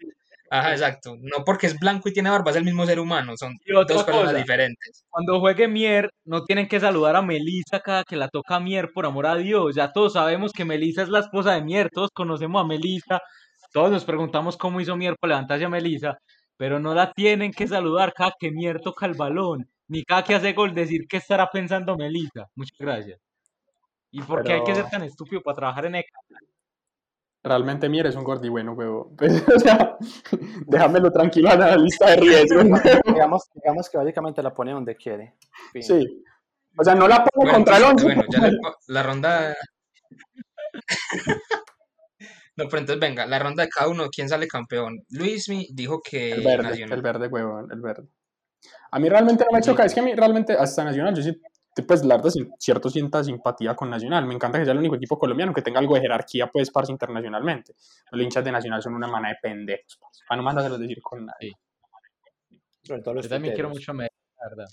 Ajá, 0.49 0.71
exacto. 0.71 1.17
No 1.21 1.43
porque 1.43 1.67
es 1.67 1.77
blanco 1.79 2.07
y 2.07 2.13
tiene 2.13 2.29
barba, 2.29 2.51
es 2.51 2.57
el 2.57 2.63
mismo 2.63 2.85
ser 2.85 2.99
humano, 2.99 3.33
son 3.35 3.57
dos 3.65 4.03
personas 4.03 4.27
cosa, 4.27 4.37
diferentes. 4.37 5.03
Cuando 5.09 5.39
juegue 5.39 5.67
Mier, 5.67 6.09
no 6.23 6.43
tienen 6.43 6.67
que 6.67 6.79
saludar 6.79 7.15
a 7.15 7.21
Melissa 7.21 7.79
cada 7.79 8.03
que 8.03 8.15
la 8.15 8.27
toca 8.29 8.59
Mier, 8.59 8.91
por 8.93 9.05
amor 9.05 9.25
a 9.27 9.35
Dios. 9.35 9.75
Ya 9.75 9.91
todos 9.91 10.13
sabemos 10.13 10.51
que 10.51 10.65
Melissa 10.65 11.01
es 11.01 11.09
la 11.09 11.19
esposa 11.19 11.53
de 11.53 11.61
Mier, 11.61 11.89
todos 11.91 12.09
conocemos 12.13 12.61
a 12.61 12.67
Melissa, 12.67 13.19
todos 13.73 13.91
nos 13.91 14.05
preguntamos 14.05 14.55
cómo 14.55 14.79
hizo 14.79 14.95
Mier 14.95 15.15
para 15.19 15.35
levantarse 15.35 15.65
a 15.65 15.69
Melissa, 15.69 16.17
pero 16.57 16.79
no 16.79 16.93
la 16.93 17.11
tienen 17.11 17.51
que 17.51 17.67
saludar 17.67 18.13
cada 18.13 18.33
que 18.39 18.51
Mier 18.51 18.79
toca 18.81 19.05
el 19.07 19.15
balón, 19.15 19.67
ni 19.87 20.03
cada 20.03 20.23
que 20.23 20.35
hace 20.35 20.53
gol 20.53 20.73
decir 20.73 21.07
qué 21.07 21.17
estará 21.17 21.49
pensando 21.51 21.95
Melissa. 21.97 22.47
Muchas 22.55 22.77
gracias. 22.79 23.19
¿Y 24.11 24.21
por 24.21 24.43
qué 24.43 24.53
hay 24.53 24.63
que 24.63 24.73
ser 24.75 24.89
tan 24.89 25.03
estúpido 25.03 25.41
para 25.41 25.55
trabajar 25.55 25.85
en 25.85 25.95
ECA? 25.95 26.19
realmente 27.43 27.87
Mier 27.89 28.07
es 28.07 28.15
un 28.15 28.23
gordi 28.23 28.49
bueno, 28.49 28.73
huevo. 28.73 29.13
Pues, 29.17 29.43
o 29.47 29.59
sea, 29.59 29.97
déjamelo 30.67 31.11
tranquilo 31.11 31.51
en 31.51 31.59
la 31.59 31.75
lista 31.77 32.09
de 32.09 32.15
riesgos. 32.17 32.63
digamos, 33.05 33.43
digamos 33.53 33.89
que 33.89 33.97
básicamente 33.97 34.41
la 34.41 34.53
pone 34.53 34.71
donde 34.71 34.95
quiere. 34.95 35.35
Fin. 35.71 35.83
Sí. 35.83 36.23
O 36.77 36.83
sea, 36.83 36.95
no 36.95 37.07
la 37.07 37.17
pongo 37.23 37.43
Bueno, 37.45 37.53
contra 37.53 37.77
el 37.77 37.83
entonces, 37.83 38.05
11. 38.07 38.15
bueno, 38.15 38.31
ya 38.31 38.47
le 38.47 38.57
po- 38.57 38.77
la 38.87 39.03
ronda. 39.03 39.55
No, 42.57 42.65
pero 42.69 42.79
entonces 42.79 42.99
venga, 42.99 43.25
la 43.25 43.37
ronda 43.39 43.63
de 43.63 43.69
cada 43.69 43.89
uno, 43.89 44.07
¿quién 44.09 44.29
sale 44.29 44.47
campeón? 44.47 45.03
Luismi 45.09 45.67
dijo 45.73 46.01
que 46.01 46.31
El 46.31 46.43
verde, 46.43 46.63
Nacional. 46.63 46.97
el 46.97 47.01
verde, 47.03 47.27
huevón, 47.27 47.71
el 47.71 47.81
verde. 47.81 48.07
A 48.95 48.99
mí 48.99 49.09
realmente 49.09 49.43
no 49.43 49.51
me 49.51 49.61
choca, 49.61 49.83
es 49.83 49.93
que 49.93 49.99
a 49.99 50.03
mí 50.03 50.13
realmente 50.15 50.53
hasta 50.53 50.81
Nacional, 50.85 51.13
yo 51.13 51.21
sí, 51.21 51.37
pues 51.85 52.05
la 52.05 52.15
verdad, 52.15 52.29
sí, 52.29 52.47
cierto 52.57 52.89
sienta 52.89 53.21
simpatía 53.21 53.75
con 53.75 53.89
Nacional. 53.89 54.25
Me 54.25 54.33
encanta 54.33 54.57
que 54.57 54.63
sea 54.63 54.71
el 54.71 54.79
único 54.79 54.95
equipo 54.95 55.19
colombiano 55.19 55.53
que 55.53 55.61
tenga 55.61 55.81
algo 55.81 55.95
de 55.95 55.99
jerarquía, 56.01 56.47
pues, 56.47 56.71
parce, 56.71 56.93
internacionalmente. 56.93 57.73
Los 58.11 58.21
hinchas 58.21 58.45
de 58.45 58.53
Nacional 58.53 58.81
son 58.81 58.93
una 58.95 59.07
mana 59.09 59.27
de 59.27 59.35
pendejos, 59.41 59.97
parce, 59.99 60.23
para 60.25 60.37
no 60.37 60.43
mandárselos 60.43 60.79
decir 60.79 61.01
con 61.01 61.25
nadie. 61.25 61.51
Los 62.87 63.23
Yo 63.23 63.29
también 63.29 63.53
quiero 63.53 63.67
mucho 63.67 63.91
a 63.91 63.95
Medellín, 63.95 64.17
la 64.39 64.49
verdad. 64.49 64.67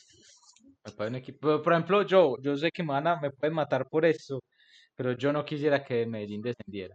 Me 1.00 1.06
un 1.08 1.14
equipo- 1.16 1.60
Por 1.60 1.72
ejemplo, 1.72 2.02
yo, 2.02 2.36
yo 2.40 2.56
sé 2.56 2.70
que 2.70 2.84
me, 2.84 2.92
van 2.92 3.08
a- 3.08 3.20
me 3.20 3.32
pueden 3.32 3.54
matar 3.56 3.88
por 3.88 4.04
eso, 4.04 4.38
pero 4.94 5.12
yo 5.12 5.32
no 5.32 5.44
quisiera 5.44 5.82
que 5.82 6.06
Medellín 6.06 6.42
descendiera. 6.42 6.94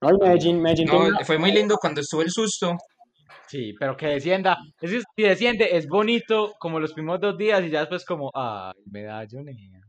No, 0.00 0.18
Medellín, 0.18 0.60
Medellín 0.60 0.86
No, 0.88 0.94
fue 1.24 1.38
muy 1.38 1.52
lindo 1.52 1.76
cuando 1.76 2.00
estuvo 2.00 2.22
el 2.22 2.30
susto. 2.30 2.76
Sí, 3.46 3.74
pero 3.78 3.96
que 3.96 4.06
descienda. 4.08 4.56
Es 4.80 4.90
que 4.90 5.00
si 5.16 5.22
desciende 5.22 5.76
es 5.76 5.86
bonito 5.86 6.54
como 6.58 6.80
los 6.80 6.92
primeros 6.92 7.20
dos 7.20 7.36
días 7.38 7.62
y 7.64 7.70
ya 7.70 7.80
después 7.80 8.04
como, 8.04 8.30
ah, 8.34 8.72
medallo, 8.90 9.42
nea. 9.42 9.80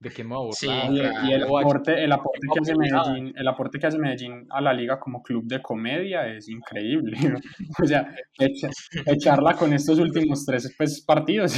¿De 0.00 0.10
qué 0.10 0.22
a 0.22 0.52
Sí? 0.52 0.68
Y, 0.68 1.00
el- 1.00 1.12
y 1.28 1.34
aporte, 1.42 2.04
el 2.04 2.12
aporte 2.12 2.46
que 2.54 2.60
hace. 2.60 2.76
Medellín, 2.76 3.32
el 3.36 3.48
aporte 3.48 3.78
que 3.80 3.86
hace 3.88 3.98
Medellín 3.98 4.46
a 4.50 4.60
la 4.60 4.72
liga 4.72 5.00
como 5.00 5.20
club 5.24 5.44
de 5.46 5.60
comedia 5.60 6.24
es 6.28 6.48
increíble. 6.48 7.16
O 7.82 7.84
sea, 7.84 8.14
echa- 8.38 8.70
echarla 9.06 9.54
con 9.54 9.72
estos 9.72 9.98
últimos 9.98 10.44
tres 10.46 10.72
pues, 10.78 11.02
partidos 11.04 11.52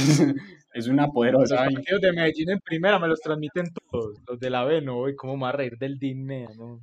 es, 0.73 0.87
una 0.87 1.03
Los 1.03 1.13
poderosa. 1.13 1.57
partidos 1.57 2.01
de 2.01 2.13
Medellín 2.13 2.49
en 2.49 2.59
primera 2.61 2.97
me 2.97 3.07
los 3.07 3.19
transmiten 3.21 3.67
todos. 3.91 4.17
Los 4.27 4.39
de 4.39 4.49
la 4.49 4.63
B, 4.63 4.81
no, 4.81 5.07
y 5.07 5.15
cómo 5.15 5.35
me 5.37 5.43
va 5.43 5.49
a 5.49 5.53
reír 5.53 5.77
del 5.77 5.99
DIN, 5.99 6.25
no. 6.57 6.79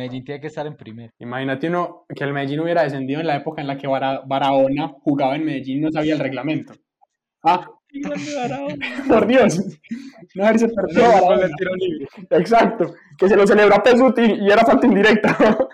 Medellín 0.00 0.24
tiene 0.24 0.40
que 0.40 0.46
estar 0.48 0.66
en 0.66 0.76
primera. 0.76 1.12
Imagínate 1.18 1.68
uno 1.68 2.04
que 2.14 2.24
el 2.24 2.32
Medellín 2.32 2.60
hubiera 2.60 2.82
descendido 2.82 3.20
en 3.20 3.26
la 3.26 3.36
época 3.36 3.60
en 3.60 3.66
la 3.68 3.76
que 3.78 3.86
Bara- 3.86 4.22
Barahona 4.26 4.88
jugaba 5.02 5.36
en 5.36 5.44
Medellín 5.44 5.78
y 5.78 5.80
no 5.82 5.92
sabía 5.92 6.14
el 6.14 6.20
reglamento. 6.20 6.74
Ah, 7.42 7.68
por 9.08 9.26
Dios. 9.26 9.58
No 10.34 10.44
haberse 10.46 10.68
perdido 10.68 11.02
No, 11.02 11.08
Barahona. 11.12 11.46
de 11.46 11.52
tiro 11.56 11.74
libre. 11.76 12.08
Exacto. 12.30 12.94
Que 13.18 13.28
se 13.28 13.36
lo 13.36 13.46
celebró 13.46 13.74
a 13.74 13.82
Pesuti 13.82 14.22
y 14.22 14.46
era 14.50 14.64
falta 14.64 14.86
indirecta. 14.86 15.36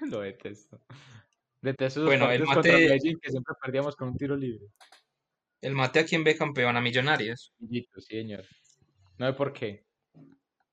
Lo 0.00 0.20
detesto. 0.20 0.80
Detesto 1.60 2.00
esos 2.00 2.04
Bueno, 2.06 2.30
el 2.30 2.38
partidos 2.44 2.54
contra 2.54 2.72
mate- 2.72 2.84
Medellín 2.86 3.18
que 3.20 3.30
siempre 3.30 3.54
perdíamos 3.60 3.96
con 3.96 4.08
un 4.08 4.16
tiro 4.16 4.36
libre. 4.36 4.66
El 5.60 5.74
mate 5.74 5.98
a 5.98 6.04
quien 6.04 6.22
ve 6.22 6.36
campeón 6.36 6.76
a 6.76 6.80
Millonarios. 6.80 7.52
Sí, 7.68 7.88
señor. 7.98 8.44
No 9.18 9.26
sé 9.26 9.32
por 9.32 9.52
qué. 9.52 9.84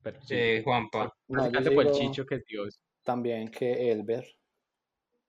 Pero 0.06 0.22
sí. 0.22 0.36
Eh, 0.38 0.62
Juanpa. 0.64 1.12
No, 1.28 1.38
yo 1.38 1.41
Básicamente 1.41 1.72
por 1.72 1.88
el 1.88 1.91
chicho 1.93 2.26
que 2.28 2.36
es 2.36 2.45
Dios. 2.47 2.80
También 3.03 3.47
que 3.49 3.91
Elber, 3.91 4.24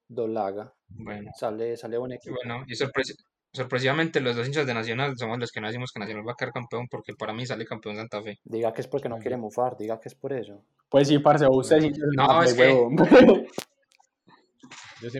Dolaga, 0.07 0.71
Bueno, 0.89 1.31
sale, 1.35 1.79
sale 1.79 1.97
buen 1.97 2.13
equipo. 2.13 2.37
bueno, 2.45 2.63
y 2.69 2.75
sorpres- 2.75 3.17
sorpresivamente 3.53 4.21
los 4.21 4.37
dos 4.37 4.47
hinchas 4.47 4.67
de 4.67 4.75
Nacional 4.75 5.17
somos 5.17 5.39
los 5.39 5.51
que 5.51 5.63
no 5.63 5.67
decimos 5.69 5.91
que 5.93 5.99
Nacional 6.01 6.29
va 6.29 6.33
a 6.33 6.35
quedar 6.37 6.53
campeón 6.53 6.89
porque 6.91 7.15
para 7.15 7.33
mí 7.33 7.47
sale 7.47 7.65
campeón 7.65 7.97
Santa 7.97 8.23
Fe. 8.23 8.39
Diga 8.45 8.75
que 8.75 8.83
es 8.83 8.87
porque 8.89 9.09
no 9.09 9.19
quiere 9.19 9.39
mufar, 9.39 9.79
diga 9.79 9.99
que 9.99 10.11
es 10.11 10.15
por 10.15 10.35
eso. 10.35 10.63
Pues 10.91 11.09
sí, 11.09 11.19
parce, 11.21 11.47
usted 11.49 11.81
sí. 11.81 11.93
No, 12.15 12.43
es 12.43 12.53
que- 12.53 12.87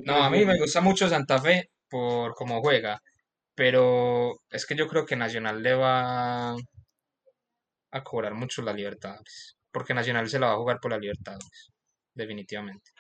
No, 0.05 0.17
a 0.17 0.31
mí 0.31 0.45
me 0.45 0.59
gusta 0.59 0.81
mucho 0.83 1.09
Santa 1.09 1.39
Fe 1.41 1.71
por 1.89 2.35
cómo 2.35 2.61
juega, 2.61 3.01
pero 3.55 4.33
es 4.51 4.67
que 4.67 4.75
yo 4.75 4.87
creo 4.87 5.07
que 5.07 5.17
Nacional 5.17 5.63
le 5.63 5.75
va 5.75 6.55
a 7.97 8.05
cobrar 8.05 8.35
mucho 8.35 8.63
la 8.63 8.73
Libertadores, 8.73 9.59
porque 9.71 9.95
Nacional 9.95 10.29
se 10.29 10.39
la 10.39 10.49
va 10.49 10.53
a 10.55 10.59
jugar 10.59 10.79
por 10.81 10.91
la 10.91 10.99
Libertadores, 10.99 11.71
definitivamente. 12.15 12.91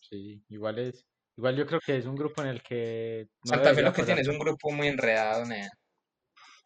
Sí, 0.00 0.42
igual 0.48 0.78
es. 0.78 1.06
Igual 1.36 1.56
yo 1.56 1.66
creo 1.66 1.80
que 1.80 1.96
es 1.96 2.06
un 2.06 2.16
grupo 2.16 2.42
en 2.42 2.48
el 2.48 2.62
que. 2.62 3.28
no 3.44 3.50
Santa 3.54 3.74
Fe 3.74 3.82
lo 3.82 3.92
que 3.92 4.02
tiene 4.02 4.20
es 4.20 4.28
un 4.28 4.38
grupo 4.38 4.70
muy 4.70 4.88
enredado, 4.88 5.44
nea. 5.44 5.70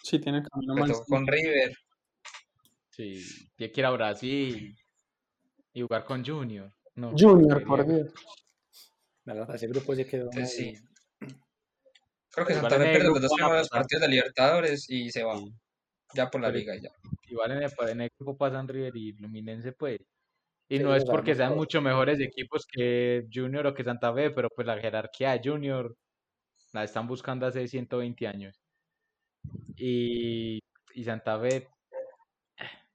Sí, 0.03 0.19
tiene 0.19 0.43
camino 0.43 0.75
más. 0.75 1.01
con 1.09 1.27
River, 1.27 1.73
Sí, 2.91 3.25
tiene 3.57 3.73
que 3.73 3.81
ir 3.81 3.87
a 3.87 3.91
Brasil 3.91 4.77
y 5.73 5.83
jugar 5.83 6.05
con 6.05 6.25
Junior. 6.25 6.73
No, 6.95 7.13
Junior, 7.19 7.65
por. 7.65 7.87
Dios. 7.87 8.13
La 9.25 9.35
verdad, 9.35 9.57
ese 9.57 9.67
grupo 9.67 9.95
sí 9.97 10.05
quedó 10.05 10.25
Entonces, 10.31 10.61
muy... 10.61 10.77
sí. 11.29 11.37
creo 12.31 12.47
que 12.47 12.55
Santa 12.55 12.77
Fe 12.79 12.85
pierde 12.93 13.09
los 13.09 13.21
dos 13.21 13.33
primeros 13.35 13.69
partidos 13.69 14.03
de 14.03 14.09
Libertadores 14.09 14.89
y 14.89 15.11
se 15.11 15.25
va, 15.25 15.37
Sí. 15.39 15.53
Ya 16.15 16.31
por 16.31 16.41
la 16.41 16.49
Pero- 16.49 16.59
liga 16.59 16.77
ya. 16.77 16.91
Igual 17.29 17.53
en 17.53 17.63
el, 17.65 17.71
en 17.91 18.01
el 18.03 18.11
grupo 18.19 18.37
pasan 18.37 18.69
River 18.69 18.97
y 18.97 19.13
Fluminense, 19.13 19.73
pues. 19.73 19.99
Y 20.69 20.79
no 20.79 20.95
es 20.95 21.05
porque 21.05 21.35
sean 21.35 21.55
mucho 21.57 21.81
mejores 21.83 22.21
equipos 22.21 22.65
que 22.71 23.27
Junior 23.33 23.67
o 23.67 23.75
que 23.75 23.85
Santa 23.85 24.15
Fe, 24.15 24.31
pero 24.31 24.49
pues 24.55 24.67
la 24.67 24.79
jerarquía 24.79 25.33
de 25.33 25.41
Junior 25.51 25.95
la 26.73 26.85
están 26.85 27.07
buscando 27.09 27.47
hace 27.47 27.67
120 27.69 28.27
años. 28.27 28.57
Y, 29.77 30.61
y 30.95 31.05
Santa 31.05 31.39
Fe, 31.41 31.69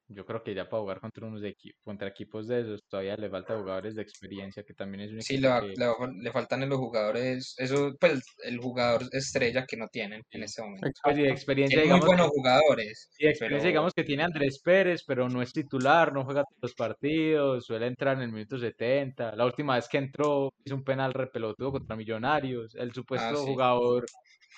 yo 0.10 0.26
creo 0.26 0.44
que 0.44 0.54
ya 0.56 0.70
para 0.70 0.82
jugar 0.82 1.00
contra 1.02 1.28
unos 1.28 1.42
equi- 1.44 1.74
contra 1.84 2.08
equipos 2.10 2.48
de 2.48 2.62
esos 2.62 2.82
todavía 2.88 3.16
le 3.18 3.30
falta 3.30 3.58
jugadores 3.58 3.96
de 3.96 4.02
experiencia, 4.04 4.64
que 4.64 4.74
también 4.74 5.02
es 5.04 5.12
un 5.14 5.20
Sí, 5.26 5.38
va- 5.42 5.68
que 5.68 5.76
le, 5.76 5.86
va- 5.88 6.12
le 6.22 6.32
faltan 6.32 6.64
a 6.64 6.66
los 6.66 6.78
jugadores, 6.80 7.54
eso, 7.58 7.92
pues 8.00 8.22
el 8.44 8.58
jugador 8.60 9.04
estrella 9.12 9.66
que 9.66 9.78
no 9.78 9.88
tienen 9.90 10.24
en 10.32 10.44
este 10.44 10.62
momento. 10.62 10.90
pues, 11.04 11.18
y 11.18 11.22
de 11.24 11.30
experiencia 11.32 11.82
Tienen 11.82 11.88
muy 11.90 12.00
digamos 12.00 12.06
buenos 12.06 12.28
que 12.28 12.30
jugadores, 12.30 13.10
y 13.18 13.26
de 13.26 13.32
experiencia 13.32 13.70
pero 13.70 13.70
digamos 13.70 13.94
que 13.96 14.04
tiene 14.04 14.24
Andrés 14.24 14.62
Pérez, 14.64 15.04
pero 15.08 15.30
no 15.30 15.42
es 15.42 15.54
titular, 15.54 16.14
no 16.14 16.26
juega 16.26 16.44
todos 16.44 16.60
los 16.62 16.76
partidos, 16.76 17.66
suele 17.66 17.88
entrar 17.88 18.18
en 18.18 18.24
el 18.24 18.32
minuto 18.32 18.58
70. 18.60 19.36
La 19.36 19.46
última 19.46 19.76
vez 19.76 19.90
que 19.90 19.98
entró 19.98 20.52
hizo 20.66 20.76
un 20.76 20.84
penal 20.84 21.14
repelotudo 21.14 21.72
contra 21.74 21.96
Millonarios, 21.96 22.76
el 22.76 22.94
ah, 23.14 23.36
supuesto 23.36 23.36
sí, 23.36 23.46
jugador 23.46 24.10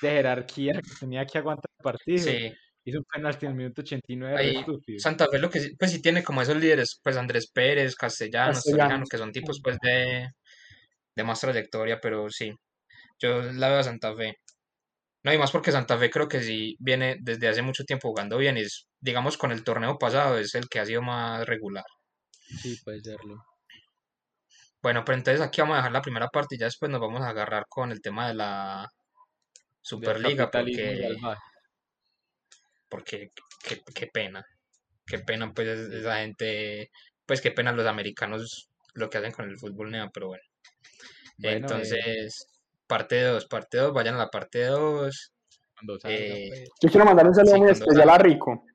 de 0.01 0.09
jerarquía 0.11 0.73
que 0.75 0.95
tenía 0.99 1.25
que 1.25 1.37
aguantar 1.39 1.69
el 1.77 1.83
partido, 1.83 2.39
sí. 2.39 2.55
Hizo 2.83 2.99
un 2.99 3.05
penalti 3.05 3.45
en 3.45 3.51
el 3.51 3.57
minuto 3.57 3.81
89 3.81 4.37
re 4.37 4.43
Ahí 4.43 4.55
estúpido. 4.57 4.99
Santa 4.99 5.27
Fe 5.29 5.39
lo 5.39 5.49
que 5.49 5.59
sí- 5.59 5.75
pues 5.77 5.91
sí 5.91 6.01
tiene 6.01 6.23
como 6.23 6.41
esos 6.41 6.55
líderes, 6.57 6.99
pues 7.03 7.17
Andrés 7.17 7.49
Pérez, 7.51 7.95
Castellanos, 7.95 8.63
que 9.09 9.17
son 9.17 9.31
tipos 9.31 9.59
pues 9.63 9.77
de, 9.81 10.29
de 11.15 11.23
más 11.23 11.39
trayectoria, 11.39 11.99
pero 12.01 12.29
sí, 12.29 12.53
yo 13.19 13.41
la 13.53 13.69
veo 13.69 13.79
a 13.79 13.83
Santa 13.83 14.15
Fe. 14.15 14.37
No, 15.23 15.31
y 15.33 15.37
más 15.37 15.51
porque 15.51 15.71
Santa 15.71 15.97
Fe 15.99 16.09
creo 16.09 16.27
que 16.27 16.41
sí 16.41 16.75
viene 16.79 17.17
desde 17.21 17.47
hace 17.47 17.61
mucho 17.61 17.83
tiempo 17.83 18.09
jugando 18.09 18.37
bien, 18.37 18.57
y 18.57 18.61
es, 18.61 18.87
digamos 18.99 19.37
con 19.37 19.51
el 19.51 19.63
torneo 19.63 19.97
pasado 19.99 20.39
es 20.39 20.55
el 20.55 20.67
que 20.67 20.79
ha 20.79 20.85
sido 20.85 21.01
más 21.03 21.45
regular. 21.45 21.85
Sí, 22.61 22.79
puede 22.83 23.01
serlo. 23.01 23.43
Bueno, 24.81 25.03
pero 25.05 25.17
entonces 25.19 25.41
aquí 25.41 25.61
vamos 25.61 25.75
a 25.75 25.77
dejar 25.77 25.91
la 25.91 26.01
primera 26.01 26.27
parte 26.29 26.55
y 26.55 26.57
ya 26.57 26.65
después 26.65 26.89
nos 26.91 26.99
vamos 26.99 27.21
a 27.21 27.29
agarrar 27.29 27.65
con 27.69 27.91
el 27.91 28.01
tema 28.01 28.27
de 28.27 28.33
la 28.33 28.89
Superliga, 29.81 30.49
porque. 30.49 31.15
Porque 32.91 33.31
qué, 33.63 33.81
qué 33.95 34.07
pena, 34.07 34.45
qué 35.07 35.19
pena 35.19 35.51
pues 35.53 35.67
esa 35.67 36.17
gente, 36.17 36.91
pues 37.25 37.41
qué 37.41 37.51
pena 37.51 37.71
los 37.71 37.87
americanos 37.87 38.69
lo 38.93 39.09
que 39.09 39.17
hacen 39.17 39.31
con 39.31 39.49
el 39.49 39.57
fútbol 39.57 39.89
nea, 39.89 40.09
pero 40.13 40.27
bueno. 40.27 40.43
Bueno, 41.37 41.55
eh, 41.55 41.59
Entonces, 41.61 42.47
parte 42.85 43.21
2, 43.21 43.45
parte 43.45 43.77
2, 43.77 43.93
vayan 43.93 44.15
a 44.15 44.19
la 44.19 44.29
parte 44.29 44.65
2. 44.65 45.31
cuando 45.73 45.99
salga, 45.99 46.17
Eh, 46.17 46.49
pues. 46.49 46.69
Yo 46.81 46.89
quiero 46.89 47.05
mandar 47.05 47.25
un 47.25 47.33
saludo 47.33 47.53
Sí, 47.53 47.61
muy 47.61 47.71
especial 47.71 48.09
a 48.09 48.17
Rico. 48.17 48.65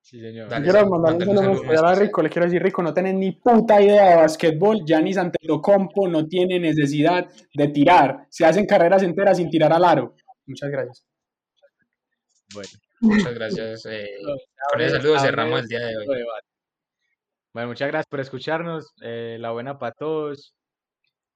Sí, 0.00 0.20
señor. 0.20 0.44
Yo 0.44 0.50
Dale, 0.50 0.70
quiero 0.70 0.88
mandar 0.88 1.14
un 1.14 1.20
saludo 1.20 1.42
muy 1.42 1.54
especial 1.54 1.86
a. 1.86 1.94
Rico. 1.96 2.22
Le 2.22 2.30
quiero 2.30 2.46
decir, 2.46 2.62
Rico, 2.62 2.82
no 2.82 2.94
tenés 2.94 3.14
ni 3.14 3.32
puta 3.32 3.82
idea 3.82 4.10
de 4.10 4.16
básquetbol. 4.16 4.84
Giannis 4.86 5.16
Antetokounmpo 5.16 6.06
no 6.06 6.26
tiene 6.28 6.60
necesidad 6.60 7.28
de 7.54 7.68
tirar. 7.68 8.26
Se 8.30 8.44
hacen 8.44 8.66
carreras 8.66 9.02
enteras 9.02 9.38
sin 9.38 9.50
tirar 9.50 9.72
al 9.72 9.84
aro. 9.84 10.14
Muchas 10.46 10.70
gracias. 10.70 11.11
Bueno, 12.52 12.68
Muchas 13.00 13.34
gracias. 13.34 13.86
eh, 13.86 14.10
ese 14.22 14.46
abre- 14.74 14.90
saludo 14.90 15.16
abre 15.16 15.28
cerramos 15.30 15.60
el 15.62 15.68
día 15.68 15.80
de 15.86 15.96
hoy. 15.96 16.06
Bueno, 17.52 17.68
muchas 17.68 17.88
gracias 17.88 18.06
por 18.08 18.20
escucharnos. 18.20 18.92
eh, 19.02 19.36
la 19.40 19.50
buena 19.50 19.78
para 19.78 19.92
todos. 19.92 20.54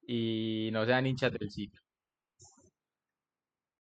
Y 0.06 0.70
no 0.72 0.84
sean 0.86 1.06
hinchas 1.06 1.32
del 1.32 1.50
sitio. 1.50 1.80